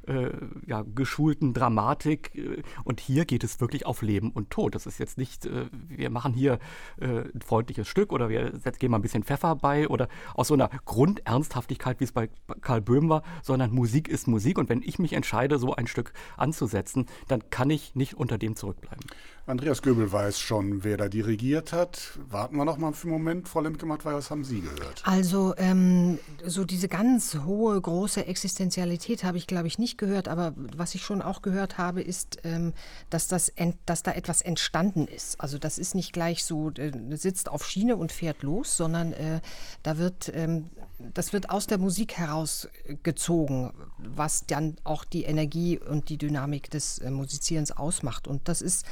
[0.08, 0.30] äh,
[0.66, 2.32] ja, geschulten Dramatik.
[2.36, 4.76] Äh, und hier geht es wirklich auf Leben und Tod.
[4.76, 6.60] Das ist jetzt nicht, äh, wir machen hier
[7.00, 10.54] äh, ein freundliches Stück oder wir geben mal ein bisschen Pfeffer bei oder aus so
[10.54, 12.30] einer Grundernsthaftigkeit, wie es bei
[12.62, 14.58] Karl Böhm war, sondern Musik ist Musik.
[14.58, 18.56] Und wenn ich mich entscheide, so ein Stück anzusetzen, dann kann ich nicht unter dem
[18.56, 19.06] zurückbleiben.
[19.48, 22.20] Andreas Göbel weiß schon, wer da dirigiert hat.
[22.30, 23.48] Warten wir noch mal für einen Moment.
[23.48, 25.02] Frau Lemke-Mattwey, was haben Sie gehört?
[25.06, 30.28] Also ähm, so diese ganz hohe, große Existenzialität habe ich, glaube ich, nicht gehört.
[30.28, 32.74] Aber was ich schon auch gehört habe, ist, ähm,
[33.10, 33.54] dass, das
[33.86, 35.40] dass da etwas entstanden ist.
[35.40, 39.40] Also das ist nicht gleich so, äh, sitzt auf Schiene und fährt los, sondern äh,
[39.82, 40.70] da wird, ähm,
[41.00, 46.98] das wird aus der Musik herausgezogen, was dann auch die Energie und die Dynamik des
[47.00, 48.28] äh, Musizierens ausmacht.
[48.28, 48.86] Und das ist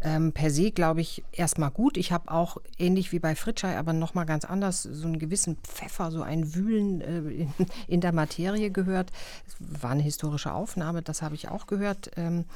[0.00, 1.98] ähm, per se, glaube ich, erstmal gut.
[1.98, 6.10] Ich habe auch ähnlich wie bei Fritschei, aber nochmal ganz anders, so einen gewissen Pfeffer,
[6.10, 7.52] so ein Wühlen äh, in,
[7.88, 9.10] in, der Materie gehört.
[9.46, 12.10] Es war eine historische Aufnahme, das habe ich auch gehört.
[12.16, 12.46] Ähm,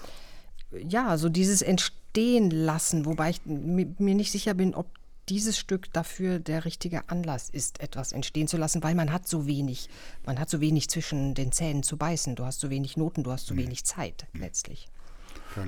[0.72, 4.86] ja, so dieses Entstehen lassen, wobei ich mir nicht sicher bin, ob
[5.28, 9.46] dieses Stück dafür der richtige Anlass ist, etwas entstehen zu lassen, weil man hat so
[9.46, 9.88] wenig,
[10.26, 13.32] man hat so wenig zwischen den Zähnen zu beißen, du hast so wenig Noten, du
[13.32, 13.58] hast so mhm.
[13.58, 14.88] wenig Zeit letztlich.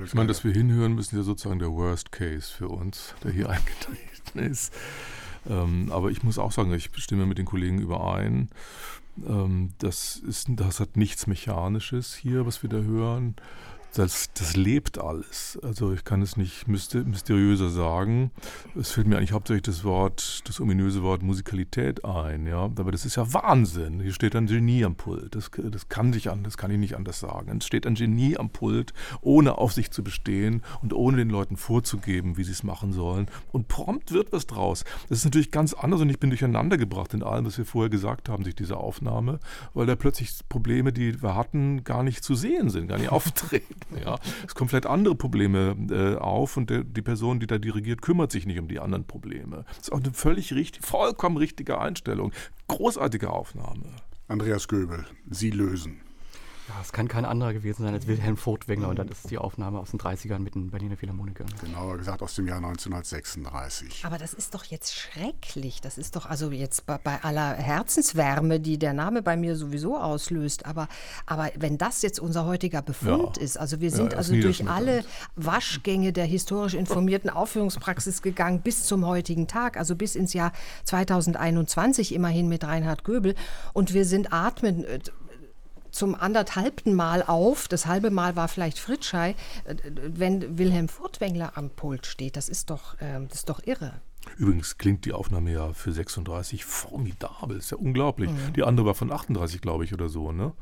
[0.05, 3.49] Ich meine, dass wir hinhören müssen, ja sozusagen der Worst Case für uns, der hier
[3.51, 4.73] eingetreten ist.
[5.49, 8.49] Ähm, aber ich muss auch sagen, ich stimme mit den Kollegen überein.
[9.24, 13.37] Ähm, das, ist, das hat nichts Mechanisches hier, was wir da hören
[13.98, 15.59] das, das lebt alles.
[15.62, 18.31] Also ich kann es nicht mysteriöser sagen.
[18.78, 22.64] Es fällt mir eigentlich hauptsächlich das Wort, das ominöse Wort Musikalität ein, ja.
[22.64, 24.01] Aber das ist ja Wahnsinn.
[24.01, 25.35] Hier steht ein Genie am Pult.
[25.35, 27.56] Das, das kann sich an, das kann ich nicht anders sagen.
[27.56, 28.93] Es steht ein Genie am Pult,
[29.23, 33.28] ohne auf sich zu bestehen und ohne den Leuten vorzugeben, wie sie es machen sollen.
[33.51, 34.85] Und prompt wird was draus.
[35.09, 37.89] Das ist natürlich ganz anders und ich bin durcheinander gebracht in allem, was wir vorher
[37.89, 39.40] gesagt haben durch diese Aufnahme,
[39.73, 43.86] weil da plötzlich Probleme, die wir hatten, gar nicht zu sehen sind, gar nicht auftreten.
[44.05, 44.19] Ja.
[44.47, 48.33] Es kommen vielleicht andere Probleme äh, auf und der, die Person, die da dirigiert, kümmert
[48.33, 49.65] sich nicht um die anderen Probleme.
[49.69, 52.33] Das ist auch eine völlig richtig, vollkommen richtige Einstellung.
[52.69, 53.85] Großartige Aufnahme.
[54.29, 56.01] Andreas Göbel, Sie lösen.
[56.68, 59.78] Ja, es kann kein anderer gewesen sein als Wilhelm Furtwängler und das ist die Aufnahme
[59.78, 61.47] aus den 30ern mit den Berliner Philharmonikern.
[61.60, 64.05] Genauer gesagt aus dem Jahr 1936.
[64.05, 65.80] Aber das ist doch jetzt schrecklich.
[65.80, 69.97] Das ist doch also jetzt bei, bei aller Herzenswärme, die der Name bei mir sowieso
[69.97, 70.66] auslöst.
[70.66, 70.88] Aber,
[71.24, 73.43] aber wenn das jetzt unser heutiger Befund ja.
[73.44, 75.05] ist, also wir sind ja, also durch alle
[75.36, 80.51] Waschgänge der historisch informierten Aufführungspraxis gegangen bis zum heutigen Tag, also bis ins Jahr
[80.82, 83.36] 2021 immerhin mit Reinhard Göbel
[83.72, 84.98] und wir sind atmen äh,
[85.97, 91.70] zum anderthalbten Mal auf, das halbe Mal war vielleicht Fritschei, äh, wenn Wilhelm Furtwängler am
[91.70, 92.36] Pult steht.
[92.36, 94.01] Das ist doch, ähm, das ist doch irre.
[94.36, 98.31] Übrigens klingt die Aufnahme ja für 36 formidabel, ist ja unglaublich.
[98.31, 98.52] Mhm.
[98.55, 100.52] Die andere war von 38, glaube ich, oder so, ne?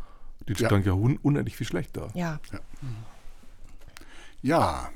[0.48, 0.69] Die ja.
[0.69, 2.09] klang ja un unendlich viel schlechter.
[2.15, 2.39] Ja.
[2.52, 2.61] Ja,
[4.43, 4.90] ja.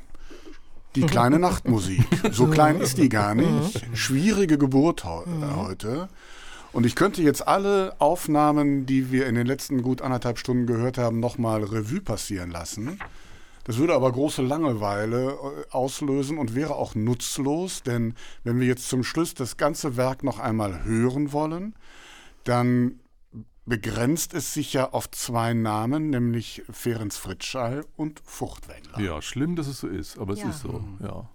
[0.95, 2.05] die kleine Nachtmusik.
[2.31, 3.89] So klein ist die gar nicht.
[3.89, 3.97] Mhm.
[3.97, 5.57] Schwierige Geburt mhm.
[5.57, 6.09] heute.
[6.73, 10.99] Und ich könnte jetzt alle Aufnahmen, die wir in den letzten gut anderthalb Stunden gehört
[10.99, 12.99] haben, nochmal Revue passieren lassen.
[13.65, 18.89] Das würde aber große Langeweile äh, auslösen und wäre auch nutzlos, denn wenn wir jetzt
[18.89, 21.75] zum Schluss das ganze Werk noch einmal hören wollen,
[22.45, 23.01] dann
[23.67, 29.01] begrenzt es sich ja auf zwei Namen, nämlich Ferenc Fritschall und Furtwängler.
[29.01, 30.49] Ja, schlimm, dass es so ist, aber es ja.
[30.49, 31.29] ist so, ja.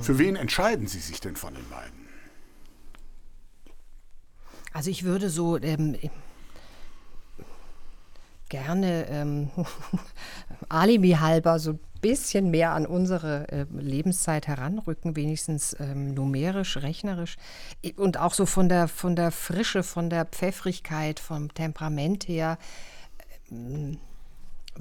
[0.00, 1.97] Für wen entscheiden Sie sich denn von den beiden?
[4.72, 5.96] Also ich würde so ähm,
[8.48, 9.50] gerne ähm,
[10.68, 17.36] alibi halber so ein bisschen mehr an unsere äh, Lebenszeit heranrücken, wenigstens ähm, numerisch, rechnerisch
[17.96, 22.58] und auch so von der, von der Frische, von der Pfeffrigkeit, vom Temperament her.
[23.50, 23.98] Ähm,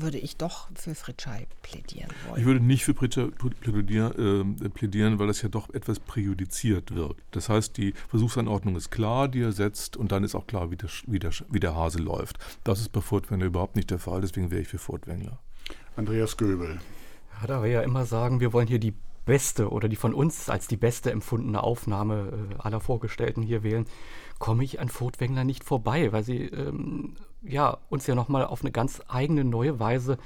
[0.02, 2.40] würde ich doch für Fritschei plädieren wollen.
[2.40, 3.28] Ich würde nicht für Fritschei
[3.62, 7.22] plädieren, äh, plädieren, weil das ja doch etwas präjudiziert wirkt.
[7.32, 10.78] Das heißt, die Versuchsanordnung ist klar, die er setzt, und dann ist auch klar, wie
[10.78, 12.38] der, wie der, wie der Hase läuft.
[12.64, 15.40] Das ist bei Furtwängler überhaupt nicht der Fall, deswegen wäre ich für Furtwängler.
[15.96, 16.80] Andreas Göbel.
[17.42, 18.94] Ja, da wir ja immer sagen, wir wollen hier die
[19.26, 23.86] beste oder die von uns als die beste empfundene Aufnahme äh, aller Vorgestellten hier wählen,
[24.40, 28.72] komme ich an Furtwängler nicht vorbei, weil sie ähm, ja, uns ja nochmal auf eine
[28.72, 30.18] ganz eigene, neue Weise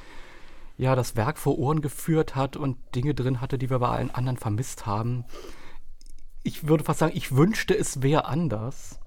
[0.82, 4.10] ja, das Werk vor Ohren geführt hat und Dinge drin hatte, die wir bei allen
[4.10, 5.26] anderen vermisst haben.
[6.42, 8.98] Ich würde fast sagen, ich wünschte, es wäre anders.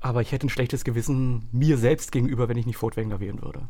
[0.00, 3.68] Aber ich hätte ein schlechtes Gewissen mir selbst gegenüber, wenn ich nicht Furtwängler wählen würde.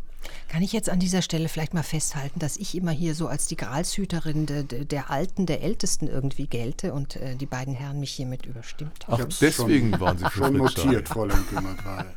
[0.49, 3.49] Kann ich jetzt an dieser Stelle vielleicht mal festhalten, dass ich immer hier so als
[3.49, 8.01] die Gralshüterin de, de, der Alten, der Ältesten irgendwie gelte und äh, die beiden Herren
[8.01, 9.25] mich hiermit überstimmt haben?
[9.29, 12.15] Ach, deswegen waren Sie schon notiert, Fräulein Kümmertal.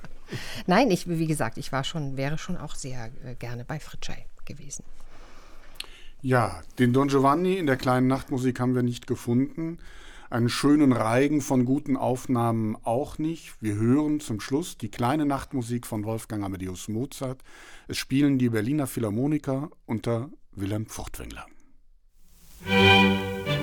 [0.68, 4.26] Nein, ich, wie gesagt, ich war schon, wäre schon auch sehr äh, gerne bei Fritschei
[4.46, 4.84] gewesen.
[6.22, 9.78] Ja, den Don Giovanni in der kleinen Nachtmusik haben wir nicht gefunden.
[10.32, 13.54] Einen schönen Reigen von guten Aufnahmen auch nicht.
[13.62, 17.44] Wir hören zum Schluss die kleine Nachtmusik von Wolfgang Amadeus Mozart.
[17.88, 21.46] Es spielen die Berliner Philharmoniker unter Wilhelm Furtwängler.
[22.66, 23.55] Musik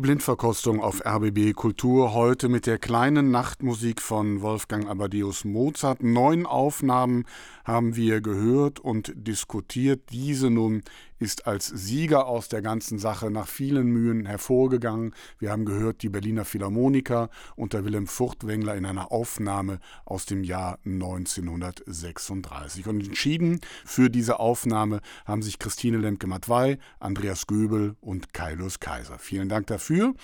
[0.00, 6.02] Blindverkostung auf RBB Kultur heute mit der kleinen Nachtmusik von Wolfgang Amadeus Mozart.
[6.02, 7.24] Neun Aufnahmen
[7.70, 10.10] haben wir gehört und diskutiert.
[10.10, 10.82] Diese nun
[11.20, 15.14] ist als Sieger aus der ganzen Sache nach vielen Mühen hervorgegangen.
[15.38, 20.78] Wir haben gehört die Berliner Philharmoniker unter Wilhelm Furtwängler in einer Aufnahme aus dem Jahr
[20.86, 22.88] 1936.
[22.88, 29.18] Und entschieden für diese Aufnahme haben sich Christine Lemke-Matwei, Andreas Göbel und Kaius Kaiser.
[29.18, 30.14] Vielen Dank dafür.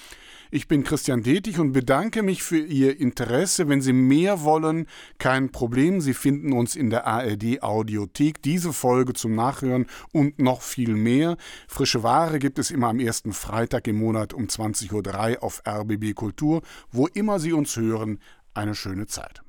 [0.51, 3.69] Ich bin Christian Detig und bedanke mich für Ihr Interesse.
[3.69, 4.87] Wenn Sie mehr wollen,
[5.19, 6.01] kein Problem.
[6.01, 8.43] Sie finden uns in der ARD Audiothek.
[8.43, 11.37] Diese Folge zum Nachhören und noch viel mehr.
[11.67, 16.15] Frische Ware gibt es immer am ersten Freitag im Monat um 20.03 Uhr auf RBB
[16.15, 16.63] Kultur.
[16.93, 18.21] Wo immer Sie uns hören,
[18.55, 19.46] eine schöne Zeit.